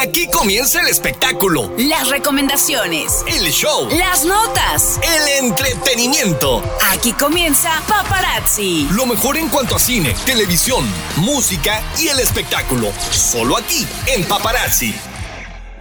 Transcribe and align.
Aquí 0.00 0.26
comienza 0.28 0.80
el 0.80 0.88
espectáculo, 0.88 1.70
Las 1.76 2.08
recomendaciones. 2.08 3.22
el 3.26 3.50
show, 3.50 3.86
Las 3.90 4.24
notas. 4.24 4.98
el 5.02 5.44
entretenimiento. 5.44 6.62
Aquí 6.90 7.12
comienza 7.12 7.70
Paparazzi. 7.86 8.88
Lo 8.92 9.04
mejor 9.04 9.36
en 9.36 9.48
cuanto 9.50 9.76
a 9.76 9.78
cine, 9.78 10.14
televisión, 10.24 10.86
música 11.16 11.82
y 11.98 12.08
el 12.08 12.18
espectáculo. 12.18 12.90
Solo 13.10 13.58
aquí, 13.58 13.86
en 14.06 14.24
Paparazzi. 14.24 14.94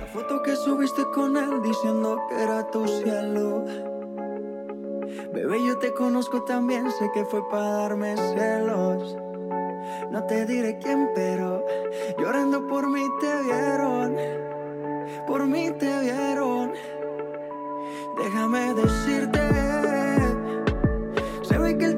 La 0.01 0.07
foto 0.11 0.41
que 0.43 0.53
subiste 0.57 1.03
con 1.13 1.37
él 1.37 1.61
diciendo 1.63 2.19
que 2.29 2.43
era 2.43 2.69
tu 2.71 2.85
cielo. 2.87 3.63
Bebé, 5.33 5.63
yo 5.65 5.77
te 5.77 5.93
conozco 5.93 6.43
también, 6.43 6.91
sé 6.91 7.09
que 7.13 7.23
fue 7.23 7.47
para 7.49 7.69
darme 7.83 8.15
celos. 8.17 9.15
No 10.11 10.23
te 10.23 10.45
diré 10.45 10.77
quién, 10.77 11.09
pero 11.15 11.63
llorando 12.17 12.67
por 12.67 12.89
mí 12.89 13.03
te 13.21 13.43
vieron. 13.43 14.15
Por 15.27 15.45
mí 15.47 15.71
te 15.77 15.99
vieron. 15.99 16.73
Déjame 18.17 18.73
decirte. 18.73 19.39
Se 21.43 21.57
ve 21.57 21.77
que 21.77 21.85
él 21.85 21.97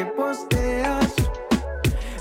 que 0.00 0.06
posteas. 0.06 1.12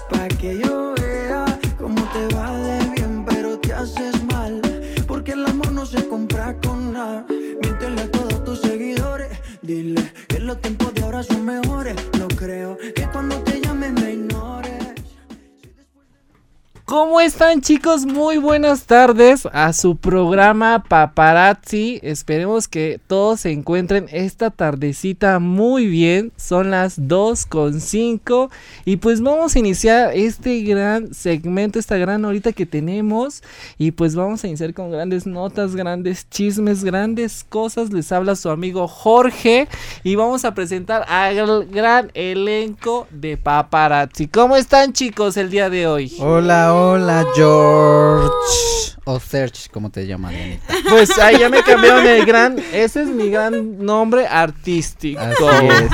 Pa' 0.09 0.27
que 0.39 0.59
yo 0.59 0.94
vea 0.99 1.45
cómo 1.77 2.02
te 2.13 2.35
va 2.35 2.52
de 2.58 2.77
bien, 2.95 3.23
pero 3.25 3.58
te 3.58 3.72
haces 3.72 4.22
mal. 4.25 4.61
Porque 5.08 5.31
el 5.31 5.45
amor 5.45 5.72
no 5.72 5.85
se 5.85 6.05
compra 6.05 6.57
con 6.61 6.91
nada. 6.91 7.25
Miéntele 7.61 8.02
a 8.02 8.11
todos 8.11 8.44
tus 8.44 8.59
seguidores. 8.59 9.30
Dile 9.61 10.11
que 10.27 10.39
los 10.39 10.59
tiempos 10.59 10.94
de 10.94 11.03
ahora 11.03 11.23
son 11.23 11.45
mejores. 11.45 11.95
¿Cómo 16.89 17.21
están 17.21 17.61
chicos? 17.61 18.07
Muy 18.07 18.37
buenas 18.37 18.85
tardes 18.85 19.47
a 19.53 19.73
su 19.73 19.95
programa 19.97 20.83
Paparazzi. 20.87 21.99
Esperemos 22.01 22.67
que 22.67 22.99
todos 23.05 23.41
se 23.41 23.51
encuentren 23.51 24.07
esta 24.11 24.49
tardecita 24.49 25.37
muy 25.37 25.85
bien. 25.85 26.31
Son 26.35 26.71
las 26.71 27.07
2 27.07 27.45
con 27.45 27.79
5 27.79 28.49
y 28.85 28.97
pues 28.97 29.21
vamos 29.21 29.55
a 29.55 29.59
iniciar 29.59 30.13
este 30.15 30.63
gran 30.63 31.13
segmento, 31.13 31.77
esta 31.77 31.95
gran 31.97 32.25
horita 32.25 32.53
que 32.53 32.65
tenemos 32.65 33.43
y 33.77 33.91
pues 33.91 34.15
vamos 34.15 34.43
a 34.43 34.47
iniciar 34.47 34.73
con 34.73 34.89
grandes 34.89 35.27
notas, 35.27 35.75
grandes 35.75 36.28
chismes, 36.28 36.83
grandes 36.83 37.45
cosas. 37.47 37.94
Les 37.94 38.11
habla 38.11 38.35
su 38.35 38.49
amigo 38.49 38.88
Jorge 38.88 39.67
y 40.03 40.16
vamos 40.16 40.44
a 40.44 40.55
presentar 40.55 41.05
al 41.07 41.67
gran 41.67 42.09
elenco 42.16 43.05
de 43.11 43.38
Paparazzi. 43.38 44.28
¿Cómo 44.28 44.55
están 44.55 44.91
chicos 44.94 45.38
el 45.38 45.51
día 45.51 45.69
de 45.69 45.85
hoy? 45.85 46.11
Hola, 46.17 46.73
hola, 46.73 46.78
George. 47.35 48.95
O 49.06 49.19
Serge, 49.19 49.69
como 49.72 49.90
te 49.90 50.06
llaman, 50.06 50.34
Dianita. 50.34 50.73
Pues 50.90 51.17
ahí 51.17 51.40
ya 51.40 51.50
me 51.50 51.63
cambiaron 51.63 52.06
el 52.06 52.25
gran. 52.25 52.57
Ese 52.73 53.03
es 53.03 53.07
mi 53.07 53.29
gran 53.29 53.84
nombre 53.84 54.28
artístico. 54.28 55.19
Así 55.19 55.44
es. 55.67 55.91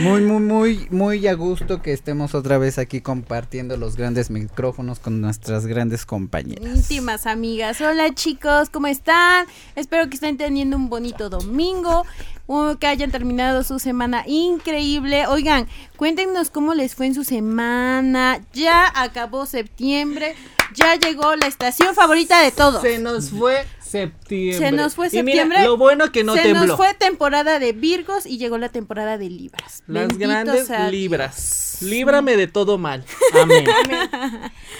Muy, 0.00 0.20
muy, 0.22 0.40
muy, 0.40 0.88
muy 0.90 1.26
a 1.26 1.34
gusto 1.34 1.80
que 1.80 1.92
estemos 1.92 2.34
otra 2.34 2.58
vez 2.58 2.78
aquí 2.78 3.00
compartiendo 3.00 3.76
los 3.76 3.96
grandes 3.96 4.30
micrófonos 4.30 4.98
con 4.98 5.20
nuestras 5.20 5.64
grandes 5.66 6.04
compañeras. 6.04 6.76
íntimas 6.76 7.26
amigas. 7.26 7.80
Hola 7.80 8.12
chicos, 8.14 8.68
¿cómo 8.68 8.88
están? 8.88 9.46
Espero 9.74 10.08
que 10.08 10.16
estén 10.16 10.36
teniendo 10.36 10.76
un 10.76 10.90
bonito 10.90 11.30
domingo, 11.30 12.04
o 12.46 12.76
que 12.78 12.86
hayan 12.86 13.10
terminado 13.10 13.64
su 13.64 13.78
semana 13.78 14.24
increíble. 14.26 15.26
Oigan, 15.26 15.68
cuéntenos 15.96 16.50
cómo 16.50 16.74
les 16.74 16.94
fue 16.94 17.06
en 17.06 17.14
su 17.14 17.24
semana. 17.24 18.40
Ya 18.52 18.90
acabó 18.94 19.46
septiembre, 19.46 20.34
ya 20.74 20.96
llegó 20.96 21.34
la 21.36 21.46
estación 21.46 21.94
favorita 21.94 22.40
de 22.42 22.52
todos. 22.52 22.82
Se 22.82 22.98
nos 22.98 23.30
fue 23.30 23.66
septiembre. 23.80 24.58
Se 24.58 24.72
nos 24.72 24.94
fue 24.94 25.08
mira, 25.10 25.22
septiembre. 25.22 25.62
lo 25.64 25.76
bueno 25.76 26.12
que 26.12 26.24
no 26.24 26.34
Se 26.34 26.42
tembló. 26.42 26.66
nos 26.66 26.76
fue 26.76 26.94
temporada 26.94 27.58
de 27.58 27.72
Virgos 27.72 28.26
y 28.26 28.38
llegó 28.38 28.58
la 28.58 28.68
temporada 28.68 29.18
de 29.18 29.30
Libras. 29.30 29.82
Las 29.86 30.16
grandes 30.18 30.68
libras. 30.90 31.65
Líbrame 31.80 32.36
de 32.36 32.46
todo 32.46 32.78
mal. 32.78 33.04
Amén. 33.34 33.66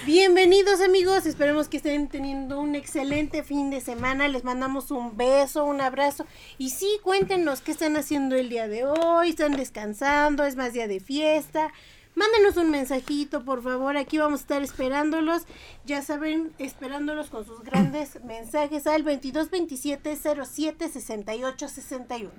Bienvenidos 0.06 0.80
amigos, 0.80 1.26
esperemos 1.26 1.68
que 1.68 1.76
estén 1.76 2.08
teniendo 2.08 2.58
un 2.58 2.74
excelente 2.74 3.42
fin 3.42 3.70
de 3.70 3.80
semana, 3.80 4.28
les 4.28 4.44
mandamos 4.44 4.90
un 4.90 5.16
beso, 5.16 5.64
un 5.64 5.80
abrazo. 5.80 6.26
Y 6.58 6.70
sí, 6.70 6.88
cuéntenos 7.02 7.60
qué 7.60 7.72
están 7.72 7.96
haciendo 7.96 8.36
el 8.36 8.48
día 8.48 8.66
de 8.68 8.84
hoy, 8.84 9.30
están 9.30 9.52
descansando, 9.52 10.44
es 10.44 10.56
más 10.56 10.72
día 10.72 10.88
de 10.88 11.00
fiesta, 11.00 11.72
mándenos 12.14 12.56
un 12.56 12.70
mensajito 12.70 13.44
por 13.44 13.62
favor, 13.62 13.96
aquí 13.96 14.16
vamos 14.16 14.40
a 14.40 14.42
estar 14.42 14.62
esperándolos, 14.62 15.42
ya 15.84 16.00
saben, 16.02 16.52
esperándolos 16.58 17.28
con 17.28 17.44
sus 17.44 17.62
grandes 17.62 18.24
mensajes 18.24 18.86
al 18.86 19.02
22 19.02 19.50
27 19.50 20.16
07 20.16 20.88
68 20.88 21.68
61. 21.68 22.30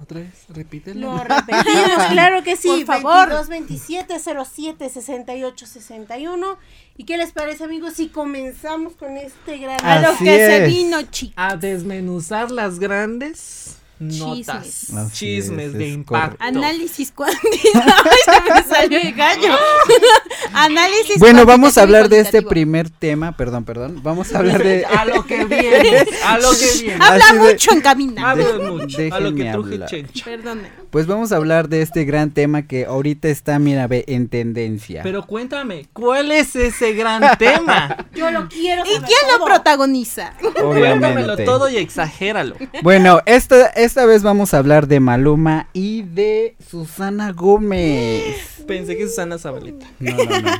Otra 0.00 0.20
vez, 0.20 0.44
repítelo. 0.48 1.12
Lo 1.12 1.18
repetimos, 1.24 2.06
Claro 2.10 2.42
que 2.42 2.56
sí, 2.56 2.68
Por 2.68 3.02
favor. 3.02 3.28
22 3.28 3.48
27 3.48 4.18
07 4.18 4.88
68 4.90 5.66
61. 5.66 6.58
¿Y 6.96 7.04
qué 7.04 7.16
les 7.16 7.32
parece, 7.32 7.64
amigos, 7.64 7.94
si 7.94 8.08
comenzamos 8.08 8.94
con 8.94 9.16
este 9.16 9.58
gran 9.58 9.84
A 9.84 10.00
lo 10.00 10.16
que 10.18 10.24
se 10.24 10.66
vino, 10.66 11.02
chicos. 11.10 11.34
A 11.36 11.56
desmenuzar 11.56 12.50
las 12.50 12.78
grandes 12.78 13.76
notas. 13.98 14.86
Chismes 15.12 15.66
es, 15.68 15.72
de 15.74 15.88
es 15.88 15.94
impacto. 15.94 16.36
Análisis 16.40 17.10
cuantitativo. 17.14 17.82
Ay, 18.04 18.18
se 18.24 18.52
me 18.54 18.62
salió 18.64 18.98
el 19.00 19.12
gallo. 19.14 19.56
Análisis 20.52 21.18
Bueno, 21.18 21.44
vamos 21.46 21.76
a 21.76 21.80
y 21.80 21.82
hablar 21.84 22.08
de 22.08 22.20
este 22.20 22.42
primer 22.42 22.90
tema, 22.90 23.36
perdón, 23.36 23.64
perdón. 23.64 24.00
Vamos 24.02 24.32
a 24.34 24.38
hablar 24.38 24.62
de... 24.62 24.84
A 24.84 25.04
lo 25.04 25.24
que 25.24 25.44
viene. 25.44 26.06
A 26.24 26.38
lo 26.38 26.50
que 26.50 26.82
viene. 26.82 27.04
Habla 27.04 27.24
Así 27.24 27.36
de- 27.38 27.52
mucho 27.52 27.72
en 27.72 27.80
camina. 27.80 28.30
Habla 28.30 28.58
mucho. 28.70 28.98
A 29.12 29.20
lo 29.20 29.34
que 29.34 29.44
truje 29.50 29.84
chencha. 29.86 30.24
Perdone. 30.24 30.70
Pues 30.90 31.06
vamos 31.06 31.32
a 31.32 31.36
hablar 31.36 31.68
de 31.68 31.82
este 31.82 32.04
gran 32.04 32.30
tema 32.30 32.66
que 32.66 32.86
ahorita 32.86 33.28
está, 33.28 33.58
mira, 33.58 33.86
ve, 33.86 34.04
en 34.08 34.28
tendencia. 34.28 35.02
Pero 35.02 35.26
cuéntame, 35.26 35.86
¿cuál 35.92 36.32
es 36.32 36.56
ese 36.56 36.92
gran 36.94 37.36
tema? 37.38 38.06
Yo 38.14 38.30
lo 38.30 38.48
quiero 38.48 38.82
¿Y 38.84 38.94
saber 38.94 39.08
quién 39.08 39.18
lo 39.30 39.36
todo. 39.38 39.46
protagoniza? 39.46 40.32
Cuéntamelo 40.40 40.70
Obviamente. 40.70 41.44
todo 41.44 41.68
y 41.68 41.76
exagéralo. 41.76 42.56
Bueno, 42.82 43.20
esta, 43.26 43.66
esta 43.86 44.04
vez 44.04 44.24
vamos 44.24 44.52
a 44.52 44.58
hablar 44.58 44.88
de 44.88 44.98
Maluma 44.98 45.68
y 45.72 46.02
de 46.02 46.56
Susana 46.68 47.30
Gómez. 47.30 48.64
Pensé 48.66 48.96
que 48.96 49.06
Susana 49.06 49.38
Zabaleta. 49.38 49.86
No, 50.00 50.16
no, 50.16 50.40
no. 50.40 50.50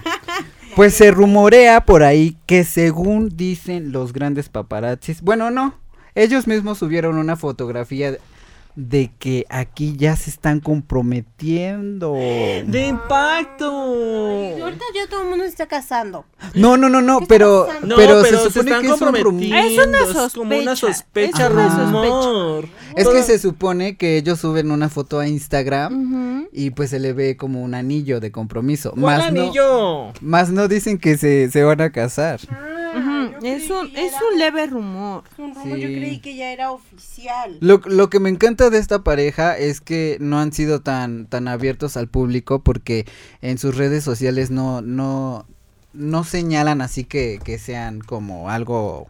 Pues 0.77 0.95
se 0.95 1.11
rumorea 1.11 1.85
por 1.85 2.05
ahí 2.05 2.37
que 2.47 2.63
según 2.63 3.37
dicen 3.37 3.91
los 3.91 4.13
grandes 4.13 4.49
paparazzis, 4.49 5.23
bueno, 5.23 5.51
no, 5.51 5.75
ellos 6.15 6.47
mismos 6.47 6.79
subieron 6.79 7.17
una 7.17 7.35
fotografía 7.35 8.17
de- 8.77 9.11
que 9.19 9.45
aquí 9.49 9.97
ya 9.97 10.15
se 10.17 10.31
están 10.31 10.61
comprometiendo. 10.61 12.13
¡De 12.13 12.87
impacto! 12.87 13.67
Ahorita 13.67 14.85
ya 14.95 15.09
todo 15.09 15.23
el 15.23 15.29
mundo 15.31 15.45
se 15.45 15.51
está 15.51 15.67
casando. 15.67 16.25
No, 16.55 16.77
no, 16.77 16.89
no, 16.89 17.01
no, 17.01 17.19
¿Qué 17.19 17.25
está 17.25 17.35
pero? 17.35 17.67
No, 17.83 17.97
pero, 17.97 18.23
pero, 18.23 18.39
se 18.45 18.51
supone 18.51 18.71
que 18.81 18.87
es 18.87 18.93
un 18.93 18.99
rumor. 18.99 19.13
comprometiendo. 19.15 19.57
Es 19.83 19.87
una 19.87 19.99
Es 20.27 20.33
como 20.35 20.57
una 20.59 20.77
sospecha, 20.77 21.37
sospecha, 21.39 21.47
es 21.47 21.51
una 21.53 21.85
rumor. 21.85 22.69
Es 22.97 23.09
que 23.09 23.23
se 23.23 23.39
supone 23.39 23.97
que 23.97 24.17
ellos 24.19 24.39
suben 24.41 24.71
una 24.71 24.89
foto 24.89 25.19
a 25.19 25.27
Instagram 25.27 26.47
y 26.53 26.71
pues 26.71 26.91
se 26.91 26.99
le 27.01 27.13
ve 27.13 27.37
como 27.37 27.63
un 27.63 27.75
anillo 27.75 28.21
de 28.21 28.31
compromiso. 28.31 28.93
¿Cuál 28.93 29.19
Más 29.19 29.33
no, 29.33 29.43
anillo? 29.43 30.13
más 30.21 30.51
no 30.51 30.69
dicen 30.69 30.99
que 30.99 31.17
se, 31.17 31.51
se 31.51 31.63
van 31.65 31.81
a 31.81 31.91
casar. 31.91 32.41
Ujú. 32.45 32.76
Es 33.43 33.71
un, 33.71 33.87
es 33.97 34.13
era 34.13 34.19
un 34.33 34.39
leve 34.39 34.67
rumor. 34.67 35.25
un 35.39 35.55
rumor, 35.55 35.79
Yo 35.79 35.89
Sí. 35.89 35.95
creí 35.97 36.19
que 36.21 36.37
ya 36.37 36.53
era 36.53 36.73
oficial. 36.73 37.57
Lo, 37.61 37.81
lo 37.85 38.09
que 38.11 38.21
me 38.21 38.29
encanta 38.31 38.71
de 38.71 38.79
esta 38.79 39.03
pareja 39.05 39.57
es 39.57 39.81
que 39.81 40.17
no 40.21 40.39
han 40.39 40.53
sido 40.53 40.81
tan, 40.81 41.27
tan 41.27 41.49
abiertos 41.49 41.97
al 41.97 42.09
público 42.09 42.61
porque 42.63 43.07
en 43.43 43.59
sus 43.59 43.77
redes 43.77 44.05
sociales 44.05 44.51
no, 44.51 44.81
no, 44.83 45.47
no 45.93 46.25
señalan 46.25 46.81
así 46.81 47.05
que, 47.05 47.41
que 47.45 47.59
sean 47.59 48.01
como 48.01 48.51
algo 48.51 49.09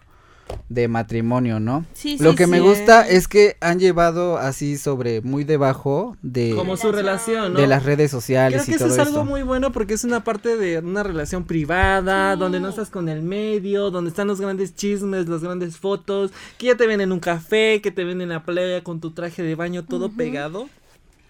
de 0.68 0.88
matrimonio, 0.88 1.60
¿no? 1.60 1.84
Sí, 1.94 2.16
Lo 2.18 2.30
sí, 2.30 2.36
que 2.36 2.46
me 2.46 2.60
gusta 2.60 3.06
es 3.08 3.28
que 3.28 3.56
han 3.60 3.78
llevado 3.78 4.36
así 4.36 4.78
sobre 4.78 5.20
muy 5.20 5.44
debajo 5.44 6.16
de, 6.22 6.54
Como 6.56 6.76
su 6.76 6.92
relación, 6.92 7.54
¿no? 7.54 7.60
de 7.60 7.66
las 7.66 7.84
redes 7.84 8.10
sociales 8.10 8.64
Creo 8.64 8.78
que 8.78 8.84
eso 8.84 8.92
es 8.92 8.98
algo 8.98 9.24
muy 9.24 9.42
bueno 9.42 9.72
porque 9.72 9.94
es 9.94 10.04
una 10.04 10.24
parte 10.24 10.56
de 10.56 10.78
una 10.78 11.02
relación 11.02 11.44
privada, 11.44 12.36
donde 12.36 12.60
no 12.60 12.68
estás 12.68 12.90
con 12.90 13.08
el 13.08 13.22
medio, 13.22 13.90
donde 13.90 14.10
están 14.10 14.26
los 14.26 14.40
grandes 14.40 14.74
chismes, 14.74 15.28
las 15.28 15.42
grandes 15.42 15.76
fotos, 15.76 16.32
que 16.58 16.66
ya 16.66 16.76
te 16.76 16.86
ven 16.86 17.00
en 17.00 17.12
un 17.12 17.20
café, 17.20 17.80
que 17.80 17.90
te 17.90 18.04
ven 18.04 18.20
en 18.20 18.30
la 18.30 18.44
playa 18.44 18.82
con 18.82 19.00
tu 19.00 19.12
traje 19.12 19.42
de 19.42 19.54
baño 19.54 19.84
todo 19.84 20.10
pegado. 20.10 20.68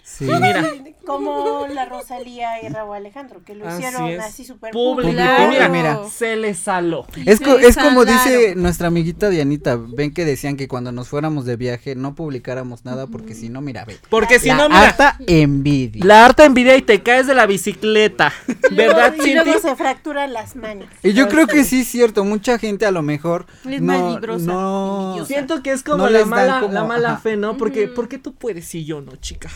Sí. 0.08 0.24
Mira, 0.24 0.64
Como 1.04 1.66
la 1.68 1.84
Rosalía 1.84 2.62
y 2.62 2.68
Raúl 2.68 2.94
Alejandro, 2.96 3.42
que 3.44 3.56
lo 3.56 3.66
Así 3.68 3.82
hicieron 3.82 4.08
es. 4.08 4.20
así 4.20 4.44
súper 4.44 4.70
público. 4.70 5.10
Claro. 5.12 5.50
Mira, 5.50 5.68
Mira. 5.68 5.98
se 6.08 6.36
le 6.36 6.54
saló. 6.54 7.06
Es, 7.26 7.40
co- 7.40 7.58
es 7.58 7.76
como 7.76 8.04
dice 8.04 8.54
nuestra 8.54 8.86
amiguita 8.86 9.28
Dianita, 9.28 9.76
ven 9.76 10.14
que 10.14 10.24
decían 10.24 10.56
que 10.56 10.68
cuando 10.68 10.92
nos 10.92 11.08
fuéramos 11.08 11.44
de 11.44 11.56
viaje 11.56 11.96
no 11.96 12.14
publicáramos 12.14 12.84
nada 12.84 13.08
porque 13.08 13.34
si 13.34 13.48
no, 13.48 13.60
mira, 13.60 13.84
ve. 13.84 13.98
Porque 14.08 14.38
si 14.38 14.48
la 14.48 14.54
no, 14.56 14.68
mira, 14.68 14.80
harta 14.88 15.16
envidia. 15.26 16.04
la 16.04 16.24
harta 16.24 16.44
envidia 16.44 16.76
y 16.76 16.82
te 16.82 17.02
caes 17.02 17.26
de 17.26 17.34
la 17.34 17.46
bicicleta. 17.46 18.32
¿Verdad, 18.70 19.12
y 19.22 19.34
luego 19.34 19.52
Cinti? 19.54 19.68
se 19.68 19.74
fracturan 19.76 20.32
las 20.32 20.54
manos. 20.54 20.86
Y 21.02 21.14
yo 21.14 21.28
creo 21.28 21.48
que 21.48 21.64
sí 21.64 21.80
es 21.80 21.88
cierto, 21.88 22.24
mucha 22.24 22.58
gente 22.60 22.86
a 22.86 22.92
lo 22.92 23.02
mejor 23.02 23.46
Es 23.68 23.82
no, 23.82 24.20
no. 24.20 25.24
Siento 25.26 25.62
que 25.64 25.72
es 25.72 25.82
como 25.82 25.98
No 25.98 26.08
la, 26.10 26.18
les 26.20 26.26
mala, 26.28 26.60
como- 26.60 26.72
la 26.72 26.84
mala 26.84 27.08
ajá. 27.14 27.20
fe, 27.20 27.36
¿no? 27.36 27.56
Porque, 27.56 27.88
porque 27.88 28.18
tú 28.18 28.34
puedes 28.34 28.72
y 28.76 28.84
yo 28.84 29.00
no, 29.00 29.16
chica. 29.16 29.50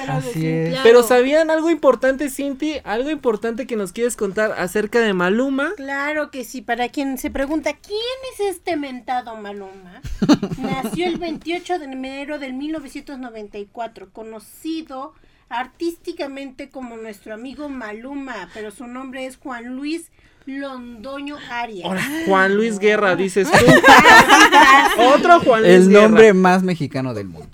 Pero 0.00 0.12
Así 0.14 0.40
de- 0.40 0.62
es. 0.64 0.68
Claro. 0.70 0.82
Pero 0.84 1.02
¿sabían 1.02 1.50
algo 1.50 1.70
importante, 1.70 2.30
Cinti? 2.30 2.74
Algo 2.84 3.10
importante 3.10 3.66
que 3.66 3.76
nos 3.76 3.92
quieres 3.92 4.16
contar 4.16 4.52
acerca 4.58 5.00
de 5.00 5.12
Maluma. 5.14 5.72
Claro 5.76 6.30
que 6.30 6.44
sí, 6.44 6.62
para 6.62 6.88
quien 6.88 7.18
se 7.18 7.30
pregunta 7.30 7.72
quién 7.74 7.98
es 8.34 8.40
este 8.56 8.76
mentado 8.76 9.36
Maluma, 9.36 10.00
nació 10.58 11.06
el 11.06 11.18
28 11.18 11.78
de 11.78 11.84
enero 11.86 12.38
del 12.38 12.54
1994, 12.54 14.10
conocido 14.12 15.14
artísticamente 15.50 16.68
como 16.70 16.96
nuestro 16.96 17.34
amigo 17.34 17.68
Maluma, 17.68 18.48
pero 18.54 18.70
su 18.70 18.86
nombre 18.86 19.26
es 19.26 19.36
Juan 19.36 19.76
Luis 19.76 20.10
Londoño 20.48 21.36
Arias. 21.50 21.84
Ahora, 21.86 22.02
Juan 22.26 22.54
Luis 22.56 22.78
Guerra, 22.78 23.14
dices 23.16 23.48
tú. 23.50 23.58
Otro 25.14 25.40
Juan 25.40 25.62
Luis 25.62 25.74
el 25.74 25.88
Guerra. 25.88 26.02
nombre 26.02 26.32
más 26.32 26.62
mexicano 26.62 27.12
del 27.14 27.28
mundo. 27.28 27.48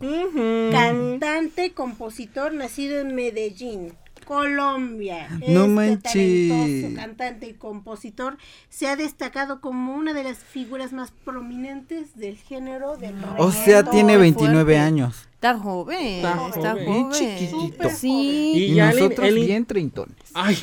Cantante, 0.71 1.73
compositor, 1.73 2.53
nacido 2.55 3.01
en 3.01 3.15
Medellín, 3.15 3.93
Colombia. 4.25 5.29
No 5.49 5.65
Este 5.65 5.69
manches. 5.69 6.03
talentoso 6.13 6.97
cantante 6.97 7.47
y 7.49 7.53
compositor 7.55 8.39
se 8.71 8.87
ha 8.89 8.97
destacado 8.97 9.61
como 9.61 9.95
una 9.95 10.13
de 10.15 10.25
las 10.25 10.39
figuras 10.39 10.93
más 10.93 11.11
prominentes 11.25 12.17
del 12.17 12.37
género 12.37 12.97
del 12.97 13.15
O 13.39 13.51
sea, 13.53 13.83
tiene 13.85 14.15
Muy 14.15 14.23
29 14.23 14.63
fuerte. 14.65 14.79
años. 14.79 15.29
Está 15.35 15.59
joven. 15.59 15.99
Está 16.01 16.31
Está, 16.49 16.71
joven. 16.71 16.87
joven. 16.87 16.87
Bien 16.87 17.11
chiquitito. 17.11 17.91
Sí. 17.91 18.53
Y 18.55 18.63
Y, 18.65 18.75
ya 18.77 18.91
el- 18.91 18.99
nosotros 18.99 19.29
el- 19.29 19.35
bien 19.35 19.67
treintones. 19.67 20.17
Ay, 20.33 20.57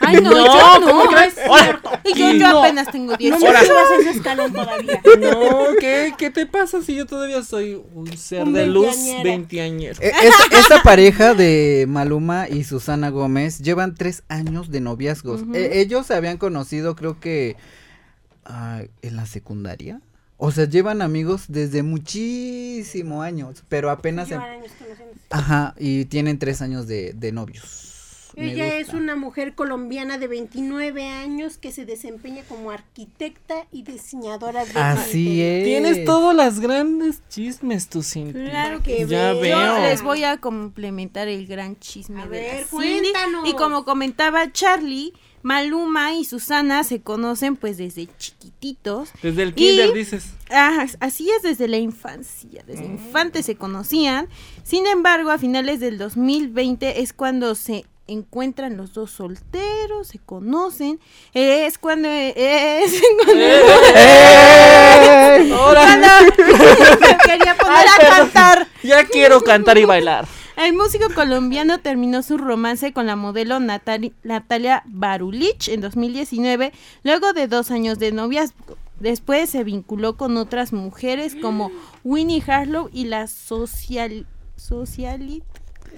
Ay, 0.00 0.16
no, 0.16 0.30
No, 0.30 0.46
yo 0.46 0.80
no. 0.80 0.86
¿cómo 0.86 1.06
crees? 1.10 1.34
Ahora, 1.46 1.80
Y 2.04 2.18
yo, 2.18 2.32
yo 2.32 2.48
no. 2.48 2.62
apenas 2.62 2.90
tengo 2.90 3.16
10 3.16 3.30
No 3.32 3.38
me 3.38 3.48
años. 3.48 3.66
subas 3.68 3.90
a 3.90 4.00
ese 4.00 4.10
escalón 4.10 4.52
todavía. 4.52 5.00
no, 5.20 5.66
¿qué, 5.80 6.14
¿qué 6.18 6.30
te 6.30 6.46
pasa 6.46 6.82
si 6.82 6.94
yo 6.94 7.06
todavía 7.06 7.42
soy 7.42 7.80
un 7.94 8.16
ser 8.16 8.42
Un 8.44 8.52
de 8.54 8.66
luz 8.66 8.86
veinteañero. 8.86 9.22
veinteañero? 9.24 10.02
E- 10.02 10.08
es- 10.08 10.58
esta 10.58 10.82
pareja 10.82 11.34
de 11.34 11.86
Maluma 11.88 12.48
y 12.48 12.64
Susana 12.64 13.10
Gómez 13.10 13.58
llevan 13.60 13.94
tres 13.94 14.22
años 14.28 14.70
de 14.70 14.80
noviazgos. 14.80 15.42
E- 15.54 15.80
ellos 15.80 16.06
se 16.06 16.14
habían 16.14 16.38
conocido, 16.38 16.96
creo 16.96 17.20
que 17.20 17.56
ah, 18.44 18.82
en 19.02 19.16
la 19.16 19.26
secundaria. 19.26 20.00
O 20.36 20.50
sea, 20.50 20.64
llevan 20.68 21.00
amigos 21.00 21.44
desde 21.48 21.82
muchísimo 21.82 23.22
años, 23.22 23.62
pero 23.68 23.90
apenas... 23.90 24.30
em- 24.30 24.38
Llevan 24.40 24.50
años 24.60 24.72
conociéndose. 24.78 25.20
Ajá, 25.30 25.74
y 25.78 26.04
tienen 26.06 26.38
tres 26.38 26.60
años 26.62 26.86
de, 26.86 27.12
de 27.14 27.32
novios. 27.32 27.93
Ella 28.36 28.78
es 28.78 28.90
una 28.94 29.16
mujer 29.16 29.54
colombiana 29.54 30.18
de 30.18 30.26
29 30.28 31.06
años 31.08 31.58
que 31.58 31.72
se 31.72 31.84
desempeña 31.84 32.42
como 32.48 32.70
arquitecta 32.70 33.66
y 33.72 33.82
diseñadora 33.82 34.64
de 34.64 34.72
Así 34.78 35.40
es. 35.42 35.64
Tienes 35.64 36.04
todos 36.04 36.34
los 36.34 36.60
grandes 36.60 37.22
chismes, 37.28 37.88
tu 37.88 38.02
Cinti. 38.02 38.32
Claro 38.44 38.82
que 38.82 39.06
Ya 39.06 39.32
veo. 39.32 39.40
veo. 39.40 39.58
Yo 39.76 39.82
les 39.82 40.02
voy 40.02 40.24
a 40.24 40.38
complementar 40.38 41.28
el 41.28 41.46
gran 41.46 41.78
chisme 41.78 42.22
A 42.22 42.24
de 42.24 42.30
ver, 42.30 42.60
la 42.62 42.66
Cindy. 42.66 43.12
cuéntanos. 43.12 43.48
Y 43.48 43.52
como 43.54 43.84
comentaba 43.84 44.50
Charlie, 44.52 45.12
Maluma 45.42 46.14
y 46.14 46.24
Susana 46.24 46.84
se 46.84 47.02
conocen 47.02 47.56
pues 47.56 47.76
desde 47.76 48.08
chiquititos. 48.16 49.10
Desde 49.22 49.42
el 49.42 49.50
Y- 49.50 49.52
kinder 49.52 49.92
dices. 49.92 50.30
Ah, 50.50 50.86
así 51.00 51.28
es 51.30 51.42
desde 51.42 51.68
la 51.68 51.76
infancia, 51.78 52.62
desde 52.66 52.84
infantes 52.86 53.44
se 53.46 53.54
conocían. 53.56 54.28
Sin 54.62 54.86
embargo, 54.86 55.30
a 55.30 55.38
finales 55.38 55.80
del 55.80 55.98
2020 55.98 57.00
es 57.02 57.12
cuando 57.12 57.54
se 57.54 57.84
encuentran 58.06 58.76
los 58.76 58.92
dos 58.92 59.10
solteros, 59.12 60.08
se 60.08 60.18
conocen. 60.18 61.00
Es 61.32 61.78
cuando 61.78 62.08
es 62.08 63.00
quería 67.24 67.54
poner 67.56 67.76
Ay, 67.76 67.86
a 68.06 68.08
cantar. 68.16 68.66
Ya 68.82 69.04
quiero 69.04 69.40
cantar 69.42 69.78
y 69.78 69.84
bailar. 69.84 70.26
El 70.56 70.72
músico 70.74 71.06
colombiano 71.14 71.80
terminó 71.80 72.22
su 72.22 72.38
romance 72.38 72.92
con 72.92 73.06
la 73.06 73.16
modelo 73.16 73.58
Natali- 73.58 74.12
Natalia 74.22 74.84
Barulich 74.86 75.68
en 75.68 75.80
2019, 75.80 76.72
luego 77.02 77.32
de 77.32 77.48
dos 77.48 77.70
años 77.72 77.98
de 77.98 78.12
noviazgo. 78.12 78.76
Después 79.00 79.50
se 79.50 79.64
vinculó 79.64 80.16
con 80.16 80.36
otras 80.36 80.72
mujeres 80.72 81.34
como 81.34 81.72
Winnie 82.04 82.42
Harlow 82.46 82.88
y 82.92 83.06
la 83.06 83.26
social, 83.26 84.26
socialit 84.56 85.42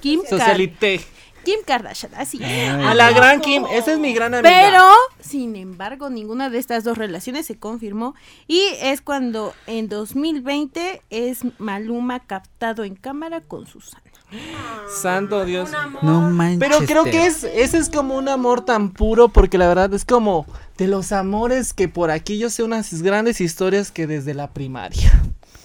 Kim, 0.00 0.20
Socialité. 0.28 1.00
Kim 1.46 1.60
Kardashian. 1.64 2.12
Así. 2.16 2.42
A 2.42 2.92
la 2.96 3.12
gran 3.12 3.40
Kim, 3.40 3.66
esa 3.70 3.92
es 3.92 4.00
mi 4.00 4.12
gran 4.12 4.34
amiga. 4.34 4.52
Pero, 4.52 4.82
sin 5.20 5.54
embargo, 5.54 6.10
ninguna 6.10 6.50
de 6.50 6.58
estas 6.58 6.82
dos 6.82 6.98
relaciones 6.98 7.46
se 7.46 7.56
confirmó 7.56 8.16
y 8.48 8.62
es 8.80 9.00
cuando 9.00 9.54
en 9.68 9.88
2020 9.88 11.02
es 11.08 11.38
Maluma 11.58 12.18
captado 12.18 12.82
en 12.82 12.96
cámara 12.96 13.42
con 13.42 13.64
Susana. 13.64 14.02
Santo 14.88 15.44
Dios. 15.44 15.70
No 16.02 16.30
manches. 16.30 16.58
Pero 16.58 16.84
creo 16.84 17.04
que 17.04 17.26
es, 17.26 17.44
ese 17.44 17.78
es 17.78 17.90
como 17.90 18.16
un 18.16 18.28
amor 18.28 18.64
tan 18.64 18.90
puro 18.90 19.28
porque 19.28 19.56
la 19.56 19.68
verdad 19.68 19.94
es 19.94 20.04
como 20.04 20.46
de 20.78 20.88
los 20.88 21.12
amores 21.12 21.72
que 21.72 21.86
por 21.86 22.10
aquí 22.10 22.38
yo 22.38 22.50
sé 22.50 22.64
unas 22.64 23.02
grandes 23.02 23.40
historias 23.40 23.92
que 23.92 24.08
desde 24.08 24.34
la 24.34 24.50
primaria. 24.50 25.12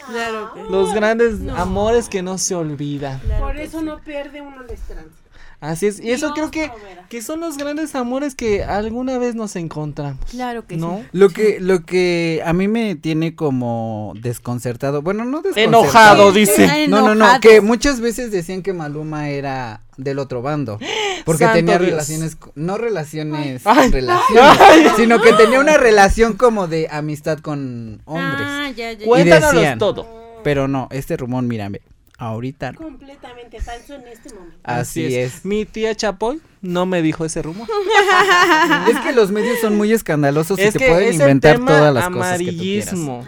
Claro 0.08 0.54
que 0.54 0.64
Los 0.64 0.94
grandes 0.94 1.40
amores 1.58 2.08
que 2.08 2.22
no 2.22 2.38
se 2.38 2.54
olvidan. 2.54 3.20
Por 3.40 3.58
eso 3.58 3.82
no 3.82 4.00
pierde 4.00 4.42
uno 4.42 4.62
la 4.62 4.74
esperanza. 4.74 5.21
Así 5.62 5.86
es. 5.86 6.00
Y 6.00 6.12
eso 6.12 6.34
Dios 6.34 6.50
creo 6.50 6.52
que, 6.52 6.72
que 7.08 7.22
son 7.22 7.40
los 7.40 7.56
grandes 7.56 7.94
amores 7.94 8.34
que 8.34 8.64
alguna 8.64 9.20
vez 9.20 9.36
nos 9.36 9.56
encontramos. 9.56 10.18
Claro 10.32 10.66
que 10.66 10.76
¿No? 10.76 10.98
sí. 11.04 11.08
Lo 11.12 11.30
que, 11.30 11.60
lo 11.60 11.86
que 11.86 12.42
a 12.44 12.52
mí 12.52 12.68
me 12.68 12.96
tiene 12.96 13.36
como 13.36 14.14
desconcertado, 14.20 15.04
bueno, 15.04 15.24
no 15.24 15.44
desconcertado. 15.44 15.84
Enojado, 15.84 16.32
dice. 16.32 16.88
No, 16.88 17.02
no, 17.02 17.14
no, 17.14 17.40
que 17.40 17.62
muchas 17.62 18.02
veces 18.02 18.32
decían 18.32 18.64
que 18.64 18.74
Maluma 18.74 19.30
era 19.30 19.84
del 19.98 20.18
otro 20.18 20.42
bando, 20.42 20.80
porque 21.26 21.44
Santo 21.44 21.58
tenía 21.58 21.78
Dios. 21.78 21.92
relaciones, 21.92 22.38
no 22.56 22.78
relaciones, 22.80 23.62
Ay. 23.66 23.92
relaciones, 23.92 24.94
sino 24.98 25.22
que 25.22 25.34
tenía 25.34 25.60
una 25.60 25.78
relación 25.78 26.34
como 26.34 26.68
de 26.68 26.88
amistad 26.90 27.38
con 27.38 28.02
hombres. 28.06 28.48
Ah, 28.48 28.72
ya, 28.76 28.94
ya, 28.94 29.00
ya. 29.00 29.06
Cuéntanos 29.06 29.52
decían. 29.54 29.78
todo. 29.78 30.08
Pero 30.44 30.68
no, 30.68 30.88
este 30.90 31.18
rumor, 31.18 31.44
mírame, 31.44 31.82
ahorita 32.22 32.72
no. 32.74 32.78
Completamente 32.80 33.60
falso 33.60 33.96
en 33.96 34.08
este 34.08 34.34
momento. 34.34 34.58
Así 34.64 35.16
es. 35.16 35.44
Mi 35.44 35.66
tía 35.66 35.96
Chapoy 35.96 36.40
no 36.62 36.86
me 36.86 37.02
dijo 37.02 37.26
ese 37.26 37.42
rumor. 37.42 37.68
Es 38.90 39.00
que 39.00 39.12
los 39.12 39.32
medios 39.32 39.60
son 39.60 39.76
muy 39.78 39.92
escandalosos 39.92 40.60
y 40.60 40.70
te 40.72 40.80
pueden 40.80 41.14
inventar 41.14 41.56
tema 41.56 41.68
todas 41.68 41.94
las 41.94 42.10
cosas 42.10 42.38
que 42.40 42.52
tú 42.52 42.58
quieras. 42.60 42.94
amarillismo. 42.94 43.26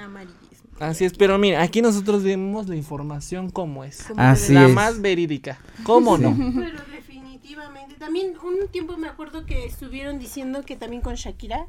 Así 0.80 1.06
es, 1.06 1.14
pero 1.14 1.38
mira, 1.38 1.62
aquí 1.62 1.82
nosotros 1.82 2.24
vemos 2.24 2.68
la 2.68 2.76
información 2.76 3.50
como 3.50 3.84
es. 3.84 4.04
Como 4.04 4.22
Así 4.22 4.54
la 4.54 4.66
es. 4.66 4.74
más 4.74 5.02
verídica. 5.02 5.60
¿Cómo 5.84 6.18
no? 6.18 6.36
Pero 6.56 6.84
definitivamente. 6.92 7.96
También 7.96 8.34
un 8.44 8.68
tiempo 8.70 8.98
me 8.98 9.08
acuerdo 9.08 9.46
que 9.46 9.66
estuvieron 9.66 10.20
diciendo 10.20 10.64
que 10.64 10.76
también 10.76 11.02
con 11.02 11.16
Shakira. 11.16 11.68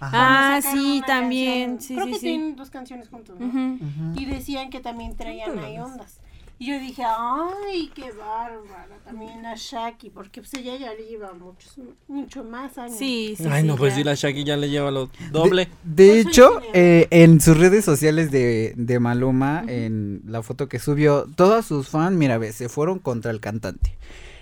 Ah, 0.00 0.60
sacaron 0.62 0.82
sí, 0.84 1.02
también. 1.06 1.80
Sí, 1.80 1.94
Creo 1.94 2.06
sí, 2.06 2.12
que 2.12 2.18
sí. 2.18 2.26
tienen 2.26 2.56
dos 2.56 2.70
canciones 2.70 3.08
juntos, 3.08 3.38
¿no? 3.38 3.78
Y 4.16 4.24
decían 4.26 4.70
que 4.70 4.80
también 4.80 5.16
traían 5.16 5.58
ahí 5.58 5.78
ondas. 5.78 6.20
Y 6.60 6.66
yo 6.66 6.80
dije, 6.80 7.02
ay, 7.06 7.90
qué 7.94 8.10
bárbara. 8.12 8.98
También 9.04 9.46
a 9.46 9.54
Shaki, 9.56 10.10
porque 10.10 10.40
pues 10.40 10.52
ella 10.54 10.76
ya 10.76 10.92
le 10.92 11.06
lleva 11.06 11.32
muchos, 11.32 11.78
mucho 12.08 12.42
más 12.42 12.76
años. 12.78 12.98
Sí, 12.98 13.34
sí. 13.36 13.44
Ay, 13.48 13.62
no, 13.62 13.74
sí, 13.74 13.78
pues 13.78 13.92
ya. 13.92 13.98
sí, 13.98 14.04
la 14.04 14.14
Shaki 14.14 14.42
ya 14.42 14.56
le 14.56 14.68
lleva 14.68 14.90
lo 14.90 15.08
doble. 15.30 15.68
De 15.84 16.24
Pues 16.24 16.26
hecho, 16.26 16.60
eh, 16.74 17.06
en 17.10 17.40
sus 17.40 17.56
redes 17.58 17.84
sociales 17.84 18.32
de, 18.32 18.74
de 18.76 18.98
Maluma, 18.98 19.62
en 19.68 20.22
la 20.26 20.42
foto 20.42 20.68
que 20.68 20.80
subió, 20.80 21.26
todos 21.36 21.64
sus 21.66 21.88
fans, 21.88 22.16
mira, 22.16 22.38
ve, 22.38 22.52
se 22.52 22.68
fueron 22.68 22.98
contra 22.98 23.30
el 23.30 23.38
cantante. 23.38 23.96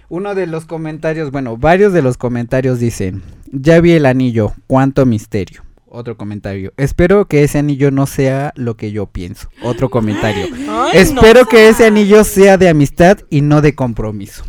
Uno 0.08 0.34
de 0.34 0.46
los 0.46 0.64
comentarios, 0.64 1.30
bueno, 1.32 1.58
varios 1.58 1.92
de 1.92 2.00
los 2.00 2.16
comentarios 2.16 2.78
dicen, 2.78 3.22
ya 3.52 3.80
vi 3.82 3.92
el 3.92 4.06
anillo, 4.06 4.54
cuánto 4.66 5.04
misterio. 5.04 5.65
Otro 5.96 6.18
comentario, 6.18 6.74
espero 6.76 7.26
que 7.26 7.42
ese 7.42 7.56
anillo 7.56 7.90
no 7.90 8.04
sea 8.04 8.52
lo 8.54 8.76
que 8.76 8.92
yo 8.92 9.06
pienso. 9.06 9.48
Otro 9.62 9.88
comentario, 9.88 10.44
Ay, 10.68 10.90
espero 10.92 11.46
que 11.46 11.70
ese 11.70 11.86
anillo 11.86 12.22
sea 12.22 12.58
de 12.58 12.68
amistad 12.68 13.20
y 13.30 13.40
no 13.40 13.62
de 13.62 13.74
compromiso. 13.74 14.44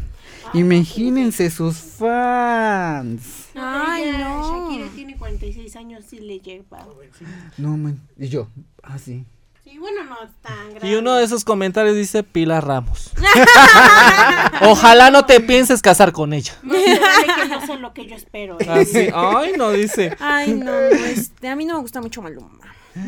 Imagínense 0.54 1.50
sus 1.50 1.78
fans. 1.78 3.48
No, 3.56 3.62
Ay, 3.64 4.12
no. 4.20 4.72
Shakira 4.72 4.90
tiene 4.94 5.16
46 5.16 5.76
años 5.78 6.12
y 6.12 6.20
le 6.20 6.40
lleva. 6.42 6.86
No, 7.58 7.78
man. 7.78 7.98
Y 8.20 8.28
yo, 8.28 8.50
ah, 8.84 8.98
sí. 8.98 9.24
Sí, 9.70 9.78
bueno, 9.80 10.06
no 10.06 10.16
es 10.24 10.32
tan 10.42 10.70
grande. 10.70 10.88
Y 10.88 10.96
uno 10.96 11.16
de 11.16 11.26
esos 11.26 11.44
comentarios 11.44 11.94
dice 11.94 12.24
Pilar 12.24 12.66
Ramos. 12.66 13.12
Ojalá 14.62 15.12
no 15.12 15.26
te 15.26 15.42
pienses 15.42 15.82
casar 15.82 16.14
con 16.14 16.32
ella. 16.32 16.54
No, 16.64 16.74
vale 16.74 17.34
que 17.36 17.50
no 17.50 17.66
sea 17.66 17.76
lo 17.76 17.94
que 17.94 18.06
yo 18.06 18.16
espero. 18.16 18.56
¿eh? 18.62 18.70
Así, 18.70 19.10
ay, 19.14 19.54
no 19.58 19.72
dice. 19.72 20.16
Ay, 20.22 20.54
no, 20.54 20.72
no, 20.72 20.88
este, 20.88 21.50
a 21.50 21.56
mí 21.58 21.66
no 21.66 21.76
me 21.76 21.82
gusta 21.82 22.00
mucho 22.00 22.22
Maluma. 22.22 22.50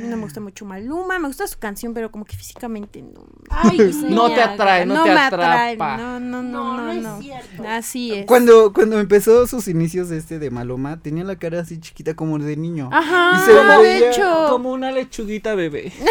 No 0.09 0.17
me 0.17 0.23
gusta 0.23 0.39
mucho 0.39 0.65
Maluma, 0.65 1.17
me 1.19 1.27
gusta 1.27 1.47
su 1.47 1.57
canción, 1.57 1.93
pero 1.93 2.11
como 2.11 2.25
que 2.25 2.35
físicamente 2.35 3.01
no. 3.01 3.25
Ay, 3.49 3.77
No 4.09 4.33
te 4.33 4.41
atrae, 4.41 4.85
no 4.85 5.03
te 5.03 5.09
me 5.09 5.19
atrae, 5.19 5.73
atrapa. 5.73 5.97
No, 5.97 6.19
no, 6.19 6.43
no, 6.43 6.77
No, 6.77 6.77
no, 6.77 6.93
no 6.93 7.01
no. 7.01 7.17
es 7.17 7.23
cierto. 7.23 7.63
Así 7.67 8.13
es. 8.13 8.25
Cuando, 8.25 8.73
cuando 8.73 8.99
empezó 8.99 9.47
sus 9.47 9.67
inicios 9.67 10.11
este 10.11 10.39
de 10.39 10.49
Maluma, 10.51 10.99
tenía 11.01 11.23
la 11.23 11.37
cara 11.37 11.61
así 11.61 11.79
chiquita 11.79 12.15
como 12.15 12.37
de 12.39 12.55
niño. 12.57 12.89
Ajá, 12.91 13.41
Y 13.41 13.45
se 13.45 13.53
veía 13.53 14.09
hecho. 14.11 14.45
Como 14.49 14.71
una 14.71 14.91
lechuguita 14.91 15.55
bebé. 15.55 15.91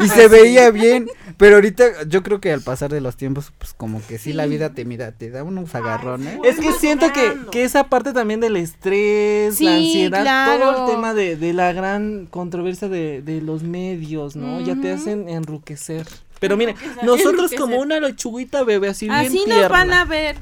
Y 0.00 0.08
se 0.08 0.26
veía 0.28 0.70
bien. 0.70 1.08
Pero 1.36 1.56
ahorita 1.56 2.04
yo 2.08 2.22
creo 2.22 2.40
que 2.40 2.52
al 2.52 2.60
pasar 2.60 2.90
de 2.92 3.00
los 3.00 3.16
tiempos, 3.16 3.52
pues 3.58 3.72
como 3.74 4.00
que 4.06 4.18
sí, 4.18 4.32
la 4.32 4.46
vida 4.46 4.74
te 4.74 4.84
mira, 4.84 5.12
te 5.12 5.30
da 5.30 5.44
unos 5.44 5.74
agarrones. 5.74 6.34
sí. 6.34 6.48
Es 6.48 6.58
que 6.58 6.72
siento 6.72 7.12
que, 7.12 7.36
que 7.50 7.64
esa 7.64 7.84
parte 7.84 8.12
también 8.12 8.40
del 8.40 8.56
estrés, 8.56 9.56
Sí, 9.56 9.64
la 9.64 9.74
ansiedad, 9.76 10.58
todo 10.58 10.86
el 10.86 10.92
tema 10.92 11.14
de, 11.14 11.36
de 11.36 11.52
la 11.52 11.72
gran 11.72 12.26
controversia 12.52 12.88
de, 12.88 13.22
de 13.22 13.40
los 13.40 13.62
medios, 13.62 14.36
¿no? 14.36 14.60
Ya 14.60 14.78
te 14.78 14.92
hacen 14.92 15.28
enruquecer. 15.28 16.06
Pero 16.38 16.56
miren, 16.58 16.76
nosotros 17.02 17.52
como 17.56 17.78
una 17.80 17.98
lechuguita 17.98 18.62
bebé 18.64 18.88
así 18.88 19.06
bien 19.06 19.18
Así 19.18 19.40
tierna. 19.44 19.62
nos 19.62 19.70
van 19.70 19.92
a 19.92 20.04
ver. 20.04 20.36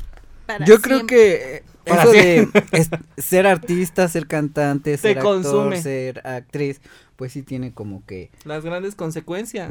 para 0.47 0.65
Yo 0.65 0.81
creo 0.81 1.07
que 1.07 1.63
Para 1.85 2.03
eso 2.03 2.11
de 2.13 2.49
es- 2.73 2.91
ser 3.19 3.47
artista, 3.47 4.09
ser 4.09 4.27
cantante, 4.27 4.97
ser 4.97 5.19
actor, 5.19 5.43
consume. 5.43 5.81
ser 5.81 6.27
actriz, 6.27 6.81
pues 7.17 7.33
sí 7.33 7.43
tiene 7.43 7.73
como 7.73 8.05
que... 8.07 8.31
Las 8.45 8.65
grandes 8.65 8.95
consecuencias. 8.97 9.71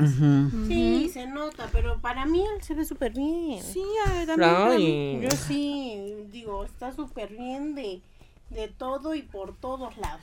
Sí, 0.68 1.10
se 1.12 1.26
nota, 1.28 1.68
pero 1.74 2.00
para 2.00 2.26
mí 2.26 2.40
él 2.42 2.62
se 2.64 2.74
ve 2.76 2.86
súper 2.86 3.12
bien. 3.14 3.62
Sí, 3.64 3.84
a 4.08 4.14
ver, 4.14 4.28
también. 4.38 5.22
Yo 5.24 5.30
sí, 5.32 6.16
digo, 6.32 6.64
está 6.64 6.94
súper 6.94 7.32
bien 7.36 7.74
de, 7.76 8.02
de 8.50 8.68
todo 8.68 9.16
y 9.16 9.22
por 9.22 9.56
todos 9.56 9.98
lados. 9.98 10.22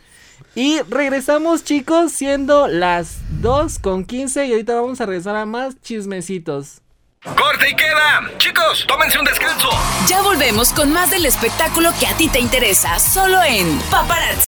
Y 0.54 0.80
regresamos, 0.82 1.64
chicos, 1.64 2.12
siendo 2.12 2.66
las 2.66 3.18
2 3.40 3.78
con 3.78 4.04
15 4.04 4.46
y 4.46 4.52
ahorita 4.52 4.74
vamos 4.74 5.00
a 5.00 5.06
regresar 5.06 5.36
a 5.36 5.46
más 5.46 5.80
chismecitos. 5.80 6.82
Corte 7.24 7.70
y 7.70 7.74
queda. 7.74 8.30
Chicos, 8.38 8.84
tómense 8.86 9.18
un 9.18 9.24
descanso. 9.24 9.68
Ya 10.08 10.22
volvemos 10.22 10.72
con 10.72 10.92
más 10.92 11.10
del 11.10 11.26
espectáculo 11.26 11.90
que 11.98 12.06
a 12.06 12.16
ti 12.16 12.28
te 12.28 12.38
interesa, 12.38 12.98
solo 12.98 13.42
en 13.42 13.78
Paparazzi. 13.90 14.46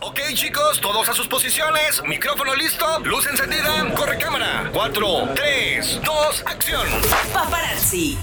Ok, 0.00 0.20
chicos, 0.34 0.80
todos 0.80 1.08
a 1.08 1.14
sus 1.14 1.26
posiciones. 1.26 2.02
Micrófono 2.06 2.54
listo, 2.54 2.86
luz 3.00 3.26
encendida, 3.26 3.92
corre 3.94 4.18
cámara. 4.18 4.70
4, 4.72 5.30
3, 5.34 6.00
2, 6.02 6.44
acción. 6.46 6.86
Paparazzi. 7.32 8.16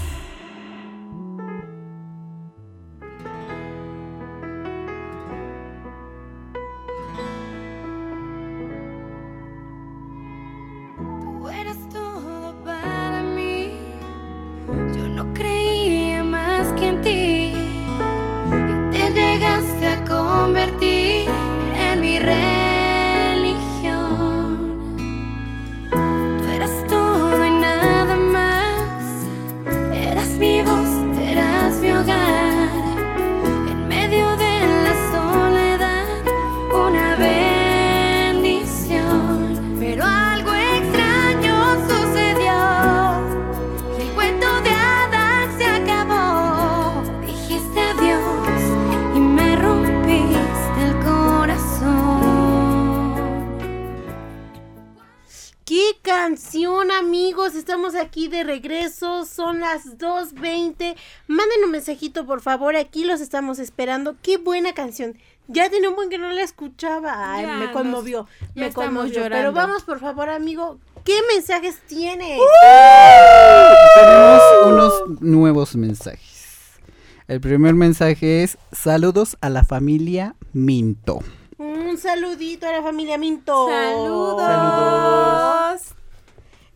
Las 59.84 59.98
2.20. 59.98 60.94
Manden 61.28 61.64
un 61.64 61.70
mensajito, 61.70 62.26
por 62.26 62.40
favor, 62.40 62.76
aquí 62.76 63.04
los 63.04 63.20
estamos 63.20 63.58
esperando. 63.58 64.16
¡Qué 64.22 64.36
buena 64.38 64.72
canción! 64.74 65.16
Ya 65.46 65.68
tenía 65.68 65.90
un 65.90 65.94
buen 65.96 66.08
que 66.08 66.16
no 66.18 66.30
la 66.30 66.42
escuchaba. 66.42 67.34
Ay, 67.34 67.44
Ya 67.46 67.52
me 67.54 67.64
nos- 67.66 67.72
conmovió, 67.74 68.26
ya 68.40 68.46
me 68.54 68.66
estamos 68.68 68.86
conmovió. 68.88 69.12
Pero 69.14 69.24
llorando. 69.24 69.52
vamos, 69.52 69.82
por 69.82 70.00
favor, 70.00 70.30
amigo, 70.30 70.78
¿qué 71.04 71.18
mensajes 71.34 71.80
tienes? 71.86 72.40
Tenemos 73.94 74.42
unos 74.66 75.20
nuevos 75.20 75.76
mensajes. 75.76 76.72
El 77.28 77.40
primer 77.40 77.74
mensaje 77.74 78.42
es 78.42 78.58
saludos 78.72 79.36
a 79.40 79.48
la 79.50 79.64
familia 79.64 80.34
Minto. 80.52 81.20
Un 81.58 81.96
saludito 81.98 82.66
a 82.66 82.72
la 82.72 82.82
familia 82.82 83.16
Minto. 83.18 83.68
Saludos. 83.68 84.42
Saludos. 84.42 85.93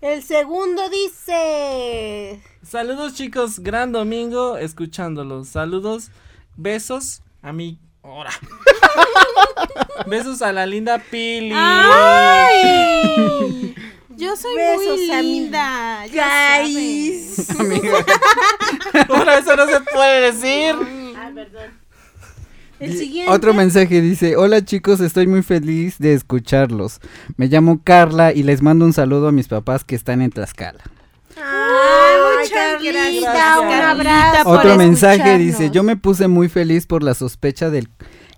El 0.00 0.22
segundo 0.22 0.88
dice... 0.90 2.40
Saludos, 2.62 3.14
chicos. 3.14 3.58
Gran 3.58 3.90
domingo 3.90 4.56
escuchándolos. 4.56 5.48
Saludos, 5.48 6.12
besos 6.56 7.22
a 7.42 7.52
mi. 7.52 7.80
Ahora. 8.02 8.30
besos 10.06 10.40
a 10.42 10.52
la 10.52 10.66
linda 10.66 11.02
Pili. 11.10 11.52
¡Ay! 11.52 12.94
Yo 14.10 14.36
soy 14.36 14.54
Besos 14.56 14.98
muy 14.98 15.22
linda. 15.22 16.04
Guys. 16.06 17.38
eso 17.48 19.56
no 19.56 19.66
se 19.66 19.80
puede 19.80 20.32
decir. 20.32 20.76
Ah, 21.16 21.30
perdón. 21.32 21.77
El 22.80 22.92
Di- 22.92 22.98
siguiente. 22.98 23.32
Otro 23.32 23.54
mensaje 23.54 24.00
dice, 24.00 24.36
hola 24.36 24.64
chicos, 24.64 25.00
estoy 25.00 25.26
muy 25.26 25.42
feliz 25.42 25.98
de 25.98 26.14
escucharlos. 26.14 27.00
Me 27.36 27.46
llamo 27.48 27.80
Carla 27.82 28.32
y 28.32 28.42
les 28.42 28.62
mando 28.62 28.84
un 28.84 28.92
saludo 28.92 29.28
a 29.28 29.32
mis 29.32 29.48
papás 29.48 29.84
que 29.84 29.94
están 29.96 30.22
en 30.22 30.30
Tlaxcala. 30.30 30.82
Ay, 31.36 32.16
muchas 32.42 32.58
Carlita, 32.74 32.92
gracias. 32.92 33.58
un 33.60 33.72
abrazo. 33.72 34.48
Otro 34.50 34.76
mensaje 34.76 35.38
dice, 35.38 35.70
yo 35.70 35.82
me 35.82 35.96
puse 35.96 36.28
muy 36.28 36.48
feliz 36.48 36.86
por 36.86 37.02
la 37.02 37.14
sospecha 37.14 37.70
del 37.70 37.88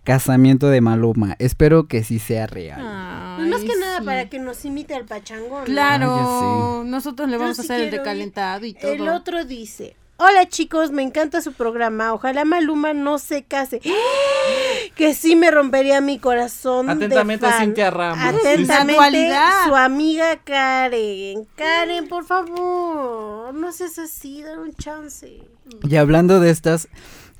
casamiento 0.04 0.68
de 0.68 0.80
Maluma. 0.80 1.36
Espero 1.38 1.86
que 1.86 2.02
sí 2.04 2.18
sea 2.18 2.46
real. 2.46 2.80
Ay, 2.82 3.36
Pues 3.36 3.48
más 3.48 3.60
que 3.62 3.78
nada 3.78 3.98
sí. 4.00 4.04
para 4.04 4.28
que 4.28 4.38
nos 4.38 4.64
imite 4.64 4.94
al 4.94 5.04
pachangón. 5.04 5.60
¿no? 5.60 5.64
Claro, 5.64 6.82
nosotros 6.86 7.28
le 7.28 7.34
Yo 7.36 7.40
vamos 7.40 7.58
a 7.58 7.62
sí 7.62 7.72
hacer 7.72 7.86
el 7.86 7.92
recalentado 7.92 8.64
y 8.66 8.74
todo. 8.74 8.92
El 8.92 9.08
otro 9.08 9.44
dice, 9.44 9.96
hola 10.20 10.46
chicos, 10.48 10.90
me 10.90 11.02
encanta 11.02 11.40
su 11.40 11.52
programa, 11.54 12.12
ojalá 12.12 12.44
Maluma 12.44 12.92
no 12.92 13.18
se 13.18 13.42
case. 13.42 13.80
Que 14.94 15.14
sí 15.14 15.36
me 15.36 15.50
rompería 15.50 16.00
mi 16.00 16.18
corazón. 16.18 16.86
de 16.86 16.92
Atentamente, 16.92 17.46
fan. 17.46 17.60
Cintia 17.60 17.90
Ramos. 17.90 18.22
Atentamente, 18.22 19.38
su 19.66 19.74
amiga 19.74 20.36
Karen. 20.44 21.46
Karen, 21.54 22.08
por 22.08 22.24
favor, 22.24 23.54
no 23.54 23.72
seas 23.72 23.98
así, 23.98 24.42
dale 24.42 24.58
un 24.58 24.74
chance. 24.74 25.42
Y 25.88 25.96
hablando 25.96 26.40
de 26.40 26.50
estas 26.50 26.88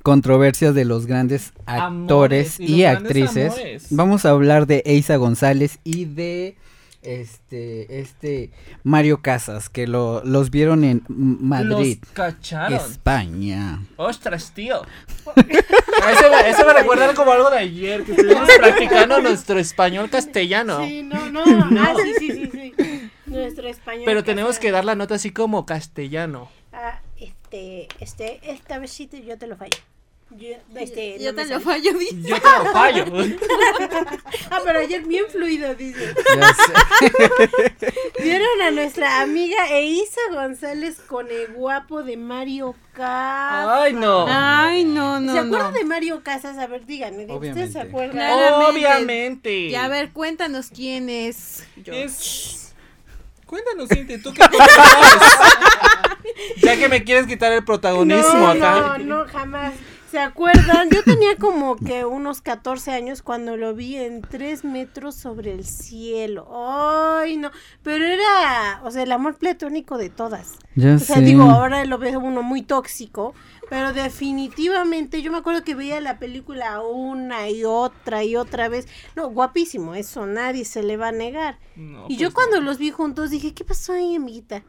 controversias 0.01 0.73
de 0.73 0.85
los 0.85 1.05
grandes 1.05 1.53
actores 1.65 2.59
Amores, 2.59 2.59
y 2.59 2.85
actrices, 2.85 3.87
vamos 3.91 4.25
a 4.25 4.31
hablar 4.31 4.65
de 4.65 4.81
Eiza 4.85 5.17
González 5.17 5.79
y 5.83 6.05
de 6.05 6.55
este, 7.01 7.99
este 7.99 8.51
Mario 8.83 9.21
Casas, 9.21 9.69
que 9.69 9.87
lo, 9.87 10.23
los 10.23 10.51
vieron 10.51 10.83
en 10.83 11.03
Madrid, 11.07 11.99
Los 12.01 12.11
cacharon. 12.13 12.73
España. 12.73 13.81
Ostras, 13.97 14.53
tío. 14.53 14.81
Eso 15.35 16.29
me, 16.31 16.49
eso 16.49 16.65
me 16.65 16.73
recuerda 16.73 17.13
como 17.13 17.31
algo 17.31 17.49
de 17.51 17.59
ayer, 17.59 18.03
que 18.03 18.11
estuvimos 18.13 18.49
practicando 18.57 19.21
nuestro 19.21 19.59
español 19.59 20.09
castellano. 20.09 20.83
Sí, 20.85 21.03
no, 21.03 21.29
no. 21.31 21.43
Ah, 21.79 21.93
sí, 21.95 22.13
sí, 22.17 22.31
sí, 22.51 22.73
sí. 22.75 23.09
Nuestro 23.27 23.67
español. 23.67 24.03
Pero 24.05 24.23
tenemos 24.23 24.57
que 24.57 24.71
dar 24.71 24.83
la 24.83 24.95
nota 24.95 25.15
así 25.15 25.29
como 25.31 25.65
castellano. 25.65 26.49
Ah, 26.73 26.99
este, 27.19 27.87
este, 27.99 28.39
esta 28.51 28.79
vez 28.79 28.91
sí 28.91 29.05
te- 29.07 29.23
yo 29.23 29.37
te 29.37 29.45
lo 29.47 29.55
fallo. 29.57 29.77
Yo, 30.37 30.47
este, 30.75 31.19
Yo 31.19 31.33
no 31.33 31.35
te 31.35 31.43
lo 31.45 31.59
sale. 31.59 31.65
fallo, 31.65 31.93
dice. 31.97 32.21
Yo 32.21 32.35
te 32.39 32.49
lo 32.49 32.71
fallo. 32.71 33.05
Ah, 34.49 34.59
pero 34.65 34.79
ayer 34.79 35.01
bien 35.03 35.25
fluido, 35.29 35.73
dice. 35.75 36.13
Ya 36.35 36.53
sé. 36.53 37.93
Vieron 38.23 38.61
a 38.65 38.71
nuestra 38.71 39.21
amiga 39.21 39.69
Eisa 39.69 40.19
González 40.31 40.99
con 41.07 41.29
el 41.31 41.53
guapo 41.53 42.03
de 42.03 42.17
Mario 42.17 42.75
Casas. 42.93 43.69
Ay, 43.81 43.93
no. 43.93 44.25
Ay, 44.27 44.83
no, 44.83 45.19
no, 45.21 45.31
¿Se 45.33 45.39
acuerdan 45.39 45.71
no. 45.73 45.77
de 45.77 45.85
Mario 45.85 46.21
Casas? 46.23 46.57
A 46.57 46.67
ver, 46.67 46.85
díganme, 46.85 47.25
¿de 47.25 47.33
¿ustedes 47.33 47.71
se 47.71 47.79
Obviamente. 47.79 47.81
acuerdan? 47.81 48.11
Claramente. 48.11 48.69
Obviamente. 48.69 49.53
Y 49.67 49.75
a 49.75 49.87
ver, 49.87 50.11
cuéntanos 50.11 50.67
quién 50.73 51.09
es. 51.09 51.63
Es... 51.85 52.73
Cuéntanos, 53.45 53.89
Cintia, 53.89 54.21
¿tú 54.21 54.33
qué 54.33 54.43
sabes? 54.43 54.59
Ya 56.61 56.77
que 56.77 56.87
me 56.87 57.03
quieres 57.03 57.27
quitar 57.27 57.51
el 57.51 57.65
protagonismo 57.65 58.39
no, 58.39 58.47
acá. 58.47 58.97
No, 58.99 59.23
no, 59.23 59.29
jamás. 59.29 59.73
¿Se 60.11 60.19
acuerdan? 60.19 60.89
Yo 60.89 61.03
tenía 61.03 61.37
como 61.37 61.77
que 61.77 62.03
unos 62.03 62.41
14 62.41 62.91
años 62.91 63.21
cuando 63.21 63.55
lo 63.55 63.73
vi 63.73 63.95
en 63.95 64.21
3 64.21 64.65
metros 64.65 65.15
sobre 65.15 65.53
el 65.53 65.63
cielo. 65.63 66.49
Ay, 66.53 67.37
no. 67.37 67.49
Pero 67.81 68.03
era, 68.05 68.81
o 68.83 68.91
sea, 68.91 69.03
el 69.03 69.11
amor 69.13 69.37
platónico 69.37 69.97
de 69.97 70.09
todas. 70.09 70.55
Ya 70.75 70.95
O 70.95 70.99
sea, 70.99 71.15
sé. 71.17 71.21
digo, 71.21 71.43
ahora 71.43 71.85
lo 71.85 71.97
ve 71.97 72.17
uno 72.17 72.43
muy 72.43 72.61
tóxico, 72.61 73.33
pero 73.69 73.93
definitivamente 73.93 75.21
yo 75.21 75.31
me 75.31 75.37
acuerdo 75.37 75.63
que 75.63 75.75
veía 75.75 76.01
la 76.01 76.19
película 76.19 76.81
una 76.81 77.49
y 77.49 77.63
otra 77.63 78.25
y 78.25 78.35
otra 78.35 78.67
vez. 78.67 78.89
No, 79.15 79.29
guapísimo, 79.29 79.95
eso 79.95 80.25
nadie 80.25 80.65
se 80.65 80.83
le 80.83 80.97
va 80.97 81.07
a 81.07 81.13
negar. 81.13 81.57
No, 81.77 82.05
y 82.09 82.17
yo 82.17 82.27
pues 82.27 82.35
cuando 82.35 82.59
no. 82.59 82.65
los 82.65 82.79
vi 82.79 82.91
juntos 82.91 83.29
dije, 83.29 83.53
¿qué 83.53 83.63
pasó 83.63 83.93
ahí, 83.93 84.15
amiguita? 84.15 84.63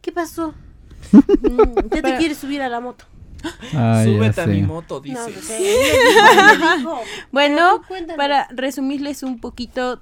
¿Qué 0.00 0.12
pasó? 0.12 0.54
Mm, 1.12 1.90
¿Ya 1.94 2.02
te 2.02 2.16
quieres 2.16 2.38
subir 2.38 2.60
a 2.60 2.68
la 2.68 2.80
moto? 2.80 3.04
Ay, 3.72 3.72
ya 3.72 4.04
Súbete 4.04 4.40
a 4.40 4.46
mi 4.46 4.62
moto, 4.62 4.96
No, 4.96 5.26
dices. 5.26 5.44
pues. 5.46 5.58
Bueno, 7.32 7.82
para 8.16 8.48
resumirles 8.50 9.22
un 9.22 9.40
poquito 9.40 10.00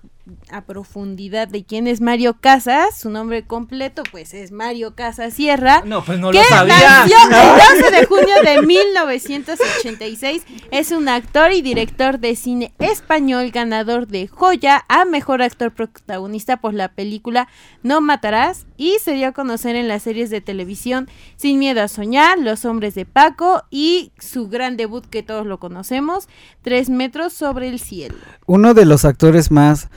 a 0.51 0.65
profundidad 0.65 1.47
de 1.47 1.65
quién 1.65 1.87
es 1.87 2.01
Mario 2.01 2.39
Casas, 2.41 2.99
su 2.99 3.11
nombre 3.11 3.47
completo 3.47 4.03
pues 4.11 4.35
es 4.35 4.51
Mario 4.51 4.95
Casas 4.95 5.35
Sierra. 5.35 5.83
No, 5.85 6.05
pues 6.05 6.19
no 6.19 6.31
que 6.31 6.39
lo 6.39 6.45
sabía. 6.45 6.75
nació 6.79 7.17
el 7.25 7.81
12 7.87 7.91
de 8.01 8.07
junio 8.07 8.35
de 8.45 8.63
1986. 8.63 10.43
Es 10.71 10.91
un 10.91 11.09
actor 11.09 11.53
y 11.53 11.63
director 11.63 12.19
de 12.19 12.35
cine 12.35 12.73
español, 12.79 13.51
ganador 13.51 14.07
de 14.09 14.27
Joya 14.27 14.85
a 14.89 15.05
Mejor 15.05 15.43
Actor 15.43 15.73
Protagonista 15.73 16.57
por 16.57 16.75
la 16.75 16.89
película 16.89 17.49
No 17.83 18.01
Matarás 18.01 18.67
y 18.77 18.97
se 19.01 19.13
dio 19.13 19.29
a 19.29 19.33
conocer 19.33 19.77
en 19.77 19.89
las 19.89 20.03
series 20.03 20.31
de 20.31 20.41
televisión 20.41 21.09
Sin 21.37 21.59
Miedo 21.59 21.83
a 21.83 21.89
Soñar, 21.89 22.39
Los 22.39 22.65
Hombres 22.65 22.95
de 22.95 23.05
Paco 23.07 23.63
y 23.71 24.13
su 24.19 24.49
gran 24.49 24.77
debut 24.77 25.07
que 25.07 25.23
todos 25.23 25.47
lo 25.47 25.59
conocemos, 25.59 26.29
Tres 26.63 26.91
Metros 26.91 27.33
sobre 27.33 27.69
el 27.69 27.79
Cielo. 27.79 28.17
Uno 28.47 28.75
de 28.75 28.85
los 28.87 29.05
actores 29.05 29.51
más 29.51 29.89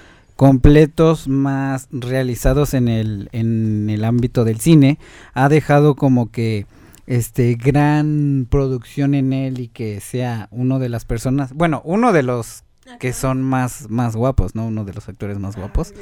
completos, 0.44 1.28
más 1.28 1.90
realizados 1.92 2.74
en 2.74 2.88
el, 2.88 3.28
en 3.34 3.90
el 3.90 4.06
ámbito 4.06 4.46
del 4.46 4.62
cine, 4.62 4.98
ha 5.34 5.50
dejado 5.50 5.96
como 5.96 6.32
que 6.32 6.66
este 7.08 7.56
gran 7.56 8.48
producción 8.50 9.16
en 9.16 9.34
él 9.34 9.60
y 9.60 9.68
que 9.68 10.00
sea 10.00 10.48
uno 10.52 10.80
de 10.80 10.88
las 10.88 11.04
personas, 11.04 11.52
bueno, 11.52 11.82
uno 11.84 12.14
de 12.14 12.24
los 12.24 12.64
que 13.02 13.12
son 13.12 13.42
más, 13.44 13.90
más 13.90 14.16
guapos, 14.16 14.56
¿no? 14.56 14.68
Uno 14.68 14.86
de 14.86 14.94
los 14.94 15.10
actores 15.10 15.38
más 15.40 15.58
guapos. 15.58 15.94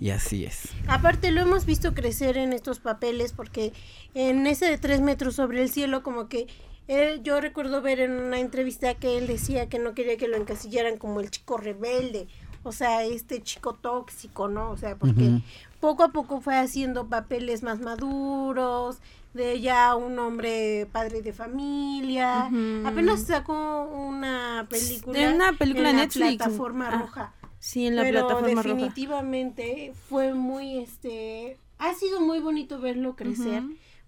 Y 0.00 0.08
así 0.08 0.46
es. 0.46 0.60
Aparte 0.86 1.30
lo 1.30 1.42
hemos 1.42 1.66
visto 1.66 1.92
crecer 1.92 2.38
en 2.38 2.54
estos 2.54 2.80
papeles 2.80 3.34
porque 3.34 3.74
en 4.14 4.46
ese 4.46 4.64
de 4.64 4.78
tres 4.78 5.02
metros 5.02 5.34
sobre 5.34 5.60
el 5.60 5.68
cielo 5.68 6.02
como 6.02 6.28
que 6.28 6.46
él- 6.86 7.20
yo 7.22 7.42
recuerdo 7.42 7.82
ver 7.82 8.00
en 8.00 8.12
una 8.12 8.40
entrevista 8.40 8.94
que 8.94 9.18
él 9.18 9.26
decía 9.26 9.68
que 9.68 9.78
no 9.78 9.92
quería 9.92 10.16
que 10.16 10.28
lo 10.28 10.38
encasillaran 10.38 10.96
como 10.96 11.20
el 11.20 11.30
chico 11.30 11.58
rebelde, 11.58 12.26
o 12.62 12.72
sea, 12.72 13.04
este 13.04 13.42
chico 13.42 13.74
tóxico, 13.74 14.48
¿no? 14.48 14.70
O 14.70 14.76
sea, 14.76 14.96
porque 14.96 15.40
poco 15.80 16.02
a 16.04 16.08
poco 16.08 16.40
fue 16.40 16.56
haciendo 16.56 17.06
papeles 17.08 17.62
más 17.62 17.80
maduros, 17.80 18.98
de 19.34 19.60
ya 19.60 19.94
un 19.94 20.18
hombre 20.18 20.86
padre 20.90 21.22
de 21.22 21.32
familia. 21.32 22.46
Apenas 22.84 23.22
sacó 23.22 23.82
una 23.84 24.66
película 24.68 25.18
De 25.18 25.34
una 25.34 25.52
película 25.52 25.90
en 25.90 25.96
la 25.96 26.02
Netflix. 26.02 26.36
plataforma 26.36 26.88
Ah. 26.88 26.98
roja 27.02 27.34
Sí, 27.60 27.86
en 27.86 27.96
la 27.96 28.02
pero 28.02 28.20
plataforma 28.26 28.62
roja. 28.62 28.74
definitivamente 28.74 29.92
fue 30.08 30.32
muy 30.34 30.78
este 30.78 31.58
ha 31.78 31.92
sido 31.94 32.20
muy 32.20 32.38
bonito 32.40 32.80
verlo 32.80 33.16
crecer 33.16 33.62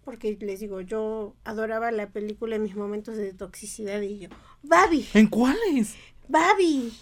porque 0.05 0.37
les 0.41 0.61
digo 0.61 0.81
yo 0.81 1.35
adoraba 1.45 1.91
la 1.93 2.09
película 2.09 2.57
en 2.57 2.63
mis 2.63 2.77
momentos 2.77 3.17
de 3.17 3.33
toxicidad 3.33 4.01
y 4.03 4.19
yo 4.21 4.29
Babi 4.63 5.07
¿En 5.15 5.27
cuáles? 5.27 5.97
Babi 6.31 6.93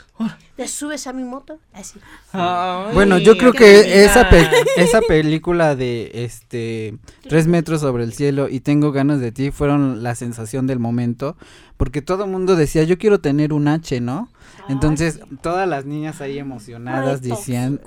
te 0.57 0.67
subes 0.67 1.07
a 1.07 1.13
mi 1.13 1.23
moto 1.23 1.59
así. 1.73 1.99
Ay, 2.33 2.93
Bueno, 2.95 3.19
yo 3.19 3.37
creo 3.37 3.53
que 3.53 4.05
esa, 4.05 4.29
pe- 4.31 4.49
esa 4.77 5.01
película 5.03 5.77
de 5.77 6.11
este 6.15 6.97
Tres 7.29 7.47
metros 7.47 7.83
sobre 7.83 8.05
el 8.05 8.13
cielo 8.13 8.49
y 8.49 8.61
Tengo 8.61 8.91
ganas 8.91 9.21
de 9.21 9.31
ti 9.31 9.51
fueron 9.51 10.03
la 10.03 10.15
sensación 10.15 10.67
del 10.67 10.79
momento, 10.79 11.37
porque 11.77 12.03
todo 12.03 12.25
el 12.25 12.31
mundo 12.31 12.57
decía, 12.57 12.83
yo 12.85 12.99
quiero 12.99 13.21
tener 13.21 13.53
un 13.53 13.69
H, 13.69 14.01
¿no? 14.01 14.31
Entonces, 14.69 15.21
todas 15.43 15.69
las 15.69 15.85
niñas 15.85 16.21
ahí 16.21 16.39
emocionadas 16.39 17.23
decían, 17.23 17.81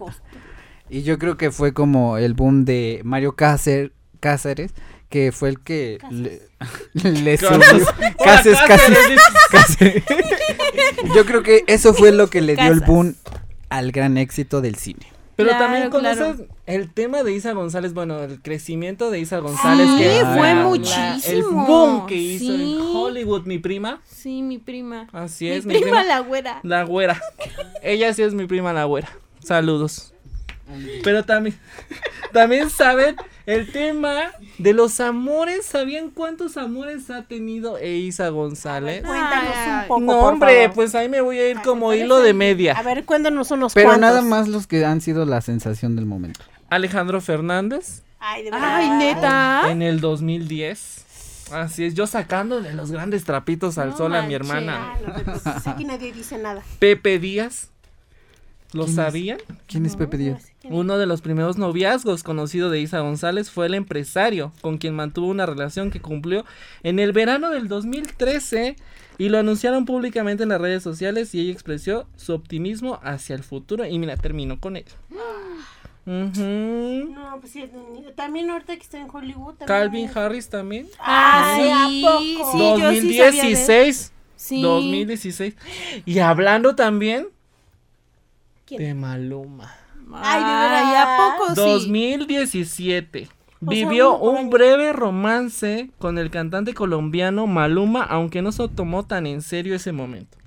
y 0.90 1.04
yo 1.04 1.18
creo 1.20 1.38
que 1.38 1.52
fue 1.52 1.74
como 1.74 2.18
el 2.18 2.34
boom 2.34 2.66
de 2.66 3.02
Mario 3.04 3.36
Cácer- 3.36 3.92
Cáceres, 4.20 4.74
que 5.10 5.32
fue 5.34 5.50
el 5.50 5.60
que 5.60 5.98
le, 6.10 6.42
le 6.94 7.38
Casas. 7.38 7.66
subió- 7.66 8.16
Cáceres, 8.24 8.60
Cáceres, 8.68 9.20
Cáceres, 9.50 10.04
Cáceres. 10.04 10.04
Yo 11.16 11.26
creo 11.26 11.44
que 11.44 11.64
eso 11.68 11.94
fue 11.94 12.12
lo 12.12 12.30
que 12.30 12.42
le 12.42 12.56
dio 12.56 12.72
el 12.72 12.82
boom 12.82 13.16
al 13.70 13.92
gran 13.92 14.18
éxito 14.18 14.62
del 14.62 14.76
cine. 14.76 15.08
Pero 15.36 15.50
Claro, 15.50 15.64
también 15.66 15.90
claro. 15.90 16.20
conoces 16.26 16.48
el 16.68 16.92
tema 16.94 17.24
de 17.24 17.34
Isa 17.34 17.54
González, 17.54 17.94
bueno, 17.94 18.22
el 18.22 18.42
crecimiento 18.42 19.10
de 19.10 19.20
Isa 19.20 19.40
González. 19.40 19.88
Sí, 19.98 19.98
que 20.04 20.20
fue 20.38 20.54
la- 20.54 20.64
muchísimo, 20.66 21.20
el 21.26 21.44
boom 21.44 22.06
que 22.06 22.16
hizo 22.16 22.46
sí. 22.46 22.74
en 22.78 22.82
Hollywood, 22.96 23.46
mi 23.46 23.58
prima. 23.58 24.02
Sí, 24.06 24.42
mi 24.42 24.58
prima. 24.60 25.08
Así 25.14 25.46
mi 25.46 25.52
es, 25.52 25.66
mi 25.66 25.74
prima, 25.76 25.86
prima. 26.00 26.04
la 26.04 26.20
güera. 26.20 26.60
La 26.64 26.84
güera. 26.84 27.20
Ella 27.82 28.14
sí 28.14 28.22
es 28.24 28.34
mi 28.34 28.46
prima 28.46 28.72
la 28.74 28.84
güera. 28.84 29.10
Saludos. 29.44 30.14
Pero 31.04 31.24
también, 31.26 31.58
también 32.34 32.70
saben 32.70 33.16
el 33.46 33.72
tema 33.72 34.32
de 34.58 34.74
los 34.74 35.00
amores. 35.00 35.66
¿Sabían 35.66 36.10
cuántos 36.10 36.58
amores 36.58 37.10
ha 37.10 37.24
tenido 37.24 37.78
Eiza 37.78 38.30
González? 38.30 39.04
cuéntanos 39.04 39.56
un 39.82 39.88
poco 39.88 40.00
No, 40.02 40.20
por 40.20 40.34
hombre, 40.34 40.62
favor. 40.64 40.76
pues 40.76 40.96
ahí 40.96 41.10
me 41.10 41.22
voy 41.22 41.38
a 41.40 41.50
ir 41.50 41.62
como 41.62 41.94
hilo 41.94 42.20
de 42.22 42.34
media. 42.34 42.74
a 42.78 42.82
ver 42.84 43.06
cuéntanos 43.06 43.52
unos 43.52 43.74
Pero 43.74 43.90
cuantos 43.90 44.02
nada 44.10 44.22
más 44.22 44.48
los 44.48 44.68
que 44.68 44.86
han 44.86 45.02
sido 45.02 45.26
la 45.26 45.42
sensación 45.42 45.96
del 45.96 46.06
momento. 46.06 46.40
Alejandro 46.70 47.20
Fernández 47.22 48.04
ay 48.20 48.44
de 48.44 48.52
verdad 48.52 48.76
Ay, 48.78 48.90
neta. 48.92 49.64
en 49.72 49.82
el 49.82 50.00
2010. 50.00 51.06
Así 51.52 51.84
es, 51.84 51.96
yo 51.96 52.08
sacándole 52.08 52.74
los 52.74 52.92
grandes 52.92 53.26
trapitos 53.26 53.78
al 53.78 53.90
No 53.90 53.98
sol 53.98 54.16
a 54.16 54.22
mi 54.22 54.34
hermana. 54.36 54.94
Ah, 54.94 54.98
no 55.06 55.14
preocupes, 55.14 55.68
aquí 55.68 55.84
nadie 55.84 56.14
dice 56.14 56.38
nada 56.38 56.62
Pepe 56.80 57.20
Díaz. 57.20 57.71
¿Lo 58.74 58.84
¿Quién 58.86 58.90
es? 58.90 58.96
sabían? 58.96 59.38
¿Quién 59.68 59.86
es 59.86 59.96
Pepe 59.96 60.18
Díaz? 60.18 60.52
Uno 60.64 60.98
de 60.98 61.06
los 61.06 61.22
primeros 61.22 61.58
noviazgos 61.58 62.24
conocido 62.24 62.70
de 62.70 62.80
Isa 62.80 63.00
González 63.02 63.50
fue 63.52 63.66
el 63.66 63.74
empresario, 63.74 64.54
con 64.62 64.78
quien 64.78 64.96
mantuvo 64.96 65.28
una 65.28 65.46
relación 65.46 65.92
que 65.92 66.00
cumplió 66.02 66.46
en 66.84 67.00
el 67.00 67.12
verano 67.12 67.50
del 67.50 67.68
2013 67.68 68.78
y 69.18 69.30
lo 69.30 69.40
anunciaron 69.40 69.86
públicamente 69.86 70.44
en 70.44 70.50
las 70.50 70.62
redes 70.62 70.84
sociales 70.84 71.36
y 71.36 71.42
ella 71.42 71.52
expresó 71.52 72.08
su 72.16 72.34
optimismo 72.34 73.00
hacia 73.04 73.36
el 73.36 73.44
futuro 73.44 73.86
y 73.86 74.00
mira, 74.00 74.16
terminó 74.18 74.60
con 74.60 74.78
él. 74.78 74.86
No 76.06 77.38
pues 77.40 77.54
sí, 77.54 77.64
también 78.16 78.50
ahorita 78.50 78.76
que 78.76 78.82
está 78.82 78.98
en 79.00 79.08
Hollywood 79.12 79.54
también 79.54 79.68
Calvin 79.68 80.06
es- 80.10 80.18
Harris 80.18 80.50
también. 80.50 80.88
Ay, 81.00 81.70
¿a 82.04 82.10
poco? 82.10 82.52
sí, 82.52 82.58
yo 82.58 82.92
sí 82.92 83.18
sabía 83.18 83.22
de 83.22 83.28
él. 83.30 83.34
2016. 83.54 84.14
Sí. 84.36 84.62
2016. 84.64 85.56
Y 86.06 86.20
hablando 86.20 86.76
también 86.76 87.28
¿Quién? 88.78 88.82
de 88.84 88.94
Maluma. 88.94 89.72
Ay, 90.14 90.40
de 90.40 90.46
verdad. 90.50 91.04
¿a 91.04 91.38
poco 91.38 91.50
sí? 91.56 91.62
2017. 91.62 93.28
O 93.64 93.70
Vivió 93.70 94.10
sea, 94.18 94.30
un 94.30 94.38
año. 94.38 94.50
breve 94.50 94.92
romance 94.94 95.92
con 96.00 96.18
el 96.18 96.32
cantante 96.32 96.74
colombiano 96.74 97.48
Maluma, 97.48 98.04
aunque 98.04 98.42
no 98.42 98.52
se 98.52 98.68
tomó 98.70 99.04
tan 99.06 99.28
en 99.28 99.42
serio 99.42 99.76
ese 99.76 99.92
momento. 99.92 100.38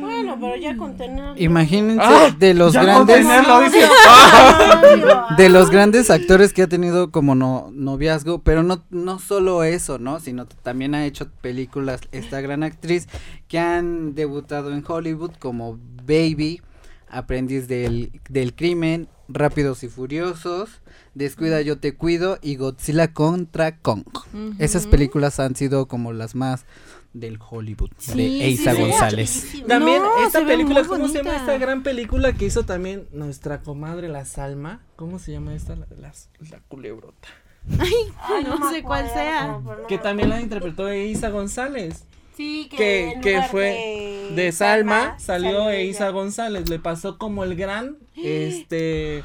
Bueno, 0.00 0.36
pero 0.40 0.56
ya 0.56 0.76
con 0.76 0.96
tener. 0.96 1.40
Imagínense 1.40 2.02
Ah, 2.04 2.34
de 2.38 2.52
los 2.52 2.74
ya 2.74 2.82
grandes 2.82 3.18
dice. 3.26 3.88
de 5.36 5.48
los 5.48 5.70
grandes 5.70 6.10
actores 6.10 6.52
que 6.52 6.62
ha 6.62 6.68
tenido 6.68 7.10
como 7.10 7.34
no, 7.34 7.70
noviazgo, 7.72 8.40
pero 8.40 8.62
no 8.62 8.82
no 8.90 9.18
solo 9.18 9.64
eso, 9.64 9.98
¿no? 9.98 10.20
Sino 10.20 10.46
también 10.46 10.94
ha 10.94 11.06
hecho 11.06 11.28
películas 11.40 12.00
esta 12.12 12.40
gran 12.40 12.62
actriz 12.62 13.08
que 13.48 13.58
han 13.58 14.14
debutado 14.14 14.72
en 14.72 14.84
Hollywood 14.86 15.32
como 15.38 15.78
Baby, 16.06 16.60
Aprendiz 17.12 17.68
del, 17.68 18.20
del 18.28 18.54
crimen, 18.54 19.08
Rápidos 19.28 19.82
y 19.84 19.88
Furiosos, 19.88 20.80
Descuida 21.14 21.60
yo 21.60 21.78
te 21.78 21.94
cuido 21.94 22.38
y 22.42 22.56
Godzilla 22.56 23.12
contra 23.12 23.76
Kong. 23.78 24.04
Esas 24.58 24.86
películas 24.86 25.38
han 25.40 25.54
sido 25.54 25.86
como 25.86 26.12
las 26.12 26.34
más 26.34 26.64
del 27.12 27.38
Hollywood 27.50 27.90
Sí, 27.98 28.14
de 28.16 28.44
Eiza 28.46 28.74
sí. 28.74 28.80
González. 28.80 29.52
También 29.68 30.02
No, 30.02 30.24
esta 30.26 30.44
película, 30.46 30.82
¿cómo 30.84 31.08
se 31.08 31.18
llama 31.18 31.36
esta 31.36 31.58
gran 31.58 31.82
película 31.82 32.32
que 32.32 32.46
hizo 32.46 32.64
también 32.64 33.06
nuestra 33.12 33.60
comadre 33.60 34.08
La 34.08 34.24
Salma? 34.24 34.80
¿Cómo 34.96 35.18
se 35.18 35.32
llama 35.32 35.54
esta? 35.54 35.76
La, 35.76 35.86
la, 36.00 36.12
la 36.50 36.60
culebrota. 36.68 37.28
Ay, 37.78 38.44
no 38.44 38.70
sé 38.70 38.82
cuál 38.82 39.06
sea. 39.12 39.46
no 39.48 39.86
Que 39.86 39.98
también 39.98 40.30
la 40.30 40.40
interpretó 40.40 40.88
Eiza 40.88 41.28
González. 41.28 42.06
Sí, 42.42 42.66
que, 42.70 42.76
Que, 42.76 43.12
en 43.12 43.20
que 43.20 43.32
lugar 43.34 43.50
fue 43.50 43.62
de, 44.34 44.42
de 44.42 44.52
Salma, 44.52 45.16
salió 45.18 45.50
salió. 45.52 45.70
Eiza 45.70 46.08
González. 46.10 46.68
Le 46.68 46.78
pasó 46.80 47.18
como 47.18 47.44
el 47.44 47.54
gran, 47.54 47.98
este, 48.16 49.22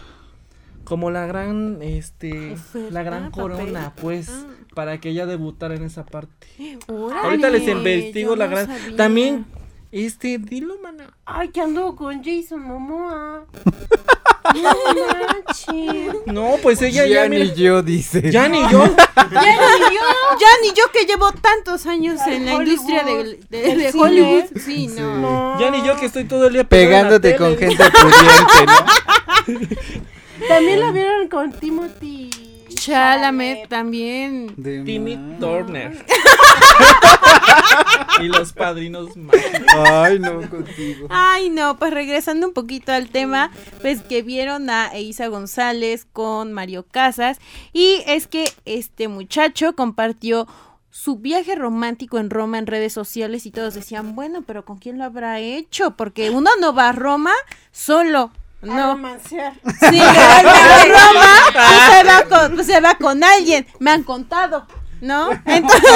como 0.84 1.10
la 1.12 1.26
gran, 1.26 1.80
este, 1.82 2.54
Oferta, 2.54 2.92
la 2.92 3.04
gran 3.04 3.32
papel. 3.32 3.42
corona, 3.42 3.94
pues, 4.00 4.30
Ah. 4.30 4.46
para 4.76 5.00
que 5.00 5.10
ella 5.10 5.26
debutara 5.26 5.76
en 5.76 5.84
esa 5.84 6.06
parte. 6.06 6.48
Ahorita 7.24 7.50
les 7.50 7.68
investigo 7.68 8.36
la 8.36 8.48
gran. 8.48 8.68
sabía. 8.68 8.96
También, 8.98 9.46
este, 10.06 10.38
dilo, 10.38 10.76
mana. 10.82 11.14
Ay, 11.26 11.50
que 11.50 11.62
anduvo 11.62 11.96
con 11.96 12.24
Jason 12.24 12.62
Momoa. 12.62 13.46
no 16.28 16.56
pues 16.64 16.82
ella 16.82 17.06
ya, 17.06 17.24
Ya 17.24 17.30
mira, 17.30 17.44
ni 17.46 17.54
yo 17.54 17.82
dice. 17.82 18.32
ya 18.32 18.48
ni 18.48 18.60
yo. 18.70 18.84
Ya 19.32 19.42
ni 19.42 19.96
yo, 19.96 20.02
ya 20.40 20.48
ni 20.62 20.70
yo 20.70 20.84
que 20.94 21.06
llevo 21.06 21.32
tantos 21.34 21.86
años 21.86 22.20
Ay, 22.26 22.36
en 22.38 22.46
la 22.46 22.56
Hollywood, 22.56 22.68
industria 22.72 23.04
de, 23.04 23.40
de- 23.50 23.76
de 23.76 23.92
cine. 23.92 24.04
Hollywood. 24.04 24.44
Sí, 24.64 24.88
no. 24.88 25.18
No. 25.18 25.60
Ya 25.60 25.70
ni 25.72 25.84
yo 25.86 25.98
que 26.00 26.06
estoy 26.06 26.24
todo 26.26 26.48
el 26.48 26.54
día 26.54 26.64
pegándote 26.64 27.36
con 27.36 27.58
gente 27.58 27.84
pudiente, 27.92 28.66
¿no? 28.66 30.48
También 30.48 30.80
la 30.80 30.92
vieron 30.92 31.28
con 31.28 31.52
Timothy. 31.52 32.30
Chalamet 32.88 33.68
también. 33.68 34.54
De 34.56 34.82
Timmy 34.84 35.18
más. 35.18 35.40
Turner. 35.40 36.06
y 38.22 38.28
los 38.30 38.54
padrinos 38.54 39.18
mágicos. 39.18 39.62
Ay, 39.76 40.20
no, 40.20 40.50
contigo. 40.50 41.08
Ay, 41.10 41.50
no, 41.50 41.78
pues 41.78 41.94
regresando 41.94 42.48
un 42.48 42.54
poquito 42.54 42.94
al 42.94 43.10
tema, 43.10 43.52
pues 43.82 44.02
que 44.02 44.22
vieron 44.22 44.70
a 44.70 44.88
Eiza 44.94 45.28
González 45.28 46.08
con 46.14 46.54
Mario 46.54 46.86
Casas 46.90 47.40
y 47.74 48.04
es 48.08 48.28
que 48.28 48.46
este 48.64 49.10
muchacho 49.10 49.76
compartió 49.76 50.48
su 50.90 51.18
viaje 51.18 51.56
romántico 51.56 52.20
en 52.20 52.30
Roma 52.30 52.58
en 52.58 52.68
redes 52.68 52.94
sociales 52.94 53.46
y 53.46 53.52
todos 53.52 53.74
decían, 53.74 54.16
bueno, 54.16 54.44
pero 54.48 54.64
¿con 54.64 54.78
quién 54.78 54.98
lo 54.98 55.04
habrá 55.04 55.42
hecho? 55.42 55.98
Porque 55.98 56.30
uno 56.30 56.52
no 56.62 56.74
va 56.74 56.90
a 56.90 56.94
Roma 56.94 57.34
solo. 57.72 58.32
No, 58.68 58.94
romancear. 58.94 59.54
sí, 59.64 60.00
realmente 60.00 60.90
Roma 60.90 61.36
pues, 61.54 61.66
se, 61.92 62.04
va 62.04 62.24
con, 62.24 62.56
pues, 62.56 62.68
se 62.68 62.80
va 62.82 62.96
con 62.96 63.24
alguien, 63.24 63.68
me 63.80 63.92
han 63.92 64.04
contado, 64.04 64.66
¿no? 65.02 65.30
Entonces, 65.46 65.92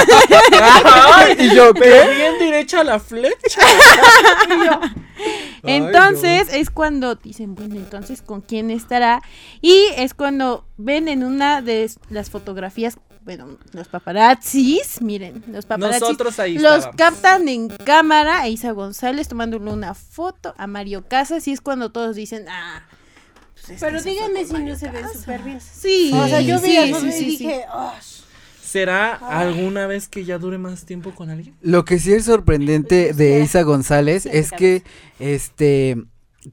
¿Y 1.40 1.56
yo 1.56 1.74
Pero 1.74 2.10
qué? 2.10 2.16
bien 2.16 2.40
derecha 2.40 2.84
la 2.84 3.00
flecha. 3.00 3.62
Entonces 5.64 6.54
es 6.54 6.70
cuando 6.70 7.16
dicen, 7.16 7.56
bueno, 7.56 7.76
entonces 7.76 8.22
con 8.22 8.42
quién 8.42 8.72
estará. 8.72 9.22
Y 9.62 9.86
es 9.96 10.14
cuando 10.14 10.66
ven 10.78 11.08
en 11.08 11.24
una 11.24 11.62
de 11.62 11.90
las 12.10 12.30
fotografías, 12.30 12.98
bueno, 13.24 13.58
los 13.74 13.88
paparazzis, 13.88 15.02
miren, 15.02 15.44
los 15.48 15.66
paparazzis 15.66 16.02
Nosotros 16.02 16.40
ahí 16.40 16.56
los 16.58 16.86
estábamos. 16.86 16.96
captan 16.96 17.48
en 17.48 17.68
cámara 17.70 18.42
a 18.42 18.50
Isa 18.50 18.72
González 18.72 19.28
tomándole 19.28 19.72
una 19.72 19.94
foto 19.94 20.54
a 20.58 20.68
Mario 20.68 21.08
Casas 21.08 21.48
y 21.48 21.52
es 21.52 21.62
cuando 21.62 21.92
todos 21.92 22.16
dicen, 22.16 22.46
ah. 22.50 22.84
pues 23.66 23.80
Pero 23.80 24.02
díganme 24.02 24.46
si 24.46 24.54
no 24.54 24.76
se 24.76 24.90
Casas". 24.92 25.14
súper 25.20 25.42
bien. 25.44 25.60
Sí, 25.62 26.12
O 26.14 26.28
sea, 26.28 26.42
yo 26.42 26.60
vi 26.60 26.72
sí, 26.72 27.08
y 27.08 27.12
sí. 27.12 27.26
dije, 27.26 27.62
"Oh, 27.74 27.94
¿Será 28.64 29.16
alguna 29.16 29.86
vez 29.86 30.08
que 30.08 30.24
ya 30.24 30.38
dure 30.38 30.58
más 30.58 30.86
tiempo 30.86 31.14
con 31.14 31.30
alguien? 31.30 31.56
Lo 31.62 31.84
que 31.84 32.00
sí 32.00 32.14
es 32.14 32.24
sorprendente 32.26 33.14
de 33.14 33.42
Isa 33.42 33.64
González 33.64 34.26
es 34.26 34.52
que, 34.52 34.84
este, 35.20 35.98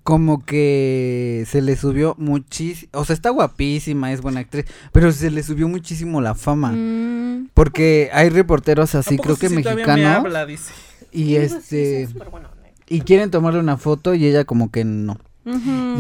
como 0.03 0.45
que 0.45 1.45
se 1.49 1.63
le 1.63 1.77
subió 1.77 2.15
muchísimo, 2.19 2.91
o 2.95 3.05
sea, 3.05 3.15
está 3.15 3.31
guapísima, 3.31 4.13
es 4.13 4.21
buena 4.21 4.41
actriz, 4.41 4.67
pero 4.93 5.13
se 5.13 5.31
le 5.31 5.43
subió 5.43 5.69
muchísimo 5.69 6.21
la 6.21 6.35
fama. 6.35 6.73
Mm, 6.73 7.49
Porque 7.55 8.11
hay 8.13 8.29
reporteros 8.29 8.95
¿A 8.95 8.99
así, 9.01 9.17
creo 9.19 9.37
que 9.37 9.49
sí 9.49 9.63
todavía 9.63 9.87
me 9.87 9.93
mexicanos, 9.95 10.25
habla, 10.27 10.47
dice. 10.47 10.73
y 11.13 11.37
este, 11.37 12.07
sí, 12.07 12.13
súper 12.13 12.29
bueno, 12.31 12.49
y 12.89 13.01
quieren 13.03 13.31
tomarle 13.31 13.61
una 13.61 13.77
foto 13.77 14.15
y 14.15 14.27
ella 14.27 14.45
como 14.45 14.71
que 14.71 14.85
no. 14.85 15.19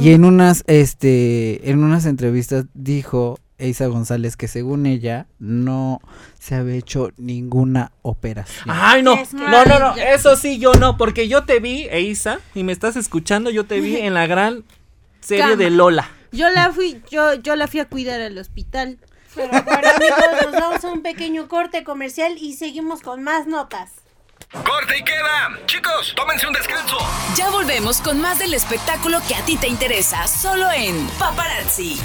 Y 0.00 0.10
en 0.10 0.26
unas, 0.26 0.62
este, 0.66 1.70
en 1.70 1.82
unas 1.82 2.04
entrevistas 2.04 2.66
dijo 2.74 3.38
Isa 3.66 3.86
González 3.86 4.36
que 4.36 4.46
según 4.46 4.86
ella 4.86 5.26
no 5.38 6.00
se 6.38 6.54
había 6.54 6.76
hecho 6.76 7.10
ninguna 7.16 7.92
operación. 8.02 8.66
Ay, 8.68 9.02
no, 9.02 9.16
no, 9.32 9.64
no, 9.64 9.78
no, 9.78 9.96
eso 9.96 10.36
sí, 10.36 10.58
yo 10.58 10.74
no, 10.74 10.96
porque 10.96 11.28
yo 11.28 11.44
te 11.44 11.58
vi, 11.58 11.88
Eisa, 11.90 12.38
y 12.54 12.62
me 12.62 12.72
estás 12.72 12.96
escuchando, 12.96 13.50
yo 13.50 13.66
te 13.66 13.80
vi 13.80 13.96
en 13.96 14.14
la 14.14 14.26
gran 14.26 14.64
serie 15.20 15.42
Cama. 15.44 15.56
de 15.56 15.70
Lola. 15.70 16.10
Yo 16.30 16.48
la 16.50 16.72
fui, 16.72 17.02
yo, 17.10 17.34
yo 17.34 17.56
la 17.56 17.66
fui 17.66 17.80
a 17.80 17.88
cuidar 17.88 18.20
al 18.20 18.38
hospital. 18.38 18.98
Pero 19.34 19.48
bueno, 19.50 19.88
amigos, 19.94 20.18
nos 20.44 20.52
vamos 20.52 20.84
a 20.84 20.88
un 20.88 21.02
pequeño 21.02 21.48
corte 21.48 21.84
comercial 21.84 22.36
y 22.38 22.54
seguimos 22.54 23.02
con 23.02 23.22
más 23.22 23.46
notas. 23.46 23.92
Corte 24.52 24.98
y 24.98 25.04
queda. 25.04 25.58
Chicos, 25.66 26.14
tómense 26.16 26.46
un 26.46 26.52
descanso. 26.54 26.96
Ya 27.36 27.50
volvemos 27.50 28.00
con 28.00 28.20
más 28.20 28.38
del 28.38 28.54
espectáculo 28.54 29.18
que 29.28 29.34
a 29.34 29.44
ti 29.44 29.56
te 29.56 29.68
interesa, 29.68 30.26
solo 30.26 30.70
en 30.70 31.06
Paparazzi. 31.18 31.98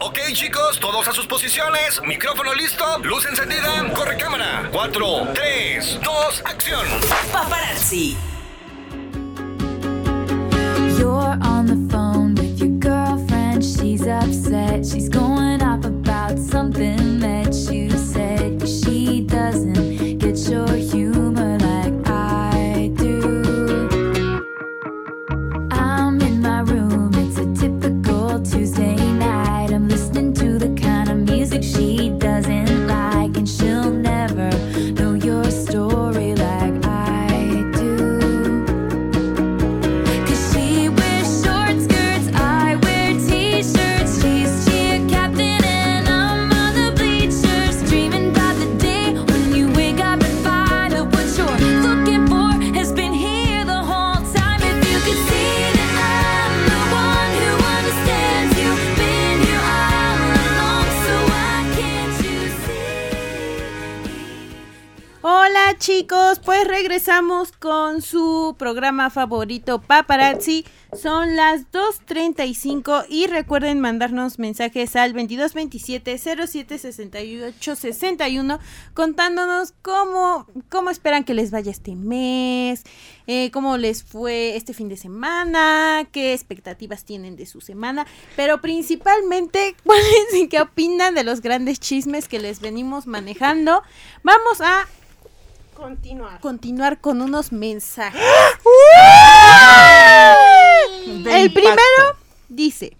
Ok, 0.00 0.18
chicos, 0.32 0.80
todos 0.80 1.06
a 1.08 1.12
sus 1.12 1.26
posiciones. 1.26 2.00
Micrófono 2.04 2.52
listo, 2.54 2.84
luz 3.04 3.24
encendida, 3.26 3.92
corre 3.94 4.16
cámara. 4.16 4.68
4, 4.72 5.28
3, 5.34 6.00
2, 6.02 6.42
acción. 6.44 6.86
Paparazzi. 7.32 8.16
You're 10.98 11.38
on 11.42 11.66
the 11.66 11.76
phone 11.90 12.34
with 12.34 12.58
your 12.58 12.76
girlfriend. 12.80 13.64
She's 13.64 14.06
upset. 14.06 14.84
She's 14.84 15.08
going 15.08 15.62
off 15.62 15.84
about 15.84 16.38
something 16.38 17.20
that 17.20 17.54
you 17.70 17.90
said. 17.90 18.66
She 18.68 19.22
doesn't 19.22 20.18
get 20.18 20.36
your 20.48 20.68
humor 20.68 21.03
chicos, 65.84 66.40
pues 66.42 66.66
regresamos 66.66 67.52
con 67.52 68.00
su 68.00 68.56
programa 68.58 69.10
favorito 69.10 69.82
Paparazzi. 69.82 70.64
Son 70.94 71.36
las 71.36 71.70
2.35 71.72 73.04
y 73.10 73.26
recuerden 73.26 73.80
mandarnos 73.80 74.38
mensajes 74.38 74.96
al 74.96 75.12
2227 75.12 76.16
07 76.16 76.78
68 76.78 77.76
61 77.76 78.60
contándonos 78.94 79.74
cómo, 79.82 80.46
cómo 80.70 80.88
esperan 80.88 81.24
que 81.24 81.34
les 81.34 81.50
vaya 81.50 81.70
este 81.70 81.96
mes, 81.96 82.82
eh, 83.26 83.50
cómo 83.50 83.76
les 83.76 84.04
fue 84.04 84.56
este 84.56 84.72
fin 84.72 84.88
de 84.88 84.96
semana, 84.96 86.08
qué 86.12 86.32
expectativas 86.32 87.04
tienen 87.04 87.36
de 87.36 87.44
su 87.44 87.60
semana, 87.60 88.06
pero 88.36 88.62
principalmente 88.62 89.76
cuáles 89.84 90.34
y 90.34 90.48
qué 90.48 90.62
opinan 90.62 91.14
de 91.14 91.24
los 91.24 91.42
grandes 91.42 91.78
chismes 91.78 92.26
que 92.26 92.38
les 92.38 92.60
venimos 92.60 93.06
manejando. 93.06 93.82
Vamos 94.22 94.62
a 94.62 94.86
Continuar. 95.74 96.40
continuar 96.40 97.00
con 97.00 97.20
unos 97.20 97.52
mensajes. 97.52 98.20
El 101.26 101.52
primero 101.52 101.78
dice, 102.48 102.96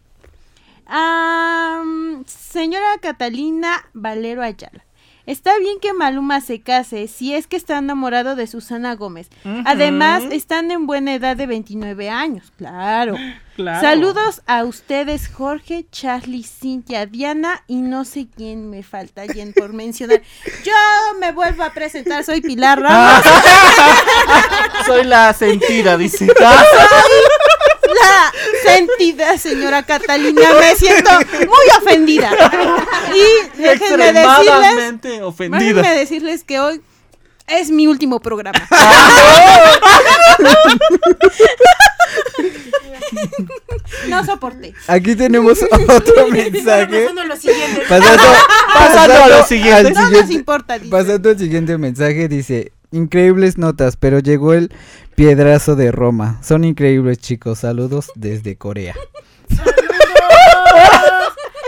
señora 2.27 2.99
Catalina 3.01 3.89
Valero 3.95 4.43
Ayala. 4.43 4.85
Está 5.27 5.59
bien 5.59 5.81
que 5.81 5.95
Maluma 5.95 6.41
se 6.41 6.61
case 6.61 7.09
si 7.09 7.35
es 7.35 7.47
que 7.47 7.57
está 7.57 7.79
enamorado 7.79 8.37
de 8.37 8.47
Susana 8.47 8.95
Gómez. 8.95 9.29
Además, 9.65 10.23
están 10.31 10.71
en 10.71 10.87
buena 10.87 11.15
edad 11.15 11.37
de 11.37 11.47
29 11.47 12.11
años, 12.11 12.53
claro. 12.57 13.17
Claro. 13.55 13.83
Saludos 13.83 14.43
a 14.47 14.65
ustedes, 14.65 15.29
Jorge, 15.29 15.87
Charlie, 15.93 16.43
Cintia, 16.43 17.07
Diana 17.07 17.63
y 17.69 17.77
no 17.83 18.05
sé 18.05 18.27
quién 18.27 18.69
me 18.69 18.83
falta 18.83 19.23
alguien 19.23 19.53
por 19.53 19.73
mencionar. 19.73 20.23
Yo 20.65 20.73
me 21.21 21.31
vuelvo 21.31 21.63
a 21.63 21.71
presentar, 21.71 22.25
soy 22.25 22.41
Pilar 22.41 22.81
Ramos, 22.83 23.23
Soy 24.87 25.05
la 25.05 25.33
sentida, 25.35 25.97
dice. 25.97 26.27
La 27.95 28.33
sentida 28.65 29.39
señora 29.39 29.83
Catalina. 29.83 30.43
Me 30.61 30.75
siento 30.77 31.11
muy 31.31 31.83
ofendida. 31.83 32.31
Y 33.15 33.59
déjenme 33.61 34.13
decirles, 34.13 35.23
ofendida. 35.23 35.59
déjenme 35.83 35.99
decirles 35.99 36.45
que 36.45 36.61
hoy 36.61 36.81
es 37.47 37.71
mi 37.71 37.87
último 37.87 38.21
programa. 38.21 38.61
No 44.09 44.25
soporté. 44.25 44.75
Aquí 44.87 45.15
tenemos 45.15 45.59
otro 45.63 46.29
mensaje. 46.29 47.07
Pasando 47.09 47.21
a 47.21 47.25
lo 47.25 47.37
siguiente. 47.37 47.83
Pasando, 47.89 48.23
Pasando 48.75 49.15
a 49.15 49.29
lo 49.29 49.35
al 49.37 49.45
siguiente. 49.47 49.93
No 49.93 50.11
nos 50.11 50.31
importa, 50.31 50.79
dice. 50.79 50.91
Pasando 50.91 51.31
al 51.31 51.39
siguiente 51.39 51.79
mensaje, 51.79 52.29
dice, 52.29 52.73
increíbles 52.95 53.59
notas, 53.59 53.97
pero 53.97 54.19
llegó 54.21 54.53
el 54.55 54.73
piedrazo 55.15 55.77
de 55.77 55.93
Roma. 55.93 56.39
Son 56.43 56.65
increíbles 56.65 57.19
chicos, 57.19 57.61
saludos 57.61 58.11
desde 58.15 58.57
Corea. 58.57 58.95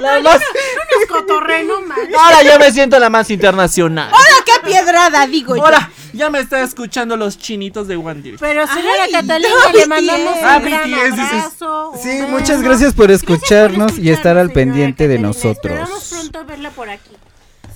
La 0.00 0.20
más-. 0.20 0.40
Ahora 2.18 2.42
ya 2.42 2.58
me 2.58 2.70
siento 2.70 2.98
la 2.98 3.08
más 3.10 3.30
internacional. 3.30 4.08
¡Hola, 4.12 4.44
qué 4.44 4.66
piedrada! 4.68 5.26
Digo 5.26 5.56
yo. 5.56 5.62
Ahora 5.64 5.90
ya 6.12 6.28
me 6.30 6.40
está 6.40 6.62
escuchando 6.62 7.16
los 7.16 7.38
chinitos 7.38 7.88
de 7.88 7.96
One 7.96 8.20
Direction. 8.20 8.38
Pero 8.50 8.66
señora 8.66 9.04
Ay, 9.04 9.12
Catalina, 9.12 9.48
no, 9.66 9.72
le 9.78 9.86
mandamos 9.86 10.36
un 10.38 10.44
Ah, 10.44 10.58
gran 10.58 10.82
BTS, 10.90 11.10
dices. 11.16 11.32
abrazo. 11.32 11.90
un 11.90 11.98
Sí, 11.98 12.08
beso. 12.08 12.28
muchas 12.28 12.62
gracias 12.62 12.94
por 12.94 13.10
escucharnos 13.10 13.98
y 13.98 14.10
estar 14.10 14.36
al 14.36 14.50
pendiente 14.50 15.08
de 15.08 15.18
nosotros. 15.18 15.72
Esperamos 15.78 16.08
pronto 16.10 16.44
verla 16.44 16.70
por 16.70 16.90
aquí. 16.90 17.10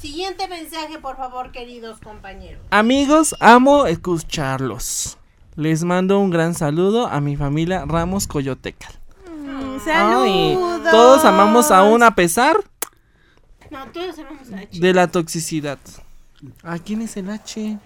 Siguiente 0.00 0.48
mensaje, 0.48 0.98
por 0.98 1.16
favor, 1.16 1.52
queridos 1.52 1.98
compañeros. 2.00 2.62
Amigos, 2.70 3.34
amo 3.40 3.86
escucharlos. 3.86 5.18
Les 5.56 5.84
mando 5.84 6.18
un 6.18 6.30
gran 6.30 6.54
saludo 6.54 7.06
a 7.06 7.20
mi 7.20 7.36
familia 7.36 7.84
Ramos 7.86 8.26
Coyotecal. 8.26 8.92
Ay, 9.26 9.80
¡Saludos! 9.84 10.90
todos 10.90 11.24
amamos 11.24 11.70
aún 11.70 12.02
a 12.02 12.14
pesar 12.14 12.56
No, 13.70 13.86
todos 13.92 14.18
amamos 14.18 14.50
a 14.52 14.58
H. 14.60 14.78
de 14.80 14.94
la 14.94 15.08
toxicidad. 15.10 15.78
¿A 16.62 16.78
quién 16.78 17.02
es 17.02 17.16
el 17.18 17.28
H? 17.28 17.78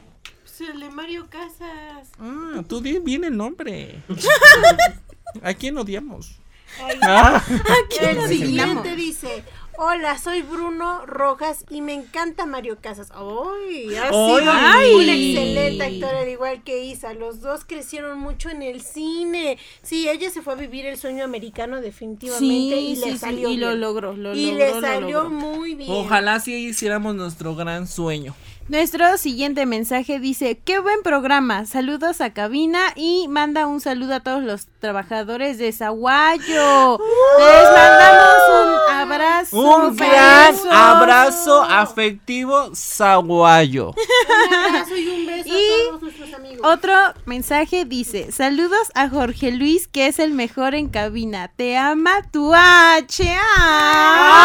Pues 0.43 0.61
el 0.71 0.81
de 0.81 0.91
Mario 0.91 1.27
Casas. 1.29 2.09
Ah, 2.21 2.63
tú 2.69 2.81
di 2.81 2.99
bien 3.01 3.25
el 3.25 3.37
nombre. 3.37 4.01
¿A 5.43 5.53
quién 5.55 5.77
odiamos? 5.79 6.37
Ay, 6.81 6.99
Ah, 7.03 7.43
el 7.49 8.17
nos 8.17 8.29
siguiente 8.29 8.35
indignamos? 8.35 8.85
dice: 8.97 9.45
Hola, 9.77 10.19
soy 10.19 10.43
Bruno 10.43 11.05
Rojas 11.05 11.65
y 11.69 11.81
me 11.81 11.95
encanta 11.95 12.47
Mario 12.47 12.79
Casas. 12.81 13.11
¡Ay! 13.13 13.93
Ha 13.97 14.05
Ay. 14.05 14.87
sido 14.87 14.99
un 14.99 15.09
excelente 15.09 15.85
actor, 15.85 16.15
al 16.15 16.29
igual 16.29 16.63
que 16.63 16.85
Isa. 16.85 17.13
Los 17.13 17.41
dos 17.41 17.65
crecieron 17.65 18.21
mucho 18.21 18.51
en 18.51 18.63
el 18.63 18.83
cine. 18.83 19.59
Sí, 19.83 20.09
ella 20.09 20.31
se 20.31 20.43
fue 20.43 20.53
a 20.53 20.57
vivir 20.57 20.87
el 20.87 20.97
sueño 20.97 21.25
americano, 21.25 21.81
definitivamente. 21.81 22.47
Sí, 22.47 22.73
y 22.93 22.97
sí, 22.97 23.05
le 23.05 23.13
sí, 23.13 23.19
salió 23.19 23.51
y 23.51 23.57
lo 23.57 23.75
logró, 23.75 24.15
lo 24.15 24.33
y 24.35 24.53
logró, 24.53 24.59
le 24.59 24.75
lo 24.75 24.81
salió 24.81 25.23
logró. 25.25 25.31
muy 25.31 25.75
bien. 25.75 25.91
ojalá 25.91 26.39
sí 26.39 26.55
hiciéramos 26.55 27.17
nuestro 27.17 27.57
gran 27.57 27.89
sueño. 27.89 28.35
Nuestro 28.67 29.19
siguiente 29.19 29.67
mensaje 29.67 30.19
dice, 30.19 30.59
qué 30.65 30.79
buen 30.79 31.03
programa, 31.03 31.67
saludos 31.67 32.23
a 32.23 32.33
cabina 32.33 32.81
y 32.97 33.29
manda 33.29 33.67
un 33.67 33.83
saludo 33.83 34.15
a 34.15 34.21
todos 34.21 34.43
los 34.43 34.69
trabajadores 34.81 35.59
de 35.59 35.71
Zaguayo. 35.71 36.99
Les 37.39 37.73
mandamos 37.77 38.33
un 38.63 38.95
abrazo. 38.95 39.59
Un 39.59 39.97
gran 39.97 40.55
beso. 40.55 40.73
abrazo 40.73 41.63
afectivo 41.63 42.71
saguayo. 42.75 43.91
Un 44.35 44.55
abrazo 44.65 44.97
y 44.97 45.09
un 45.09 45.27
beso 45.27 45.49
Y 45.49 45.53
a 45.53 45.89
todos 45.89 46.03
nuestros 46.03 46.33
amigos. 46.35 46.61
Otro 46.65 46.95
mensaje 47.27 47.85
dice, 47.85 48.33
saludos 48.33 48.91
a 48.95 49.11
Jorge 49.11 49.53
Luis, 49.53 49.89
que 49.89 50.07
es 50.07 50.19
el 50.19 50.33
mejor 50.33 50.75
en 50.75 50.89
cabina. 50.89 51.49
Te 51.55 51.77
ama 51.77 52.23
tu 52.33 52.55
H. 52.55 53.25
¡Ay! 53.29 54.43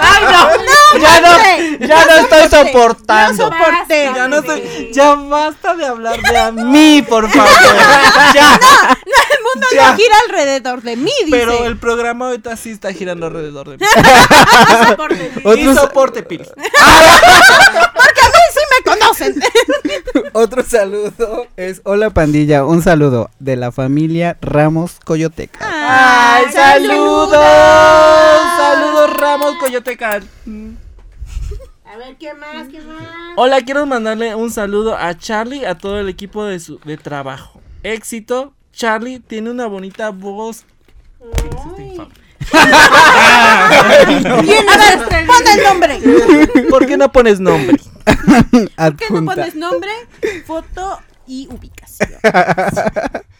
¡Ay, 0.00 0.24
no! 0.24 0.67
Ya 1.00 1.20
no, 1.20 1.86
ya 1.86 2.04
no 2.06 2.14
estoy 2.14 2.48
soportando. 2.48 3.50
No 3.50 3.56
soporté. 3.58 4.10
Ya 4.14 4.28
no 4.28 4.38
estoy, 4.38 4.90
ya 4.92 5.14
basta 5.14 5.74
de 5.74 5.86
hablar 5.86 6.20
de 6.20 6.38
a 6.38 6.50
mí, 6.52 7.02
por 7.02 7.30
favor. 7.30 7.48
Ya. 8.34 8.54
El 8.54 9.42
mundo 9.42 9.66
Ya. 9.74 9.90
no 9.92 9.96
gira 9.96 10.14
alrededor 10.26 10.82
de 10.82 10.96
mí, 10.96 11.10
dice. 11.24 11.30
Pero 11.38 11.64
el 11.64 11.78
programa 11.78 12.26
ahorita 12.28 12.56
sí 12.56 12.70
está 12.70 12.92
girando 12.92 13.26
alrededor 13.26 13.68
de 13.70 13.78
mí. 13.78 13.86
Soporte. 14.88 15.32
Y 15.56 15.74
soporte, 15.74 16.22
Pili. 16.22 16.44
Porque 16.44 18.20
a 18.20 18.28
mí 18.28 18.38
sí 18.52 18.60
me 18.78 18.92
conocen. 18.92 19.34
Otro 20.32 20.62
saludo 20.62 21.46
es, 21.56 21.80
hola 21.84 22.10
pandilla, 22.10 22.64
un 22.64 22.82
saludo 22.82 23.30
de 23.38 23.56
la 23.56 23.72
familia 23.72 24.36
Ramos 24.40 24.98
Coyoteca. 25.04 25.58
¡Ay, 25.60 26.46
saludos! 26.52 27.32
Saludos, 28.56 29.16
Ramos 29.16 29.54
Coyoteca. 29.56 30.20
A 31.84 31.96
ver, 31.96 32.16
¿qué 32.18 32.34
más? 32.34 32.68
¿Qué 32.68 32.80
más? 32.80 33.02
Hola, 33.36 33.62
quiero 33.62 33.86
mandarle 33.86 34.34
un 34.34 34.50
saludo 34.50 34.96
a 34.96 35.16
Charlie, 35.16 35.64
a 35.64 35.76
todo 35.76 35.98
el 35.98 36.08
equipo 36.08 36.44
de, 36.44 36.60
su, 36.60 36.78
de 36.84 36.96
trabajo. 36.96 37.60
Éxito. 37.82 38.52
Charlie 38.72 39.18
tiene 39.18 39.50
una 39.50 39.66
bonita 39.66 40.10
voz. 40.10 40.64
Ay, 41.76 41.98
A 42.52 43.88
ver, 43.88 45.26
pon 45.26 45.46
el 45.46 45.62
nombre. 45.62 46.00
¿Por 46.70 46.86
qué 46.86 46.96
no 46.96 47.12
pones 47.12 47.40
nombre? 47.40 47.78
¿Por 48.76 48.96
qué 48.96 49.10
no 49.10 49.24
pones 49.24 49.54
nombre, 49.54 49.90
foto 50.46 51.00
y 51.26 51.48
ubicación? 51.50 52.10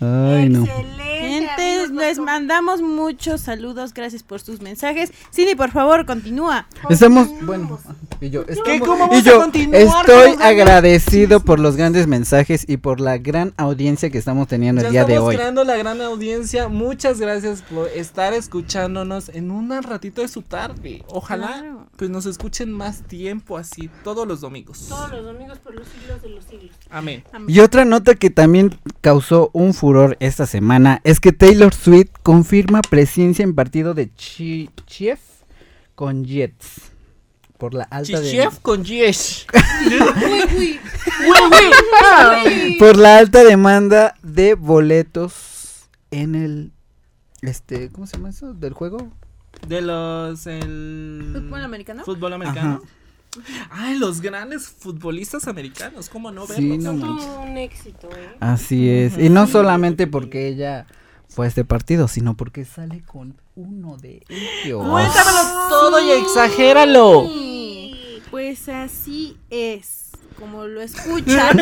Ay, 0.00 0.48
no. 0.48 0.64
Excelente. 0.64 0.98
Gente, 1.18 1.50
amigos, 1.50 1.90
les 1.90 2.18
mandamos 2.18 2.80
muchos 2.80 3.40
saludos. 3.40 3.92
Gracias 3.92 4.22
por 4.22 4.40
sus 4.40 4.60
mensajes. 4.60 5.12
Cindy, 5.34 5.56
por 5.56 5.70
favor, 5.72 6.06
continúa. 6.06 6.66
Estamos, 6.88 7.28
bueno, 7.42 7.78
y 8.20 8.30
yo, 8.30 8.42
estamos- 8.46 8.80
¿Cómo 8.88 8.96
y 9.06 9.08
vamos 9.08 9.24
yo 9.24 9.36
a 9.36 9.40
continuar 9.42 9.82
estoy 10.08 10.36
agradecido 10.40 11.40
por 11.40 11.58
los 11.58 11.76
grandes 11.76 12.06
mensajes 12.06 12.64
y 12.68 12.76
por 12.76 13.00
la 13.00 13.18
gran 13.18 13.52
audiencia 13.56 14.10
que 14.10 14.18
estamos 14.18 14.46
teniendo 14.46 14.80
el 14.82 14.90
día 14.92 15.04
de 15.04 15.14
estamos 15.14 15.28
hoy. 15.30 15.36
creando 15.36 15.64
la 15.64 15.76
gran 15.76 16.00
audiencia. 16.00 16.68
Muchas 16.68 17.18
gracias 17.20 17.62
por 17.62 17.88
estar 17.88 18.32
escuchándonos 18.32 19.28
en 19.30 19.50
un 19.50 19.70
ratito 19.82 20.22
de 20.22 20.28
su 20.28 20.42
tarde. 20.42 21.04
Ojalá 21.08 21.48
Claro. 21.48 21.86
pues 21.96 22.10
nos 22.10 22.26
escuchen 22.26 22.70
más 22.72 23.02
tiempo 23.02 23.56
así, 23.56 23.90
todos 24.04 24.26
los 24.26 24.40
domingos. 24.40 24.86
Todos 24.88 25.10
los 25.10 25.24
domingos 25.24 25.58
por 25.58 25.74
los 25.74 25.86
siglos 25.88 26.22
de 26.22 26.28
los 26.28 26.44
siglos. 26.44 26.70
Amén. 26.90 27.24
Y 27.48 27.58
otra 27.60 27.84
nota 27.84 28.14
que 28.14 28.30
también 28.30 28.78
causó 29.00 29.50
un 29.52 29.74
furor 29.74 29.87
esta 30.20 30.46
semana 30.46 31.00
es 31.04 31.20
que 31.20 31.32
Taylor 31.32 31.72
Swift 31.74 32.10
confirma 32.22 32.80
presencia 32.82 33.42
en 33.42 33.54
partido 33.54 33.94
de 33.94 34.12
Chi- 34.14 34.70
Chief 34.86 35.18
con 35.94 36.24
Jets 36.24 36.92
por 37.58 37.74
la 37.74 37.84
alta 37.84 38.20
de- 38.20 38.30
con. 38.62 38.84
Uy, 40.56 40.78
uy. 42.46 42.76
por 42.78 42.96
la 42.96 43.18
alta 43.18 43.42
demanda 43.44 44.14
de 44.22 44.54
boletos 44.54 45.88
en 46.10 46.34
el 46.34 46.72
este 47.42 47.90
¿cómo 47.90 48.06
se 48.06 48.16
llama 48.16 48.30
eso? 48.30 48.54
del 48.54 48.72
juego. 48.72 49.10
De 49.66 49.80
los. 49.80 50.46
El... 50.46 51.30
¿Fútbol 51.34 51.62
americano? 51.64 52.04
Fútbol 52.04 52.32
americano. 52.34 52.82
Ay, 53.70 53.98
los 53.98 54.20
grandes 54.20 54.68
futbolistas 54.68 55.46
americanos. 55.48 56.08
¿Cómo 56.08 56.30
no 56.30 56.46
Sí, 56.46 56.68
verlos? 56.68 56.78
no 56.84 56.92
manches. 56.94 57.26
todo 57.26 57.40
un 57.42 57.56
éxito, 57.58 58.08
¿eh? 58.16 58.36
Así 58.40 58.88
es. 58.90 59.18
Y 59.18 59.28
no 59.28 59.46
solamente 59.46 60.06
porque 60.06 60.48
ella 60.48 60.86
fue 61.28 61.46
a 61.46 61.48
este 61.48 61.64
partido, 61.64 62.08
sino 62.08 62.34
porque 62.36 62.64
sale 62.64 63.02
con 63.02 63.36
uno 63.54 63.96
de 63.98 64.22
ellos. 64.28 64.86
Cuéntamelo 64.88 65.38
todo 65.68 66.00
y 66.06 66.10
exagéralo. 66.22 67.26
Sí, 67.28 68.22
Pues 68.30 68.68
así 68.68 69.36
es. 69.50 69.96
Como 70.38 70.66
lo 70.66 70.80
escuchan. 70.82 71.58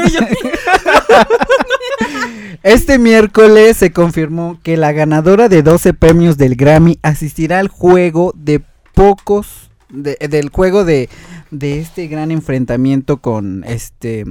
Este 2.62 2.98
miércoles 2.98 3.76
se 3.76 3.92
confirmó 3.92 4.59
que 4.62 4.76
la 4.76 4.92
ganadora 4.92 5.48
de 5.48 5.62
12 5.62 5.94
premios 5.94 6.37
del 6.37 6.57
Grammy 6.57 6.98
asistirá 7.02 7.59
al 7.59 7.68
juego 7.68 8.33
de 8.37 8.62
pocos, 8.94 9.70
de- 9.88 10.16
del 10.29 10.48
juego 10.50 10.85
de, 10.85 11.09
de 11.50 11.80
este 11.80 12.06
gran 12.09 12.30
enfrentamiento 12.30 13.18
con 13.18 13.64
este, 13.64 14.24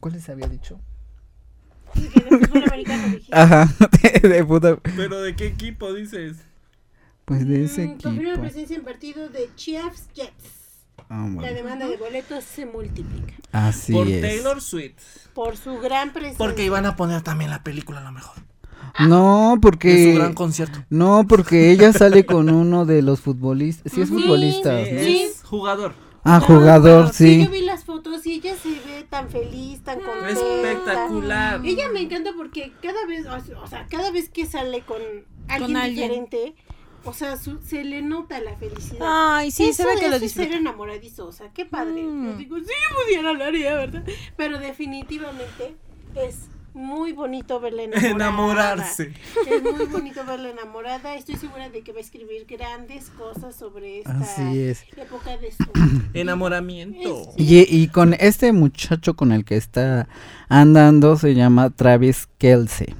¿cuál 0.00 0.14
les 0.14 0.28
había 0.28 0.48
dicho? 0.48 0.78
De 1.94 2.08
fútbol 2.10 2.64
americano, 2.64 3.08
dije. 3.12 3.28
Ajá, 3.32 3.68
de, 4.22 4.28
de 4.28 4.44
fútbol. 4.44 4.80
¿Pero 4.96 5.20
de 5.22 5.34
qué 5.34 5.46
equipo 5.46 5.92
dices? 5.92 6.36
Pues 7.24 7.46
de 7.46 7.64
ese 7.64 7.86
Mm, 7.88 7.98
Confirma 7.98 8.28
equipo. 8.30 8.40
presencia 8.42 8.76
en 8.76 8.84
partido 8.84 9.28
de 9.28 9.50
Chiefs 9.56 10.08
Jets. 10.14 10.58
Ah, 11.10 11.28
La 11.40 11.52
demanda 11.52 11.86
de 11.88 11.96
boletos 11.96 12.44
se 12.44 12.66
multiplica. 12.66 13.34
Así 13.52 13.92
Por 13.92 14.08
es. 14.08 14.20
Taylor 14.20 14.60
Swift. 14.60 14.94
Por 15.34 15.56
su 15.56 15.78
gran 15.78 16.12
presencia. 16.12 16.38
Porque 16.38 16.64
iban 16.64 16.84
a 16.86 16.96
poner 16.96 17.22
también 17.22 17.50
la 17.50 17.62
película 17.62 18.00
a 18.00 18.04
lo 18.04 18.12
mejor. 18.12 18.36
No, 19.00 19.52
De 19.54 19.60
porque. 19.60 20.12
su 20.12 20.18
gran 20.18 20.34
concierto. 20.34 20.84
No, 20.90 21.24
porque 21.28 21.70
ella 21.70 21.92
sale 21.92 22.26
con 22.26 22.50
uno 22.50 22.84
de 22.84 23.02
los 23.02 23.20
futbolistas. 23.20 23.92
Sí, 23.92 24.00
es 24.02 24.08
futbolista. 24.08 24.84
Sí, 24.84 24.92
¿no? 24.92 25.00
Sí. 25.02 25.18
es 25.22 25.42
jugador. 25.44 25.94
Ah, 26.28 26.38
No, 26.40 26.46
jugador, 26.46 27.04
pero 27.04 27.12
sí. 27.12 27.44
Yo 27.44 27.50
vi 27.50 27.62
las 27.62 27.84
fotos 27.84 28.26
y 28.26 28.34
ella 28.34 28.54
se 28.56 28.68
ve 28.70 29.06
tan 29.08 29.28
feliz, 29.30 29.82
tan 29.82 30.00
contenta. 30.00 30.30
Espectacular. 30.32 31.60
Ella 31.64 31.88
me 31.90 32.00
encanta 32.00 32.30
porque 32.36 32.72
cada 32.82 33.06
vez, 33.06 33.26
o 33.26 33.66
sea, 33.66 33.86
cada 33.88 34.10
vez 34.10 34.28
que 34.28 34.46
sale 34.46 34.82
con 34.82 35.00
alguien, 35.48 35.66
Con 35.72 35.76
alguien. 35.76 36.08
diferente, 36.10 36.54
o 37.04 37.12
sea, 37.14 37.36
su- 37.36 37.60
se 37.62 37.84
le 37.84 38.02
nota 38.02 38.40
la 38.40 38.54
felicidad. 38.56 38.98
Ay, 39.00 39.50
sí, 39.50 39.72
se 39.72 39.82
Eso- 39.82 39.86
ve 39.86 40.00
que 40.00 40.08
lo 40.08 40.16
eso 40.16 40.24
es 40.26 40.32
ser 40.32 40.42
disfruta. 40.48 40.56
enamoradizo, 40.58 41.26
o 41.26 41.32
sea, 41.32 41.50
qué 41.52 41.64
padre. 41.64 42.02
Mm. 42.02 42.32
Yo 42.32 42.36
digo, 42.36 42.56
si 42.58 42.64
yo 42.64 43.04
pudiera 43.04 43.32
lo 43.32 43.44
haría, 43.44 43.74
¿verdad? 43.74 44.04
Pero 44.36 44.58
definitivamente 44.58 45.76
es 46.14 46.48
muy 46.74 47.12
bonito 47.12 47.60
verla 47.60 47.82
enamorada. 47.84 48.10
Enamorarse. 48.10 49.12
Es 49.50 49.62
muy 49.62 49.86
bonito 49.86 50.24
verla 50.24 50.50
enamorada. 50.50 51.14
Estoy 51.14 51.36
segura 51.36 51.68
de 51.70 51.82
que 51.82 51.92
va 51.92 51.98
a 51.98 52.02
escribir 52.02 52.46
grandes 52.46 53.10
cosas 53.10 53.54
sobre 53.56 53.98
esta 53.98 54.18
Así 54.18 54.60
es. 54.60 54.84
época 54.96 55.36
de 55.38 55.50
su 55.52 55.64
Enamoramiento. 56.14 57.32
Y, 57.36 57.58
y 57.74 57.88
con 57.88 58.14
este 58.14 58.52
muchacho 58.52 59.14
con 59.14 59.32
el 59.32 59.44
que 59.44 59.56
está 59.56 60.08
andando 60.48 61.16
se 61.16 61.34
llama 61.34 61.70
Travis 61.70 62.28
Kelsey. 62.38 62.94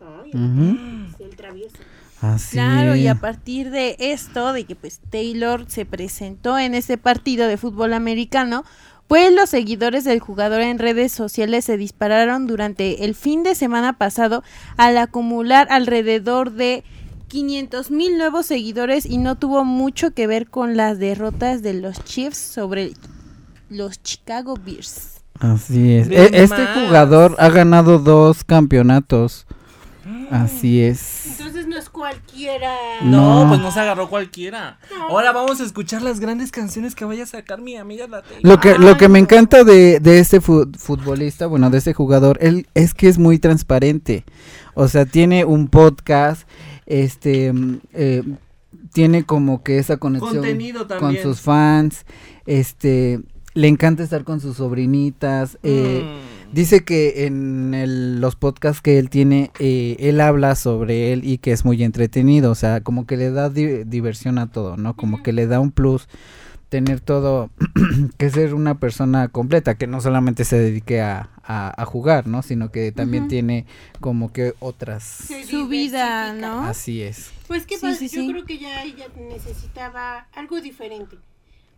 Ay, 0.00 1.10
el 1.18 1.36
travieso. 1.36 1.76
Así 2.20 2.52
Claro, 2.52 2.96
y 2.96 3.06
a 3.06 3.16
partir 3.16 3.70
de 3.70 3.96
esto, 3.98 4.52
de 4.54 4.64
que 4.64 4.74
pues 4.76 5.00
Taylor 5.10 5.66
se 5.68 5.84
presentó 5.84 6.58
en 6.58 6.74
este 6.74 6.96
partido 6.96 7.46
de 7.48 7.58
fútbol 7.58 7.92
americano, 7.92 8.64
pues 9.08 9.32
los 9.32 9.50
seguidores 9.50 10.04
del 10.04 10.20
jugador 10.20 10.60
en 10.62 10.78
redes 10.78 11.12
sociales 11.12 11.64
se 11.64 11.76
dispararon 11.76 12.46
durante 12.46 13.04
el 13.04 13.14
fin 13.14 13.42
de 13.42 13.54
semana 13.54 13.92
pasado 13.98 14.42
al 14.76 14.96
acumular 14.98 15.66
alrededor 15.70 16.52
de 16.52 16.84
500 17.28 17.90
mil 17.90 18.16
nuevos 18.16 18.46
seguidores 18.46 19.06
y 19.06 19.18
no 19.18 19.36
tuvo 19.36 19.64
mucho 19.64 20.12
que 20.12 20.26
ver 20.26 20.48
con 20.48 20.76
las 20.76 20.98
derrotas 20.98 21.62
de 21.62 21.74
los 21.74 22.02
Chiefs 22.04 22.38
sobre 22.38 22.92
los 23.68 24.02
Chicago 24.02 24.54
Bears. 24.64 25.22
Así 25.40 25.94
es. 25.94 26.08
E- 26.10 26.30
Este 26.42 26.64
jugador 26.86 27.34
ha 27.38 27.48
ganado 27.48 27.98
dos 27.98 28.44
campeonatos. 28.44 29.46
Así 30.30 30.80
es. 30.82 31.26
Entonces 31.38 31.66
no 31.66 31.76
es 31.76 31.88
cualquiera. 31.88 32.72
No, 33.02 33.44
No. 33.44 33.48
pues 33.50 33.60
no 33.60 33.70
se 33.72 33.80
agarró 33.80 34.08
cualquiera. 34.08 34.78
Ahora 35.08 35.32
vamos 35.32 35.60
a 35.60 35.64
escuchar 35.64 36.02
las 36.02 36.20
grandes 36.20 36.50
canciones 36.50 36.94
que 36.94 37.04
vaya 37.04 37.24
a 37.24 37.26
sacar 37.26 37.60
mi 37.60 37.76
amiga 37.76 38.06
la. 38.08 38.22
Lo 38.42 38.60
que, 38.60 38.78
lo 38.78 38.96
que 38.96 39.08
me 39.08 39.18
encanta 39.18 39.64
de, 39.64 40.00
de 40.00 40.18
este 40.18 40.40
fu- 40.40 40.70
futbolista, 40.78 41.46
bueno, 41.46 41.70
de 41.70 41.78
este 41.78 41.92
jugador, 41.94 42.38
él 42.40 42.66
es 42.74 42.94
que 42.94 43.08
es 43.08 43.18
muy 43.18 43.38
transparente. 43.38 44.24
O 44.74 44.88
sea, 44.88 45.04
tiene 45.06 45.44
un 45.44 45.68
podcast, 45.68 46.48
este, 46.86 47.52
mm, 47.52 47.78
eh, 47.92 48.22
tiene 48.92 49.24
como 49.24 49.62
que 49.62 49.78
esa 49.78 49.96
conexión 49.96 50.42
con 51.00 51.16
sus 51.16 51.40
fans, 51.40 52.04
este, 52.46 53.20
le 53.54 53.68
encanta 53.68 54.02
estar 54.02 54.24
con 54.24 54.40
sus 54.40 54.56
sobrinitas. 54.56 55.58
eh, 55.62 56.02
Mm. 56.04 56.33
Dice 56.54 56.84
que 56.84 57.26
en 57.26 57.74
el- 57.74 58.20
los 58.20 58.36
podcasts 58.36 58.80
que 58.80 58.98
él 59.00 59.10
tiene, 59.10 59.50
eh, 59.58 59.96
él 59.98 60.20
habla 60.20 60.54
sobre 60.54 61.12
él 61.12 61.24
y 61.24 61.38
que 61.38 61.50
es 61.50 61.64
muy 61.64 61.82
entretenido, 61.82 62.52
o 62.52 62.54
sea, 62.54 62.80
como 62.80 63.06
que 63.06 63.16
le 63.16 63.30
da 63.32 63.50
di- 63.50 63.82
diversión 63.82 64.38
a 64.38 64.46
todo, 64.52 64.76
¿no? 64.76 64.94
Como 64.94 65.20
que 65.24 65.32
le 65.32 65.48
da 65.48 65.58
un 65.58 65.72
plus 65.72 66.06
tener 66.68 67.00
todo, 67.00 67.50
que 68.18 68.30
ser 68.30 68.54
una 68.54 68.78
persona 68.78 69.26
completa, 69.28 69.74
que 69.76 69.88
no 69.88 70.00
solamente 70.00 70.44
se 70.44 70.56
dedique 70.56 71.00
a, 71.00 71.28
a- 71.42 71.74
a 71.82 71.84
jugar, 71.86 72.28
¿no? 72.28 72.42
Sino 72.42 72.70
que 72.70 72.92
también 72.92 73.26
tiene 73.26 73.66
como 74.00 74.32
que 74.32 74.54
otras... 74.60 75.02
Su 75.50 75.66
vida. 75.66 76.32
¿no? 76.34 76.62
Así 76.62 77.02
es. 77.02 77.30
Pues 77.48 77.66
qué 77.66 77.78
Sí, 77.78 78.08
yo 78.08 78.08
sí. 78.22 78.28
creo 78.30 78.44
que 78.44 78.58
ya 78.58 78.84
ella 78.84 79.06
necesitaba 79.28 80.28
algo 80.34 80.60
diferente. 80.60 81.16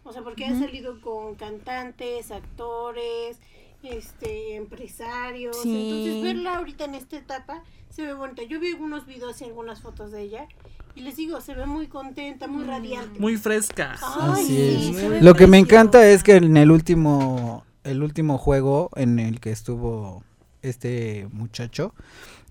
O 0.04 0.12
sea, 0.12 0.22
porque 0.22 0.44
ha 0.46 0.52
Ujú. 0.52 0.60
salido 0.64 1.00
con 1.00 1.34
cantantes, 1.34 2.30
actores, 2.30 3.38
este, 3.82 4.56
empresarios. 4.56 5.60
Sí. 5.62 5.90
Entonces 5.90 6.22
verla 6.22 6.56
ahorita 6.56 6.84
en 6.84 6.94
esta 6.94 7.16
etapa 7.16 7.62
se 7.90 8.02
ve 8.02 8.14
bonita. 8.14 8.42
Yo 8.42 8.60
vi 8.60 8.72
algunos 8.72 9.06
videos 9.06 9.40
y 9.40 9.44
algunas 9.44 9.80
fotos 9.80 10.12
de 10.12 10.22
ella 10.22 10.48
y 10.96 11.02
les 11.02 11.16
digo, 11.16 11.40
se 11.42 11.54
ve 11.54 11.66
muy 11.66 11.88
contenta, 11.88 12.48
muy 12.48 12.64
radiante. 12.64 13.20
Muy 13.20 13.36
fresca. 13.36 13.96
Ay, 14.02 14.44
Así 14.44 14.96
es. 14.96 15.22
Lo 15.22 15.34
que 15.34 15.46
me 15.46 15.58
encanta 15.58 16.08
es 16.08 16.22
que 16.22 16.36
en 16.36 16.56
el 16.56 16.70
último, 16.70 17.64
el 17.84 18.02
último 18.02 18.38
juego 18.38 18.90
en 18.96 19.18
el 19.18 19.38
que 19.38 19.50
estuvo 19.50 20.24
este 20.62 21.28
muchacho, 21.32 21.94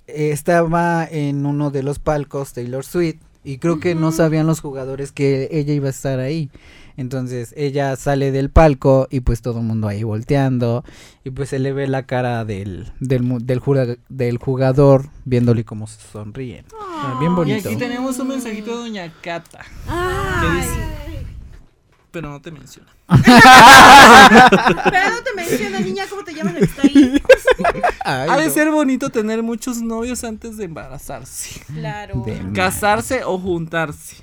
estaba 0.06 1.06
en 1.10 1.48
uno 1.48 1.72
de 1.72 1.82
los 1.82 1.98
palcos 1.98 2.54
Taylor 2.54 2.86
Swift 2.86 3.18
y 3.44 3.58
creo 3.58 3.80
que 3.80 3.96
no 3.96 4.12
sabían 4.12 4.46
los 4.46 4.62
jugadores 4.62 5.12
que 5.12 5.50
ella 5.52 5.74
iba 5.74 5.88
a 5.88 5.92
estar 5.92 6.20
ahí. 6.20 6.52
Entonces 6.98 7.54
ella 7.58 7.96
sale 7.98 8.32
del 8.32 8.50
palco 8.50 9.08
y 9.12 9.20
pues 9.20 9.42
todo 9.42 9.60
el 9.60 9.66
mundo 9.66 9.88
ahí 9.88 10.04
volteando 10.04 10.84
y 11.26 11.32
pues 11.32 11.50
se 11.50 11.60
le 11.60 11.74
ve 11.74 11.88
la 11.88 12.04
cara 12.06 12.46
del, 12.46 12.92
del, 13.00 13.24
mu- 13.24 13.40
del, 13.40 13.60
jura- 13.60 13.98
del 14.08 14.38
jugador 14.38 15.10
viéndole 15.26 15.66
cómo 15.66 15.88
se 15.88 16.00
sonríe. 16.12 16.64
O 16.74 17.02
sea, 17.02 17.20
bien 17.20 17.34
Y 17.34 17.36
bonito. 17.36 17.70
aquí 17.70 17.78
tenemos 17.78 18.18
un 18.20 18.30
mensajito 18.30 18.72
de 18.72 18.78
Doña 18.90 19.14
Cata. 19.22 19.60
Que 19.60 20.56
dice, 20.56 20.80
pero 22.12 22.30
no 22.30 22.42
te 22.42 22.52
menciona. 22.52 22.88
pero 23.08 25.10
no 25.10 25.24
te 25.24 25.34
menciona, 25.36 25.80
niña, 25.80 26.06
¿cómo 26.10 26.24
te 26.24 26.34
llamas 26.34 26.56
está 26.56 26.82
ahí? 26.84 27.22
Ay, 28.04 28.30
ha 28.30 28.38
de 28.38 28.48
no. 28.48 28.54
ser 28.54 28.72
bonito 28.72 29.10
tener 29.10 29.44
muchos 29.44 29.82
novios 29.82 30.24
antes 30.24 30.58
de 30.58 30.66
embarazarse, 30.66 31.62
Claro. 31.74 32.24
De 32.26 32.42
casarse 32.54 33.24
o 33.26 33.38
juntarse 33.38 34.18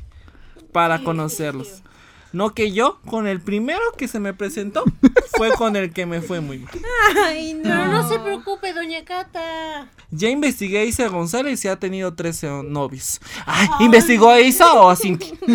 para 0.73 1.03
conocerlos. 1.05 1.83
No 2.33 2.55
que 2.55 2.73
yo, 2.73 2.99
con 3.07 3.27
el 3.27 3.41
primero 3.41 3.81
que 3.97 4.09
se 4.09 4.19
me 4.19 4.33
presentó, 4.33 4.85
fue 5.37 5.53
con 5.53 5.77
el 5.77 5.93
que 5.93 6.07
me 6.07 6.23
fue 6.23 6.41
muy 6.41 6.59
mal. 6.59 6.73
Ay, 7.27 7.55
no. 7.55 7.63
Pero 7.63 7.87
no 7.89 8.09
se 8.09 8.19
preocupe, 8.19 8.73
doña 8.73 9.05
Cata. 9.05 9.91
Ya 10.11 10.29
investigué 10.31 10.79
a 10.81 10.85
Isa 10.85 11.09
González 11.09 11.65
y 11.65 11.69
ha 11.69 11.77
tenido 11.77 12.15
13 12.15 12.65
novios. 12.65 13.21
Ay, 13.47 13.69
¿investigó 13.81 14.31
a 14.31 14.41
Isa 14.41 14.73
o 14.75 14.89
a 14.91 14.97
Cintia? 14.97 15.33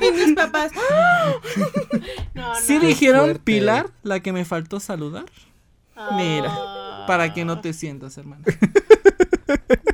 Y 0.00 0.10
mis 0.10 0.34
papás. 0.34 0.72
No, 2.34 2.48
no. 2.48 2.54
¿Sí 2.60 2.78
dijeron 2.78 3.24
fuerte. 3.24 3.40
Pilar, 3.40 3.90
la 4.02 4.20
que 4.20 4.32
me 4.32 4.44
faltó 4.44 4.80
saludar? 4.80 5.26
Ah. 5.94 6.16
Mira, 6.16 7.06
para 7.06 7.32
que 7.34 7.44
no 7.44 7.60
te 7.60 7.72
sientas, 7.74 8.16
hermano. 8.16 8.42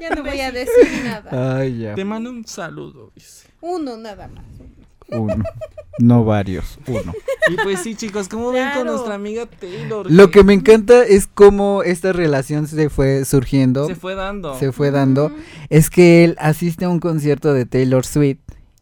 Ya 0.00 0.10
no 0.10 0.22
voy 0.22 0.40
a 0.40 0.52
decir 0.52 1.02
nada. 1.04 1.58
Ay, 1.58 1.78
ya. 1.78 1.94
Te 1.94 2.04
mando 2.04 2.30
un 2.30 2.46
saludo, 2.46 3.10
dice. 3.14 3.47
Uno 3.60 3.96
nada 3.96 4.28
más. 4.28 4.44
Uno. 5.10 5.42
No 5.98 6.24
varios, 6.24 6.78
uno. 6.86 7.12
Y 7.50 7.56
pues 7.62 7.80
sí, 7.80 7.94
chicos, 7.96 8.28
¿cómo 8.28 8.52
ven 8.52 8.64
con 8.66 8.72
Claro. 8.82 8.92
nuestra 8.92 9.14
amiga 9.14 9.46
Taylor? 9.46 10.08
Lo 10.10 10.30
que 10.30 10.44
me 10.44 10.52
encanta 10.52 11.02
es 11.02 11.26
cómo 11.26 11.82
esta 11.82 12.12
relación 12.12 12.68
se 12.68 12.88
fue 12.90 13.24
surgiendo, 13.24 13.86
se 13.86 13.94
fue 13.96 14.14
dando. 14.14 14.56
se 14.58 14.70
fue 14.70 14.90
dando. 14.90 15.32
Es 15.70 15.90
que 15.90 16.24
él 16.24 16.36
asiste 16.38 16.84
a 16.84 16.88
un 16.90 17.00
concierto 17.00 17.52
de 17.54 17.64
Taylor 17.66 18.04
Swift 18.06 18.38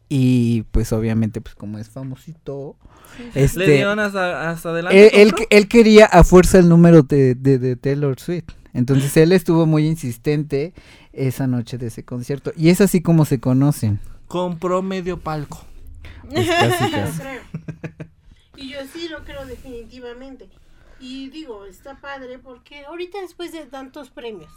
y 0.08 0.64
pues 0.72 0.92
obviamente 0.92 1.40
pues 1.40 1.54
como 1.54 1.78
es 1.78 1.88
famosito, 1.88 2.76
Le 3.34 3.44
este, 3.44 3.64
dieron 3.70 3.98
hasta, 3.98 4.50
hasta 4.50 4.70
adelante. 4.70 5.22
él, 5.22 5.32
él, 5.48 5.68
quería 5.68 6.04
a 6.06 6.22
fuerza 6.22 6.58
el 6.58 6.68
número 6.68 7.02
de, 7.02 7.34
de, 7.34 7.58
de 7.58 7.76
Taylor 7.76 8.18
Swift. 8.20 8.50
Entonces 8.74 9.16
él 9.16 9.32
estuvo 9.32 9.64
muy 9.64 9.86
insistente 9.86 10.74
esa 11.12 11.46
noche 11.46 11.78
de 11.78 11.86
ese 11.86 12.04
concierto. 12.04 12.52
Y 12.56 12.68
es 12.68 12.80
así 12.82 13.00
como 13.00 13.24
se 13.24 13.40
conocen. 13.40 14.00
Compró 14.26 14.82
medio 14.82 15.18
palco. 15.18 15.64
Pues 16.28 16.48
casi, 16.48 16.90
casi. 16.90 17.22
Y 18.56 18.70
yo 18.70 18.78
sí 18.92 19.08
lo 19.08 19.24
creo 19.24 19.44
definitivamente. 19.46 20.48
Y 20.98 21.28
digo, 21.28 21.66
está 21.66 22.00
padre 22.00 22.38
porque 22.38 22.84
ahorita 22.86 23.20
después 23.20 23.52
de 23.52 23.66
tantos 23.66 24.10
premios, 24.10 24.50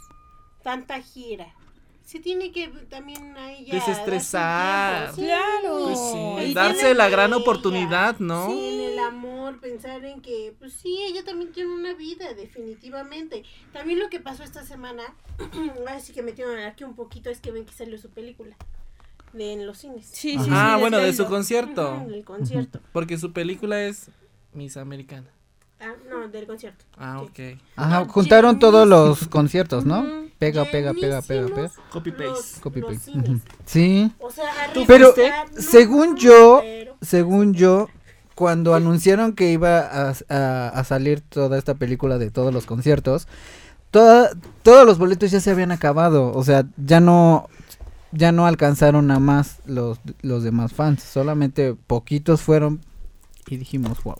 tanta 0.62 1.00
gira, 1.02 1.54
se 2.02 2.18
tiene 2.18 2.50
que 2.50 2.68
también 2.88 3.36
a 3.36 3.52
ella 3.52 3.74
Desestresar. 3.74 5.14
sí. 5.14 5.22
Claro. 5.22 5.84
Pues 5.84 5.98
sí, 5.98 6.50
Y 6.50 6.54
darse 6.54 6.94
la 6.94 7.08
gran 7.08 7.30
ella, 7.32 7.40
oportunidad, 7.42 8.18
¿no? 8.18 8.46
Sí, 8.46 8.80
en 8.80 8.92
el 8.92 8.98
amor, 8.98 9.60
pensar 9.60 10.04
en 10.04 10.20
que, 10.22 10.54
pues 10.58 10.72
sí, 10.72 10.98
ella 11.06 11.22
también 11.24 11.52
tiene 11.52 11.72
una 11.72 11.92
vida, 11.92 12.32
definitivamente. 12.34 13.44
También 13.72 14.00
lo 14.00 14.08
que 14.08 14.18
pasó 14.18 14.42
esta 14.42 14.64
semana, 14.64 15.14
así 15.88 16.12
que 16.12 16.22
metieron 16.22 16.58
aquí 16.58 16.84
un 16.84 16.94
poquito, 16.96 17.30
es 17.30 17.40
que 17.40 17.52
ven 17.52 17.66
que 17.66 17.74
salió 17.74 17.98
su 17.98 18.08
película 18.10 18.56
de 19.32 19.52
en 19.52 19.66
los 19.66 19.78
cines. 19.78 20.06
Sí, 20.06 20.38
sí, 20.38 20.48
ah, 20.50 20.74
sí, 20.74 20.80
bueno, 20.80 20.98
de 20.98 21.12
su 21.12 21.26
concierto. 21.26 22.06
Porque 22.92 23.18
su 23.18 23.32
película 23.32 23.82
es 23.82 24.10
Miss 24.52 24.76
Americana. 24.76 25.26
Ah, 25.80 25.94
no, 26.10 26.28
del 26.28 26.46
concierto. 26.46 26.84
Ah, 26.98 27.22
Sí. 27.34 27.54
ok. 27.54 27.60
Ajá, 27.76 28.04
juntaron 28.06 28.58
todos 28.58 28.86
los 28.86 29.26
conciertos, 29.28 29.84
¿no? 29.86 30.04
Pega, 30.38 30.64
pega, 30.66 30.92
pega, 30.94 31.22
pega, 31.22 31.48
pega. 31.48 31.70
Copy 31.90 32.10
paste. 32.12 32.60
Copy 32.60 32.80
paste. 32.82 33.12
Sí. 33.64 34.12
O 34.20 34.30
sea, 34.30 34.44
Pero 34.86 35.14
según 35.56 36.10
no, 36.10 36.16
yo, 36.16 36.60
pero- 36.62 36.96
según 37.00 37.54
yo, 37.54 37.88
cuando 38.34 38.74
anunciaron 38.74 39.34
que 39.34 39.52
iba 39.52 39.80
a, 39.80 40.14
a- 40.28 40.68
a 40.68 40.84
salir 40.84 41.20
toda 41.20 41.56
esta 41.58 41.74
película 41.74 42.18
de 42.18 42.30
todos 42.30 42.52
los 42.54 42.64
conciertos, 42.66 43.26
toda- 43.90 44.30
todos 44.62 44.86
los 44.86 44.98
boletos 44.98 45.30
ya 45.30 45.40
se 45.40 45.50
habían 45.50 45.72
acabado, 45.72 46.32
o 46.34 46.44
sea, 46.44 46.64
ya 46.76 47.00
no 47.00 47.48
ya 48.12 48.32
no 48.32 48.46
alcanzaron 48.46 49.10
a 49.10 49.18
más 49.18 49.58
los, 49.66 49.98
los 50.22 50.42
demás 50.42 50.72
fans, 50.72 51.02
solamente 51.02 51.74
poquitos 51.74 52.40
fueron 52.42 52.80
y 53.48 53.56
dijimos, 53.56 54.02
wow. 54.04 54.16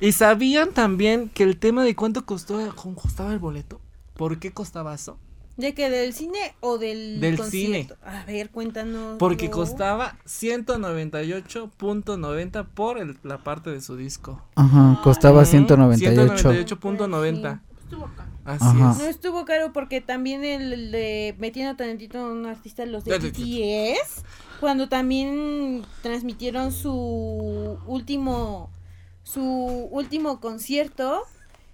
¿Y 0.00 0.12
sabían 0.12 0.70
también 0.70 1.28
que 1.28 1.42
el 1.42 1.58
tema 1.58 1.84
de 1.84 1.94
cuánto 1.94 2.24
costó, 2.24 2.58
costaba 2.94 3.32
el 3.32 3.38
boleto? 3.38 3.80
¿Por 4.16 4.38
qué 4.38 4.52
costaba 4.52 4.94
eso? 4.94 5.18
¿De 5.56 5.74
que 5.74 5.90
del 5.90 6.14
cine 6.14 6.38
o 6.60 6.78
del, 6.78 7.20
Del 7.20 7.36
concierto? 7.36 7.96
A 8.02 8.24
ver, 8.24 8.50
cuéntanos. 8.50 9.16
Porque 9.18 9.46
no. 9.46 9.50
costaba 9.52 10.16
198.90 10.26 12.64
por 12.64 12.98
el- 12.98 13.18
la 13.22 13.38
parte 13.38 13.70
de 13.70 13.80
su 13.82 13.96
disco. 13.96 14.42
Ajá, 14.54 15.00
costaba 15.02 15.42
Ujú, 15.42 15.50
198. 15.50 16.50
198.90. 16.52 17.60
Así 18.44 18.64
Ajá. 18.64 18.72
No 18.74 18.92
es. 18.92 19.00
estuvo 19.16 19.44
caro 19.44 19.72
porque 19.72 20.00
también 20.00 20.44
el, 20.44 20.90
de 20.92 21.34
metiendo 21.38 21.76
tantito 21.76 22.18
a 22.18 22.30
un 22.32 22.46
artista 22.46 22.86
los 22.86 23.04
de 23.04 23.12
Ya, 23.12 23.18
ya, 23.18 23.28
ya. 23.28 23.30
BTS 23.30 24.22
cuando 24.60 24.88
también 24.88 25.84
transmitieron 26.02 26.72
su 26.72 27.78
último 27.86 28.70
su 29.22 29.42
último 29.90 30.40
concierto 30.40 31.22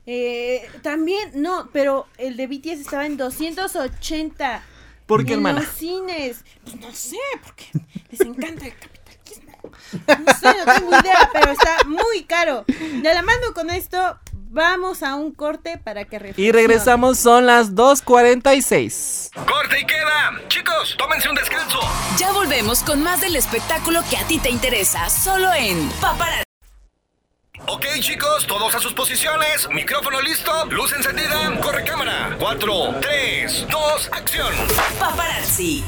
eh, 0.06 0.62
también 0.82 1.30
no 1.34 1.68
pero 1.72 2.06
el 2.18 2.36
de 2.36 2.46
BTS 2.46 2.80
estaba 2.80 3.06
en 3.06 3.16
280 3.16 4.62
¿Por 5.06 5.24
qué, 5.24 5.32
en 5.34 5.38
hermana? 5.38 5.60
los 5.60 5.68
cines 5.70 6.44
pues 6.64 6.80
no 6.80 6.92
sé 6.92 7.16
porque 7.42 7.64
les 8.10 8.20
encanta 8.20 8.66
el 8.66 8.74
capitalismo 8.74 9.52
no 10.08 10.34
sé 10.34 10.46
no 10.64 10.72
tengo 10.74 11.00
idea 11.00 11.30
pero 11.32 11.52
está 11.52 11.84
muy 11.86 12.24
caro 12.24 12.64
de 12.66 13.14
la 13.14 13.22
mano 13.22 13.52
con 13.54 13.70
esto 13.70 14.18
vamos 14.50 15.02
a 15.02 15.14
un 15.14 15.32
corte 15.32 15.78
para 15.78 16.04
que 16.04 16.16
Y 16.16 16.18
reflexionen. 16.18 16.52
regresamos, 16.54 17.18
son 17.18 17.46
las 17.46 17.74
2.46. 17.74 19.30
Corte 19.46 19.80
y 19.80 19.84
queda. 19.86 20.40
Chicos, 20.48 20.94
tómense 20.98 21.28
un 21.28 21.34
descanso. 21.34 21.78
Ya 22.18 22.32
volvemos 22.32 22.82
con 22.82 23.02
más 23.02 23.20
del 23.20 23.36
espectáculo 23.36 24.02
que 24.10 24.16
a 24.16 24.26
ti 24.26 24.38
te 24.38 24.50
interesa, 24.50 25.08
solo 25.10 25.52
en 25.54 25.88
Paparazzi. 26.00 26.44
Ok, 27.68 27.84
chicos, 28.00 28.46
todos 28.46 28.74
a 28.74 28.78
sus 28.78 28.92
posiciones. 28.94 29.68
Micrófono 29.70 30.20
listo, 30.20 30.52
luz 30.66 30.92
encendida, 30.92 31.58
corre 31.60 31.84
cámara. 31.84 32.36
4, 32.38 32.94
3, 33.00 33.66
2, 33.68 34.08
acción. 34.12 34.54
Paparazzi. 34.98 35.84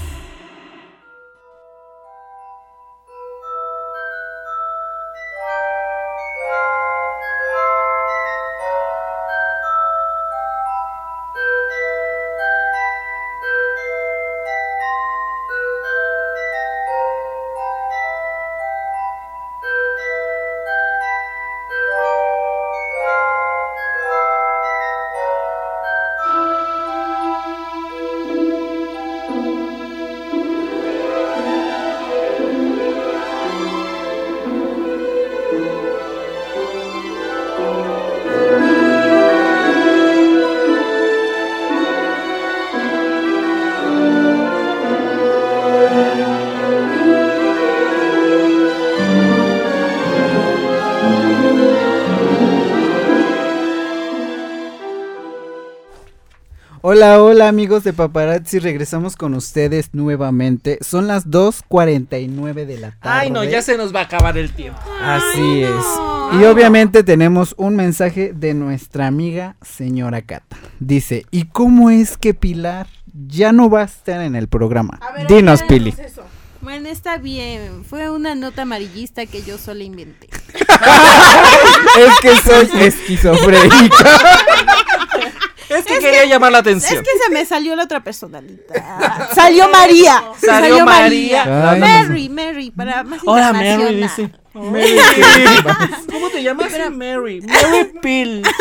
Hola, 57.38 57.50
amigos 57.50 57.84
de 57.84 57.92
Paparazzi, 57.92 58.58
regresamos 58.58 59.14
con 59.14 59.32
ustedes 59.34 59.90
nuevamente. 59.92 60.76
Son 60.80 61.06
las 61.06 61.28
2.49 61.28 62.66
de 62.66 62.78
la 62.78 62.90
tarde. 62.90 63.20
Ay, 63.20 63.30
no, 63.30 63.44
ya 63.44 63.62
se 63.62 63.76
nos 63.76 63.94
va 63.94 64.00
a 64.00 64.02
acabar 64.02 64.36
el 64.36 64.52
tiempo. 64.52 64.80
Así 65.00 65.62
es. 65.62 65.84
Y 66.32 66.44
obviamente 66.46 67.04
tenemos 67.04 67.54
un 67.56 67.76
mensaje 67.76 68.32
de 68.34 68.54
nuestra 68.54 69.06
amiga 69.06 69.54
señora 69.62 70.22
Cata. 70.22 70.56
Dice, 70.80 71.26
¿y 71.30 71.44
cómo 71.44 71.90
es 71.90 72.16
que 72.16 72.34
Pilar 72.34 72.88
ya 73.28 73.52
no 73.52 73.70
va 73.70 73.82
a 73.82 73.84
estar 73.84 74.20
en 74.20 74.34
el 74.34 74.48
programa? 74.48 74.98
A 75.00 75.12
ver, 75.12 75.28
Dinos, 75.28 75.62
Pili. 75.62 75.90
eso. 75.90 76.24
Bueno, 76.60 76.88
está 76.88 77.18
bien. 77.18 77.84
Fue 77.84 78.10
una 78.10 78.34
nota 78.34 78.62
amarillista 78.62 79.26
que 79.26 79.42
yo 79.42 79.58
sola 79.58 79.84
inventé. 79.84 80.26
es 81.98 82.20
que 82.20 82.36
soy 82.36 82.82
esquizofrénica. 82.82 84.44
Es 86.08 86.12
que 86.12 86.18
quería 86.20 86.34
llamar 86.34 86.52
la 86.52 86.58
Es 86.58 86.62
atención. 86.62 87.02
que 87.02 87.10
se 87.24 87.30
me 87.32 87.44
salió 87.46 87.76
la 87.76 87.84
otra 87.84 88.02
personalidad. 88.02 88.60
Salió 89.34 89.68
María. 89.68 90.22
Salió 90.40 90.84
María. 90.84 91.44
Mary, 91.78 92.28
Mary, 92.28 92.70
para 92.70 93.02
más 93.04 93.20
Hola, 93.24 93.52
Mary, 93.52 93.94
dice. 93.96 94.30
Mary. 94.54 94.96
¿Cómo 96.12 96.28
te 96.30 96.42
llamas? 96.42 96.70
Mary. 96.90 97.40
Mary 97.42 97.92
Pill. 98.02 98.42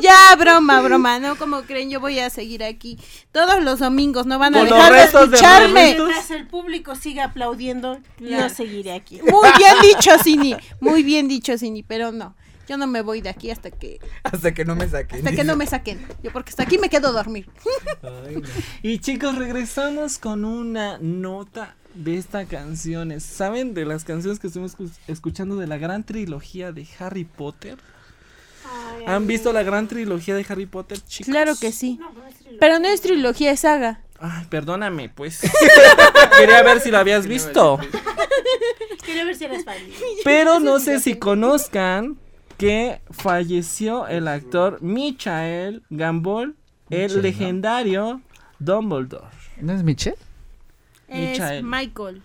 Ya, 0.00 0.34
broma, 0.36 0.80
broma. 0.80 1.18
No, 1.20 1.36
como 1.36 1.62
creen, 1.62 1.90
yo 1.90 2.00
voy 2.00 2.18
a 2.18 2.28
seguir 2.30 2.64
aquí 2.64 2.98
todos 3.30 3.62
los 3.62 3.78
domingos. 3.78 4.26
No 4.26 4.38
van 4.38 4.54
a 4.54 4.58
Con 4.60 4.68
dejar 4.68 4.92
de 4.92 5.02
escucharme. 5.04 5.94
Mientras 5.94 6.30
el 6.30 6.46
público 6.46 6.96
siga 6.96 7.24
aplaudiendo, 7.26 8.00
Claro. 8.16 8.48
yo 8.48 8.54
seguiré 8.54 8.92
aquí. 8.94 9.20
Muy 9.22 9.48
bien 9.56 9.74
dicho, 9.82 10.10
Cini. 10.22 10.56
Muy 10.80 11.02
bien 11.02 11.28
dicho, 11.28 11.56
Cini. 11.56 11.82
Pero 11.82 12.10
no. 12.10 12.34
Yo 12.68 12.76
no 12.76 12.86
me 12.86 13.02
voy 13.02 13.20
de 13.20 13.28
aquí 13.28 13.50
hasta 13.50 13.70
que 13.70 13.98
Hasta 14.22 14.54
que 14.54 14.64
no 14.64 14.74
me 14.76 14.88
saquen. 14.88 15.18
hasta 15.18 15.32
que 15.36 15.44
no 15.44 15.56
me 15.56 15.66
saquen. 15.66 16.06
Yo 16.22 16.32
porque 16.32 16.50
hasta 16.50 16.62
aquí 16.62 16.78
me 16.78 16.88
quedo 16.88 17.08
a 17.08 17.12
dormir. 17.12 17.48
Y 18.82 18.98
chicos, 18.98 19.36
regresamos 19.36 20.18
con 20.18 20.44
una 20.44 20.98
nota 20.98 21.76
de 21.94 22.16
esta 22.18 22.46
canción. 22.46 23.20
¿Saben 23.20 23.74
de 23.74 23.84
las 23.84 24.04
canciones 24.04 24.38
que 24.38 24.46
estuvimos 24.48 24.76
escu- 24.78 24.90
escuchando 25.08 25.56
de 25.56 25.66
la 25.66 25.76
gran 25.76 26.04
trilogía 26.04 26.72
de 26.72 26.86
Harry 26.98 27.24
Potter? 27.24 27.76
¿Han 29.06 29.26
visto 29.26 29.52
la 29.52 29.62
gran 29.62 29.88
trilogía 29.88 30.34
de 30.34 30.46
Harry 30.48 30.66
Potter, 30.66 31.00
chicos? 31.00 31.30
Claro 31.30 31.54
que 31.60 31.72
sí. 31.72 31.98
Pero 32.60 32.78
no 32.78 32.88
es 32.88 33.00
trilogía, 33.00 33.50
es 33.50 33.60
saga. 33.60 34.00
Ay, 34.20 34.46
perdóname, 34.48 35.08
pues. 35.08 35.40
Quería 36.38 36.62
ver 36.62 36.80
si 36.80 36.90
la 36.90 37.00
habías 37.00 37.26
visto. 37.26 37.78
Quería 39.04 39.24
ver 39.24 39.36
si 39.36 39.44
eres 39.44 39.64
fan. 39.64 39.76
Pero 40.24 40.60
no 40.60 40.78
sé 40.78 41.00
si 41.00 41.16
conozcan 41.16 42.18
que 42.62 43.00
falleció 43.10 44.06
el 44.06 44.28
actor 44.28 44.80
Michael 44.82 45.82
Gambol, 45.90 46.54
el 46.90 47.16
¿no? 47.16 47.22
legendario 47.22 48.20
Dumbledore. 48.60 49.26
¿No 49.60 49.72
es 49.72 49.82
Michelle? 49.82 50.16
Es 51.08 51.40
Michael. 51.40 51.64
Michael. 51.64 52.22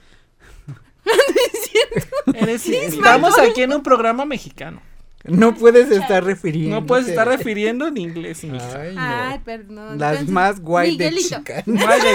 Eres- 2.35 2.67
estamos 2.67 3.39
aquí 3.39 3.63
en 3.63 3.73
un 3.73 3.81
programa 3.81 4.25
mexicano. 4.25 4.79
No 5.23 5.55
puedes 5.55 5.89
estar 5.89 6.23
refiriendo. 6.23 6.79
No 6.81 6.85
puedes 6.85 7.07
estar 7.07 7.27
refiriendo 7.27 7.87
en 7.87 7.97
inglés, 7.97 8.43
mija. 8.43 8.79
Ay, 8.79 8.93
no. 8.95 9.01
Ay, 9.01 9.39
perdón. 9.43 9.97
Las 9.97 10.11
Entonces, 10.11 10.29
más 10.29 10.59
guay 10.61 10.91
Miguelito. 10.91 11.29
de 11.43 11.63
chica. 11.63 11.63
Vale. 11.65 12.13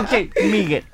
ok, 0.00 0.12
Miguel. 0.46 0.84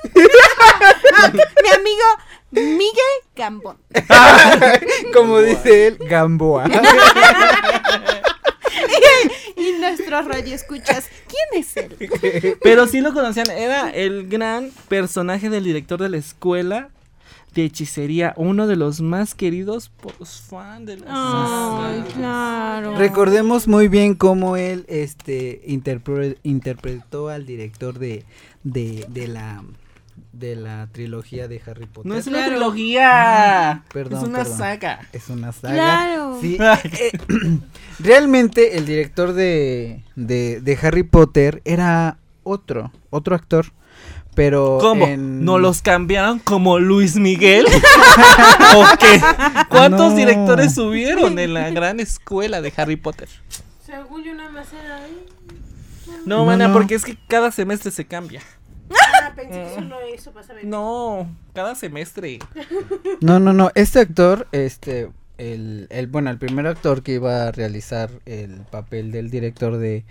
Mi 1.62 1.68
amigo 1.70 2.04
Miguel 2.50 3.20
Gambón. 3.36 3.76
Como 5.14 5.40
dice 5.40 5.86
él, 5.88 5.98
Gamboa. 5.98 6.64
Y 9.56 9.72
nuestros 9.78 10.24
radioescuchas, 10.26 11.06
¿quién 11.28 11.62
es 11.62 11.76
él? 11.76 12.56
Pero 12.62 12.86
sí 12.86 13.00
lo 13.00 13.12
conocían, 13.12 13.50
era 13.50 13.90
el 13.90 14.26
gran 14.28 14.70
personaje 14.88 15.50
del 15.50 15.64
director 15.64 16.00
de 16.00 16.08
la 16.08 16.16
escuela 16.16 16.88
de 17.54 17.64
hechicería, 17.64 18.32
uno 18.36 18.66
de 18.68 18.76
los 18.76 19.00
más 19.00 19.34
queridos 19.34 19.88
por 20.00 20.18
los 20.20 20.40
fans 20.40 20.86
de 20.86 20.98
la 20.98 22.04
claro. 22.14 22.96
Recordemos 22.96 23.66
muy 23.68 23.88
bien 23.88 24.14
cómo 24.14 24.56
él 24.56 24.84
este 24.88 25.60
interpre- 25.66 26.38
interpretó 26.44 27.28
al 27.28 27.44
director 27.46 27.98
de, 27.98 28.24
de, 28.62 29.04
de 29.08 29.26
la 29.28 29.62
de 30.32 30.54
la 30.56 30.86
trilogía 30.92 31.48
de 31.48 31.60
Harry 31.66 31.86
Potter. 31.86 32.10
No 32.10 32.16
es 32.16 32.26
una 32.26 32.38
Claro. 32.38 32.52
trilogía. 32.56 33.82
Perdón, 33.92 34.18
es 34.22 34.28
una 34.28 34.38
perdón. 34.38 34.58
saga. 34.58 35.00
Es 35.12 35.28
una 35.28 35.52
saga. 35.52 35.74
Claro. 35.74 36.38
Sí, 36.40 36.56
eh, 37.00 37.12
realmente 37.98 38.76
el 38.78 38.86
director 38.86 39.32
de, 39.32 40.02
de, 40.16 40.60
de 40.60 40.78
Harry 40.82 41.02
Potter 41.02 41.62
era 41.64 42.18
otro, 42.42 42.92
otro 43.10 43.34
actor. 43.34 43.66
Pero 44.34 44.78
¿Cómo? 44.80 45.06
en- 45.06 45.44
¿No 45.44 45.58
los 45.58 45.82
cambiaron 45.82 46.38
como 46.38 46.78
Luis 46.78 47.16
Miguel? 47.16 47.66
¿O 48.76 48.84
qué? 48.98 49.20
¿Cuántos 49.68 50.12
No. 50.12 50.16
directores 50.16 50.74
subieron 50.74 51.38
en 51.40 51.52
la 51.52 51.68
gran 51.70 51.98
escuela 51.98 52.62
de 52.62 52.72
Harry 52.76 52.94
Potter? 52.96 53.28
Según 53.84 54.22
yo 54.22 54.30
era 54.32 54.96
ahí. 54.96 55.26
No, 56.24 56.38
No, 56.38 56.44
mana, 56.46 56.68
no. 56.68 56.74
porque 56.74 56.94
es 56.94 57.04
que 57.04 57.18
cada 57.28 57.50
semestre 57.50 57.90
se 57.90 58.04
cambia. 58.06 58.40
Ah, 58.90 59.32
pensé 59.36 59.50
que 59.62 59.74
solo 59.74 60.00
eso 60.00 60.32
pasaba. 60.32 60.60
en- 60.60 60.70
No, 60.70 61.28
cada 61.54 61.74
semestre. 61.74 62.38
No, 63.20 63.38
no, 63.38 63.52
no. 63.52 63.70
Este 63.74 64.00
actor, 64.00 64.46
este, 64.52 65.10
el, 65.38 65.86
el, 65.90 66.06
bueno, 66.06 66.30
el 66.30 66.38
primer 66.38 66.66
actor 66.66 67.02
que 67.02 67.12
iba 67.14 67.48
a 67.48 67.52
realizar 67.52 68.10
el 68.26 68.62
papel 68.70 69.12
del 69.12 69.30
director 69.30 69.76
de, 69.76 70.04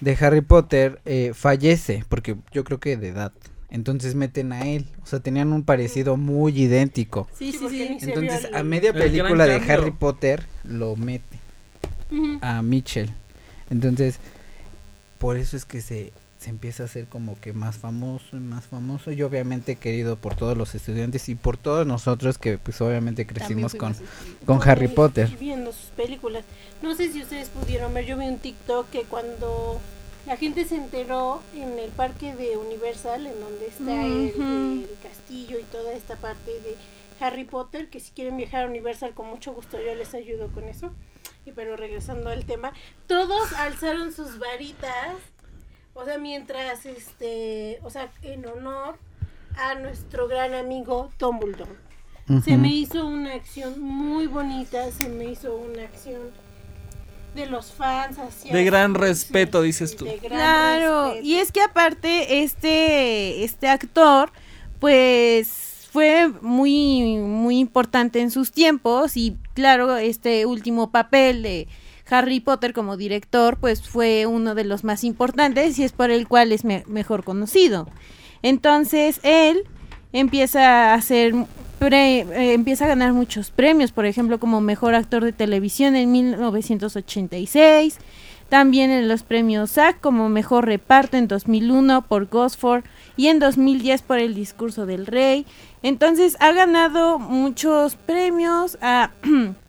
de 0.00 0.16
Harry 0.20 0.40
Potter 0.40 1.00
eh, 1.04 1.32
fallece, 1.34 2.04
porque 2.08 2.36
yo 2.52 2.64
creo 2.64 2.78
que 2.80 2.96
de 2.96 3.08
edad. 3.08 3.32
Entonces 3.70 4.14
meten 4.14 4.52
a 4.52 4.62
él. 4.66 4.86
O 5.02 5.06
sea, 5.06 5.20
tenían 5.20 5.52
un 5.52 5.62
parecido 5.62 6.16
muy 6.16 6.58
idéntico. 6.58 7.28
Sí, 7.34 7.52
sí, 7.52 7.68
sí. 7.68 7.98
Entonces, 8.00 8.48
a 8.54 8.62
media 8.62 8.92
película 8.94 9.46
de. 9.46 9.56
Harry 9.72 9.90
Potter 9.90 10.44
lo 10.64 10.96
mete 10.96 11.38
a 12.40 12.62
Mitchell. 12.62 13.10
Entonces, 13.70 14.18
por 15.18 15.36
eso 15.36 15.56
es 15.56 15.64
que 15.66 15.82
se, 15.82 16.12
se 16.48 16.52
empieza 16.52 16.84
a 16.84 16.86
hacer 16.86 17.06
como 17.08 17.38
que 17.38 17.52
más 17.52 17.76
famoso 17.76 18.34
y 18.34 18.40
más 18.40 18.64
famoso 18.66 19.12
y 19.12 19.20
obviamente 19.20 19.76
querido 19.76 20.16
por 20.16 20.34
todos 20.34 20.56
los 20.56 20.74
estudiantes 20.74 21.28
y 21.28 21.34
por 21.34 21.58
todos 21.58 21.86
nosotros 21.86 22.38
que 22.38 22.56
pues 22.56 22.80
obviamente 22.80 23.26
crecimos 23.26 23.74
con, 23.74 23.94
con 24.46 24.66
Harry 24.66 24.88
Potter. 24.88 25.28
y 25.30 25.36
Viendo 25.36 25.72
sus 25.72 25.90
películas. 25.90 26.44
No 26.80 26.94
sé 26.94 27.12
si 27.12 27.20
ustedes 27.22 27.50
pudieron 27.50 27.92
ver, 27.92 28.06
yo 28.06 28.16
vi 28.16 28.26
un 28.28 28.38
TikTok 28.38 28.88
que 28.88 29.02
cuando 29.02 29.78
la 30.26 30.38
gente 30.38 30.64
se 30.64 30.76
enteró 30.76 31.42
en 31.54 31.78
el 31.78 31.90
parque 31.90 32.34
de 32.34 32.56
Universal, 32.56 33.26
en 33.26 33.38
donde 33.40 33.66
está 33.66 34.06
el- 34.06 34.32
el, 34.40 34.88
castillo 35.02 35.58
y 35.58 35.64
toda 35.64 35.92
esta 35.92 36.16
parte 36.16 36.50
de 36.50 36.76
Harry 37.20 37.44
Potter, 37.44 37.90
que 37.90 38.00
si 38.00 38.12
quieren 38.12 38.38
viajar 38.38 38.64
a 38.64 38.68
Universal 38.68 39.12
con 39.12 39.26
mucho 39.28 39.52
gusto 39.52 39.76
yo 39.78 39.94
les 39.94 40.14
ayudo 40.14 40.48
con 40.48 40.64
eso. 40.64 40.92
Y 41.44 41.52
pero 41.52 41.76
regresando 41.76 42.30
al 42.30 42.46
tema, 42.46 42.72
todos 43.06 43.52
alzaron 43.52 44.12
sus 44.14 44.38
varitas, 44.38 45.14
o 46.00 46.04
sea, 46.04 46.18
mientras 46.18 46.86
este, 46.86 47.78
o 47.82 47.90
sea, 47.90 48.10
en 48.22 48.46
honor 48.46 48.96
a 49.56 49.74
nuestro 49.74 50.28
gran 50.28 50.54
amigo 50.54 51.10
Dumbledore. 51.18 51.72
Se 52.26 52.34
Ujú. 52.52 52.58
me 52.58 52.68
hizo 52.68 53.06
una 53.06 53.34
acción 53.34 53.80
muy 53.80 54.26
bonita, 54.26 54.90
se 54.92 55.08
me 55.08 55.24
hizo 55.30 55.56
una 55.56 55.82
acción 55.84 56.20
de 57.34 57.46
los 57.46 57.72
fans 57.72 58.18
hacia 58.18 58.52
De 58.52 58.64
gran 58.64 58.94
respeto, 58.94 59.62
dices 59.62 59.96
tú. 59.96 60.04
de 60.04 60.18
gran 60.18 60.30
Claro, 60.38 61.04
respeto. 61.06 61.26
y 61.26 61.34
es 61.36 61.52
que 61.52 61.62
aparte 61.62 62.42
este 62.42 63.44
este 63.44 63.68
actor 63.68 64.30
pues 64.78 65.88
fue 65.92 66.28
muy 66.42 67.16
muy 67.18 67.58
importante 67.58 68.20
en 68.20 68.30
sus 68.30 68.52
tiempos 68.52 69.16
y 69.16 69.36
claro, 69.54 69.96
este 69.96 70.46
último 70.46 70.90
papel 70.90 71.42
de 71.42 71.66
Harry 72.10 72.40
Potter 72.40 72.72
como 72.72 72.96
director 72.96 73.56
pues 73.58 73.82
fue 73.82 74.26
uno 74.26 74.54
de 74.54 74.64
los 74.64 74.84
más 74.84 75.04
importantes 75.04 75.78
y 75.78 75.84
es 75.84 75.92
por 75.92 76.10
el 76.10 76.26
cual 76.28 76.52
es 76.52 76.64
me- 76.64 76.84
mejor 76.86 77.24
conocido. 77.24 77.88
Entonces, 78.42 79.20
él 79.22 79.64
empieza 80.12 80.92
a 80.92 80.94
hacer 80.94 81.34
eh, 81.80 82.26
empieza 82.54 82.86
a 82.86 82.88
ganar 82.88 83.12
muchos 83.12 83.50
premios, 83.52 83.92
por 83.92 84.04
ejemplo, 84.06 84.40
como 84.40 84.60
mejor 84.60 84.94
actor 84.96 85.22
de 85.24 85.32
televisión 85.32 85.94
en 85.94 86.10
1986, 86.10 87.98
también 88.48 88.90
en 88.90 89.06
los 89.08 89.22
premios 89.22 89.72
SAG 89.72 90.00
como 90.00 90.28
mejor 90.28 90.66
reparto 90.66 91.16
en 91.16 91.28
2001 91.28 92.02
por 92.08 92.26
Gosford 92.28 92.84
y 93.16 93.26
en 93.28 93.38
2010 93.38 94.02
por 94.02 94.18
El 94.18 94.34
discurso 94.34 94.86
del 94.86 95.06
rey. 95.06 95.46
Entonces, 95.82 96.36
ha 96.40 96.52
ganado 96.52 97.18
muchos 97.18 97.94
premios, 97.96 98.78
ha- 98.80 99.10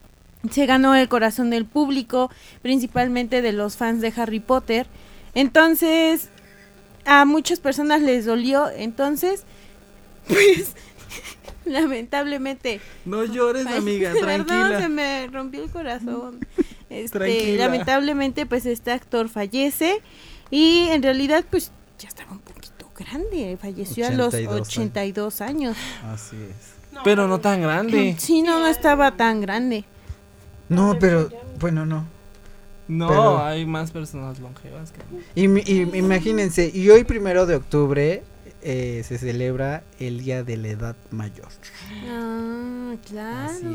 se 0.49 0.65
ganó 0.65 0.95
el 0.95 1.09
corazón 1.09 1.49
del 1.49 1.65
público, 1.65 2.31
principalmente 2.61 3.41
de 3.41 3.51
los 3.51 3.77
fans 3.77 4.01
de 4.01 4.13
Harry 4.15 4.39
Potter. 4.39 4.87
Entonces, 5.35 6.29
a 7.05 7.25
muchas 7.25 7.59
personas 7.59 8.01
les 8.01 8.25
dolió, 8.25 8.69
entonces, 8.69 9.43
pues, 10.27 10.75
lamentablemente. 11.65 12.79
No 13.05 13.25
llores, 13.25 13.65
Ay, 13.67 13.77
amiga, 13.77 14.11
Perdón, 14.19 14.27
se 14.27 14.43
tranquila. 14.45 14.89
me 14.89 15.27
rompió 15.27 15.63
el 15.63 15.69
corazón. 15.69 16.39
Este, 16.89 17.19
Tranquila. 17.19 17.65
lamentablemente, 17.65 18.45
pues 18.45 18.65
este 18.65 18.91
actor 18.91 19.29
fallece 19.29 20.01
y 20.49 20.87
en 20.89 21.03
realidad, 21.03 21.45
pues 21.49 21.71
ya 21.99 22.07
estaba 22.07 22.31
un 22.31 22.39
poquito 22.39 22.89
grande. 22.97 23.57
Falleció 23.61 24.07
a 24.07 24.11
los 24.11 24.33
82 24.33 24.51
años. 24.51 24.67
82 24.67 25.41
años. 25.41 25.77
Así 26.11 26.35
es. 26.35 26.73
Pero 27.03 27.27
no 27.27 27.39
tan 27.39 27.61
grande. 27.61 28.15
Sí, 28.17 28.41
no, 28.41 28.59
no 28.59 28.67
estaba 28.67 29.11
tan 29.15 29.41
grande. 29.41 29.85
No, 30.69 30.97
pero 30.99 31.29
bueno, 31.59 31.85
no. 31.85 32.05
No, 32.87 33.07
Pero- 33.07 33.43
hay 33.45 33.65
más 33.67 33.91
personas 33.91 34.39
longevas 34.39 34.91
que. 34.91 35.01
Y, 35.35 35.45
y 35.71 35.81
imagínense, 35.97 36.71
y 36.73 36.89
hoy 36.89 37.03
primero 37.03 37.45
de 37.45 37.55
octubre 37.55 38.23
eh, 38.63 39.03
se 39.07 39.17
celebra 39.19 39.83
el 39.99 40.23
Día 40.23 40.43
de 40.43 40.57
la 40.57 40.69
Edad 40.69 40.95
Mayor. 41.11 41.47
Ah, 42.09 42.95
claro. 43.07 43.51
Así 43.51 43.67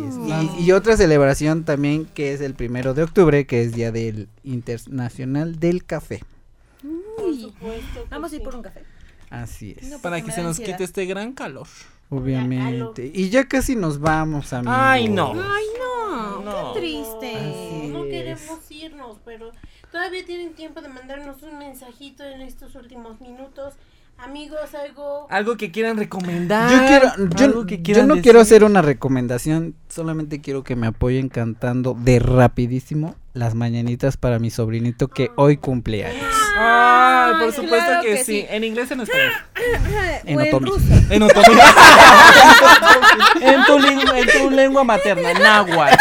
es. 0.49 0.61
Y, 0.61 0.65
y 0.65 0.73
otra 0.73 0.97
celebración 0.97 1.63
también 1.65 2.07
que 2.07 2.33
es 2.33 2.41
el 2.41 2.55
primero 2.55 2.93
de 2.93 3.05
octubre, 3.05 3.47
que 3.47 3.63
es 3.63 3.73
Día 3.73 3.93
del 3.93 4.29
Internacional 4.43 5.61
del 5.61 5.85
Café. 5.85 6.23
Uy, 6.83 7.41
supuesto 7.41 8.03
que 8.03 8.09
Vamos 8.11 8.33
a 8.33 8.37
ir 8.37 8.43
por 8.43 8.57
un 8.57 8.63
café. 8.63 8.83
Así 9.31 9.75
es. 9.79 9.89
No, 9.91 9.99
Para 10.01 10.21
que 10.23 10.31
se 10.33 10.43
nos 10.43 10.51
ansiedad. 10.59 10.73
quite 10.73 10.85
este 10.85 11.07
gran 11.07 11.33
calor. 11.33 11.67
Obviamente. 12.11 13.11
Y 13.13 13.31
ya 13.31 13.45
casi 13.49 13.77
nos 13.77 13.99
vamos, 14.01 14.53
amigos. 14.53 14.75
Ay, 14.79 15.09
no. 15.09 15.33
Ay, 15.33 15.65
no, 15.79 16.41
No. 16.43 16.73
qué 16.75 16.81
triste. 16.81 17.37
Así 17.37 17.89
No 17.89 18.05
es. 18.05 18.11
queremos 18.11 18.71
irnos, 18.71 19.19
pero 19.25 19.51
todavía 19.91 20.25
tienen 20.25 20.55
tiempo 20.55 20.81
de 20.81 20.89
mandarnos 20.89 21.43
un 21.43 21.59
mensajito 21.59 22.23
en 22.25 22.43
estos 22.43 22.75
últimos 22.77 23.21
minutos. 23.21 23.75
Amigos, 24.17 24.73
algo... 24.75 25.27
Algo 25.29 25.57
que 25.57 25.73
quieran 25.73 25.97
recomendar. 25.97 26.71
Yo 26.71 26.87
quiero, 26.87 27.29
yo, 27.37 27.45
algo 27.47 27.67
que 27.67 27.83
yo 27.83 28.03
no 28.07 28.15
decir. 28.15 28.23
quiero 28.23 28.41
hacer 28.41 28.63
una 28.63 28.81
recomendación, 28.81 29.75
solamente 29.89 30.41
quiero 30.41 30.63
que 30.63 30.77
me 30.77 30.87
apoyen 30.87 31.29
cantando 31.29 31.97
de 31.99 32.21
rapidísimo 32.21 33.17
las 33.33 33.57
mañanitas 33.57 34.17
para 34.17 34.39
mi 34.39 34.51
sobrinito 34.51 35.09
que 35.09 35.31
hoy 35.35 35.57
cumple 35.57 36.05
años. 36.05 36.34
Ay, 36.57 37.35
por 37.41 37.53
supuesto 37.53 37.87
claro 37.87 38.03
que, 38.03 38.09
que 38.11 38.17
sí. 38.19 38.25
sí. 38.25 38.47
En 38.49 38.65
inglés 38.65 38.91
en 38.93 39.01
español. 39.01 39.33
En 40.25 40.41
en 40.41 40.49
otomí. 40.49 40.71
En 41.11 41.23
otomí. 41.23 41.61
en, 43.41 43.65
tu 43.65 43.79
lengua, 43.79 44.19
en 44.19 44.29
tu 44.29 44.51
lengua 44.51 44.85
materna, 44.85 45.31
en 45.31 45.43
náhuatl. 45.43 45.97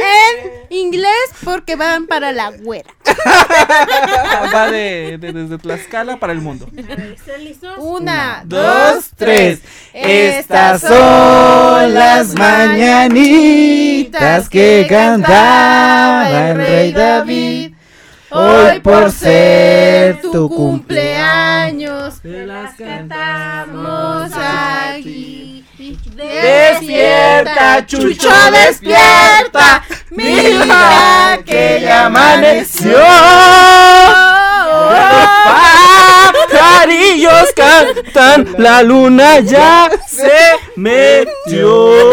En 0.00 0.76
inglés 0.76 1.10
porque 1.44 1.76
van 1.76 2.06
para 2.06 2.32
la 2.32 2.50
güera. 2.50 2.90
Va 4.54 4.70
de, 4.70 5.18
de- 5.18 5.32
desde 5.32 5.58
Tlaxcala 5.58 6.18
para 6.18 6.32
el 6.32 6.40
mundo. 6.40 6.68
¿Están 6.76 7.44
listos? 7.44 7.74
Una, 7.78 8.42
dos, 8.46 9.10
tres. 9.16 9.60
Estas 9.92 10.80
son 10.80 11.92
las 11.94 12.34
mañanitas 13.30 14.48
que 14.48 14.86
cantaba 14.88 16.50
el 16.50 16.56
rey 16.56 16.92
David. 16.92 17.74
Hoy 18.32 18.78
por 18.80 19.10
ser 19.10 20.20
tu 20.20 20.48
cumpleaños. 20.48 22.20
Te 22.20 22.46
las 22.46 22.78
Estamos 22.78 24.30
aquí. 24.36 25.39
Despierta, 26.30 27.84
Chucho, 27.86 28.30
despierta. 28.52 29.82
Mira 30.10 31.38
que 31.44 31.80
ya 31.82 32.06
amaneció. 32.06 32.98
Pajarillos 36.50 37.52
cantan, 37.56 38.54
la 38.58 38.82
luna 38.82 39.40
ya 39.40 39.90
se 40.06 40.56
metió. 40.76 42.10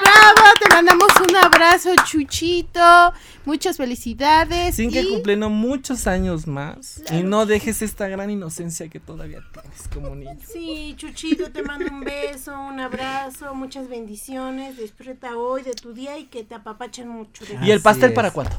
¡Bravo! 0.00 0.44
Te 0.60 0.68
mandamos 0.74 1.08
un 1.28 1.36
abrazo, 1.36 1.90
Chuchito. 2.04 3.12
Muchas 3.46 3.78
felicidades. 3.78 4.74
Sin 4.74 4.90
que 4.92 5.00
y- 5.02 5.08
cumpliendo 5.08 5.48
muchos 5.48 6.06
años 6.06 6.46
más. 6.46 7.02
Y 7.10 7.22
no 7.22 7.46
dejes 7.46 7.80
esta 7.80 8.08
gran 8.08 8.28
inocencia 8.28 8.88
que 8.88 9.00
todavía 9.00 9.40
tienes 9.52 9.88
como 9.88 10.14
niño. 10.14 10.36
Sí, 10.52 10.94
Chuchito, 10.98 11.50
te 11.50 11.62
mando 11.62 11.86
un 11.90 12.00
beso, 12.00 12.58
un 12.60 12.80
abrazo, 12.80 13.54
muchas 13.54 13.88
bendiciones. 13.88 14.76
Disfruta 14.76 15.36
hoy 15.38 15.62
de 15.62 15.72
tu 15.74 15.94
día 15.94 16.18
y 16.18 16.24
que 16.24 16.44
te 16.44 16.54
apapachen 16.56 17.08
mucho. 17.08 17.44
de 17.46 17.56
¿Y 17.64 17.70
el 17.70 17.80
pastel 17.80 18.10
es. 18.10 18.14
para 18.16 18.30
cuándo? 18.32 18.54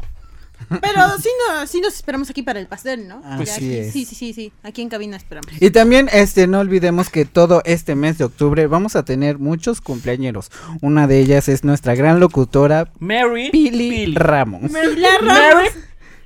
Pero 0.82 1.02
sí, 1.22 1.30
no, 1.50 1.68
sí 1.68 1.82
nos 1.82 1.94
esperamos 1.96 2.30
aquí 2.30 2.42
para 2.44 2.60
el 2.60 2.68
pastel, 2.68 3.08
¿no? 3.08 3.22
Pues 3.38 3.50
Ya 3.50 3.56
sí 3.56 3.66
aquí- 3.66 3.76
es. 3.78 3.94
sí, 3.94 4.06
sí, 4.06 4.16
sí, 4.16 4.34
sí. 4.34 4.52
Aquí 4.64 4.82
en 4.82 4.90
cabina 4.90 5.18
esperamos. 5.18 5.52
Y 5.62 5.70
también, 5.72 6.10
este, 6.12 6.48
no 6.48 6.60
olvidemos 6.60 7.10
que 7.10 7.26
todo 7.26 7.62
este 7.66 7.96
mes 7.96 8.18
de 8.18 8.26
octubre 8.26 8.68
vamos 8.68 8.96
a 8.96 9.04
tener 9.06 9.38
muchos 9.40 9.82
cumpleañeros. 9.82 10.52
Una 10.82 11.08
de 11.08 11.20
ellas 11.20 11.48
es 11.50 11.64
nuestra 11.64 11.96
gran 11.96 12.20
locutora 12.20 12.92
Mary 13.00 13.50
Pili 13.52 13.90
Pili. 13.90 14.16
Ramos. 14.16 14.72
Mary 14.72 15.70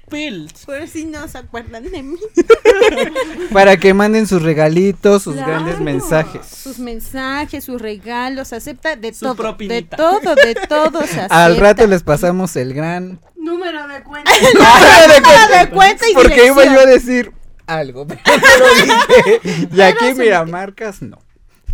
Pills. 0.09 0.65
Por 0.65 0.87
si 0.89 1.05
no 1.05 1.25
se 1.29 1.37
acuerdan 1.37 1.89
de 1.89 2.03
mí. 2.03 2.17
Para 3.53 3.77
que 3.77 3.93
manden 3.93 4.27
sus 4.27 4.41
regalitos, 4.41 5.23
sus 5.23 5.35
Claro. 5.35 5.51
grandes 5.51 5.79
mensajes. 5.79 6.45
Sus 6.45 6.79
mensajes, 6.79 7.63
sus 7.63 7.81
regalos, 7.81 8.51
acepta 8.53 8.95
de 8.95 9.13
Su 9.13 9.25
todo. 9.25 9.35
propinita. 9.35 9.75
De 9.75 9.83
todo, 10.03 10.35
de 10.35 10.55
todo 10.67 10.99
se 11.07 11.19
acepta. 11.21 11.27
Al 11.45 11.57
rato 11.57 11.87
les 11.87 12.03
pasamos 12.03 12.55
el 12.57 12.73
gran... 12.73 13.19
Número 13.41 13.87
de 13.87 14.03
cuenta. 14.03 14.31
de 15.63 15.69
cuenta 15.71 16.07
y 16.07 16.13
Porque 16.13 16.45
iba 16.45 16.63
yo 16.63 16.79
a 16.79 16.85
decir 16.85 17.33
algo, 17.65 18.05
pero 18.05 18.21
no 18.25 18.65
lo 18.65 18.75
dije. 18.75 19.67
Y 19.75 19.81
aquí, 19.81 20.13
mira, 20.15 20.45
marcas 20.45 21.01
no. 21.01 21.17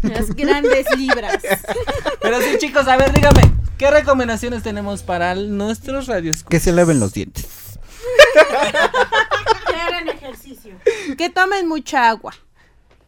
Las 0.02 0.30
grandes 0.34 0.86
libras. 0.96 1.40
Pero 2.22 2.40
sí, 2.40 2.58
chicos, 2.60 2.88
a 2.88 2.96
ver, 2.96 3.12
dígame, 3.12 3.42
¿qué 3.78 3.92
recomendaciones 3.92 4.64
tenemos 4.64 5.04
para 5.04 5.36
nuestros 5.36 6.08
radios? 6.08 6.44
Que 6.44 6.60
se 6.62 6.72
laven 6.72 7.02
los 7.02 7.14
dientes. 7.14 7.48
Que 9.68 9.76
hagan 9.76 10.08
ejercicio. 10.08 10.76
Que 11.18 11.30
tomen 11.30 11.68
mucha 11.68 12.08
agua. 12.10 12.34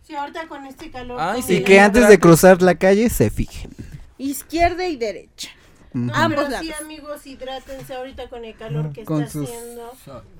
Si 0.05 0.15
ahorita 0.15 0.47
con 0.47 0.65
este 0.65 0.91
calor. 0.91 1.17
Ay, 1.21 1.43
sí, 1.43 1.57
Y 1.57 1.63
que 1.63 1.79
antes 1.79 2.09
de 2.09 2.19
cruzar 2.19 2.61
la 2.61 2.75
calle 2.75 3.09
se 3.09 3.29
fijen. 3.29 3.71
Izquierda 4.17 4.85
y 4.87 4.97
derecha. 4.97 5.51
No, 5.93 6.13
ambos 6.13 6.45
pero 6.47 6.59
sí, 6.61 6.71
amigos, 6.73 7.25
hidrátense 7.25 7.95
ahorita 7.95 8.29
con 8.29 8.45
el 8.45 8.55
calor 8.55 8.93
que 8.93 9.03
Con 9.05 9.21
está 9.23 9.31
sus- 9.33 9.49
haciendo. 9.49 9.91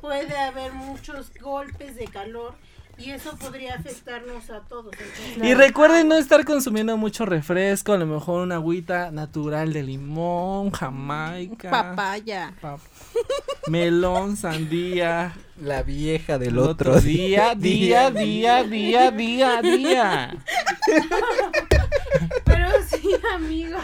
Puede 0.02 0.38
haber 0.38 0.74
muchos 0.74 1.32
golpes 1.42 1.96
de 1.96 2.06
calor 2.06 2.54
y 3.00 3.12
eso 3.12 3.36
podría 3.38 3.76
afectarnos 3.76 4.50
a 4.50 4.62
todos. 4.62 4.94
Entonces, 4.94 5.44
Y 5.50 5.54
recuerden 5.54 6.08
no 6.10 6.18
estar 6.18 6.46
consumiendo 6.46 6.98
mucho 6.98 7.26
refresco, 7.26 7.94
a 7.94 7.98
lo 7.98 8.06
mejor 8.06 8.42
una 8.44 8.56
agüita 8.56 9.12
natural 9.12 9.74
de 9.74 9.84
limón, 9.84 10.72
jamaica, 10.72 11.70
Papaya. 11.72 12.54
pap- 12.62 12.80
melón, 13.68 14.36
sandía. 14.38 15.34
La 15.62 15.84
vieja 15.84 16.38
del 16.38 16.50
El 16.52 16.60
otro, 16.60 17.02
día, 17.02 17.54
día, 17.54 18.10
día, 18.12 18.64
día, 18.64 19.12
día, 19.12 19.62
día. 19.62 20.38
Pero 22.46 22.70
sí, 22.90 23.10
amigos. 23.36 23.84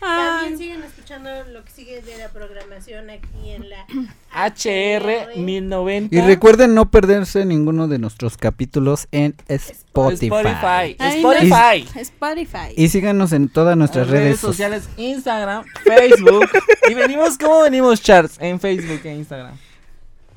Ay. 0.00 0.28
También 0.50 0.58
siguen 0.58 0.82
escuchando 0.82 1.30
lo 1.50 1.64
que 1.64 1.70
sigue 1.70 2.00
de 2.02 2.16
la 2.18 2.28
programación 2.30 3.10
aquí 3.10 3.50
en 3.50 3.68
la 3.68 3.86
HR 4.32 5.36
1090. 5.36 6.14
Y 6.14 6.20
recuerden 6.20 6.74
no 6.74 6.90
perderse 6.90 7.44
ninguno 7.44 7.88
de 7.88 7.98
nuestros 7.98 8.36
capítulos 8.36 9.08
en 9.10 9.34
Spotify. 9.48 10.26
Spotify. 10.26 10.96
Spotify. 10.98 11.88
no, 11.94 12.00
Spotify. 12.00 12.74
Y 12.76 12.88
síganos 12.88 13.32
en 13.32 13.48
todas 13.48 13.76
nuestras 13.76 14.06
Las 14.06 14.12
redes, 14.12 14.40
sociales. 14.40 14.88
Instagram, 14.96 15.64
Facebook. 15.84 16.48
y 16.88 16.94
venimos, 16.94 17.36
¿cómo 17.38 17.62
venimos, 17.62 18.00
charts? 18.00 18.36
En 18.40 18.60
Facebook 18.60 19.00
e 19.04 19.14
Instagram. 19.14 19.56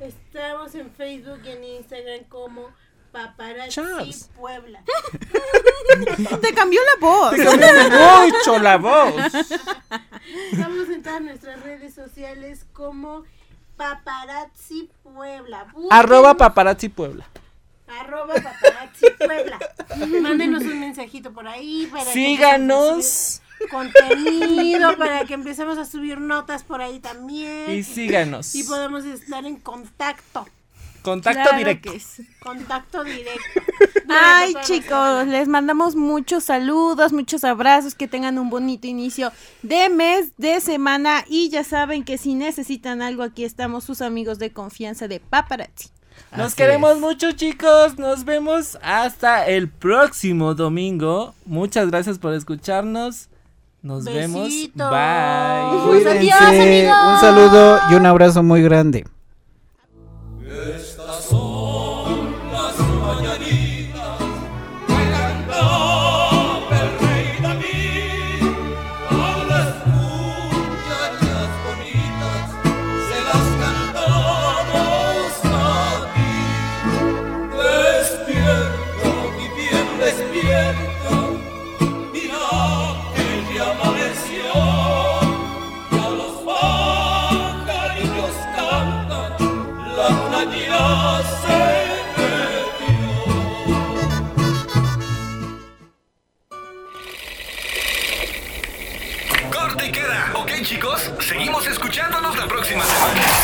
Estamos 0.00 0.74
en 0.74 0.90
Facebook 0.90 1.40
y 1.44 1.50
en 1.50 1.64
Instagram 1.64 2.24
como 2.28 2.68
Paparazzi 3.12 3.70
Charles. 3.70 4.28
Puebla. 4.36 4.82
Te 6.40 6.52
cambió 6.52 6.80
la 6.82 7.06
voz. 7.06 7.32
Mucho 8.32 8.58
la 8.58 8.76
voz. 8.76 9.14
Estamos 10.50 10.88
en 10.88 11.02
todas 11.02 11.22
nuestras 11.22 11.62
redes 11.62 11.94
sociales 11.94 12.66
como 12.72 13.22
Paparazzi 13.76 14.90
Puebla. 15.02 15.66
Arroba 15.90 16.34
paparazzi 16.34 16.88
Puebla. 16.88 17.26
arroba 18.00 18.34
Paparazzi 18.34 19.06
Puebla. 19.18 19.58
Mándenos 20.20 20.62
un 20.62 20.80
mensajito 20.80 21.32
por 21.32 21.46
ahí 21.46 21.88
para 21.90 22.04
Síganos 22.04 23.40
contenido 23.70 24.96
para 24.98 25.24
que 25.24 25.34
empecemos 25.34 25.78
a 25.78 25.84
subir 25.84 26.20
notas 26.20 26.62
por 26.62 26.82
ahí 26.82 27.00
también 27.00 27.70
y 27.70 27.82
síganos. 27.82 28.54
y 28.54 28.64
podamos 28.64 29.04
estar 29.04 29.44
en 29.44 29.56
contacto. 29.56 30.46
Contacto 31.04 31.42
Claro 31.42 31.58
directo. 31.58 31.92
que 31.92 32.00
sí. 32.00 32.26
Contacto 32.40 33.04
directo. 33.04 33.60
Ay, 34.08 34.54
chicos, 34.62 35.26
les 35.26 35.46
mandamos 35.48 35.96
muchos 35.96 36.44
saludos, 36.44 37.12
muchos 37.12 37.44
abrazos, 37.44 37.94
que 37.94 38.08
tengan 38.08 38.38
un 38.38 38.48
bonito 38.48 38.86
inicio 38.86 39.30
de 39.62 39.90
mes, 39.90 40.30
de 40.38 40.60
semana 40.60 41.22
y 41.28 41.50
ya 41.50 41.62
saben 41.62 42.04
que 42.04 42.16
si 42.16 42.34
necesitan 42.34 43.02
algo 43.02 43.22
aquí 43.22 43.44
estamos 43.44 43.84
sus 43.84 44.00
amigos 44.00 44.38
de 44.38 44.50
confianza 44.50 45.06
de 45.06 45.20
Paparazzi. 45.20 45.90
Nos 46.36 46.46
Así 46.48 46.56
queremos 46.56 46.94
es. 46.94 47.00
mucho, 47.00 47.32
chicos. 47.32 47.98
Nos 47.98 48.24
vemos 48.24 48.78
hasta 48.82 49.46
el 49.46 49.68
próximo 49.68 50.54
domingo. 50.54 51.34
Muchas 51.44 51.90
gracias 51.90 52.18
por 52.18 52.32
escucharnos. 52.32 53.28
Nos 53.82 54.04
vemos. 54.04 54.48
Bye. 54.48 55.82
Cuídense. 55.86 56.32
Adiós, 56.32 56.40
amigos. 56.40 56.96
Un 57.12 57.20
saludo 57.20 57.80
y 57.90 57.94
un 57.94 58.06
abrazo 58.06 58.42
muy 58.42 58.62
grande. 58.62 59.04
Son 61.24 61.83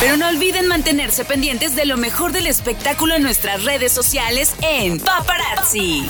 Pero 0.01 0.17
no 0.17 0.29
olviden 0.29 0.67
mantenerse 0.67 1.27
pendientes 1.27 1.77
de 1.77 1.85
lo 1.85 1.99
mejor 1.99 2.33
del 2.33 2.47
espectáculo 2.47 3.15
en 3.15 3.23
nuestras 3.23 3.65
redes 3.65 3.93
sociales 3.93 4.55
en 4.63 4.99
Paparazzi. 4.99 6.07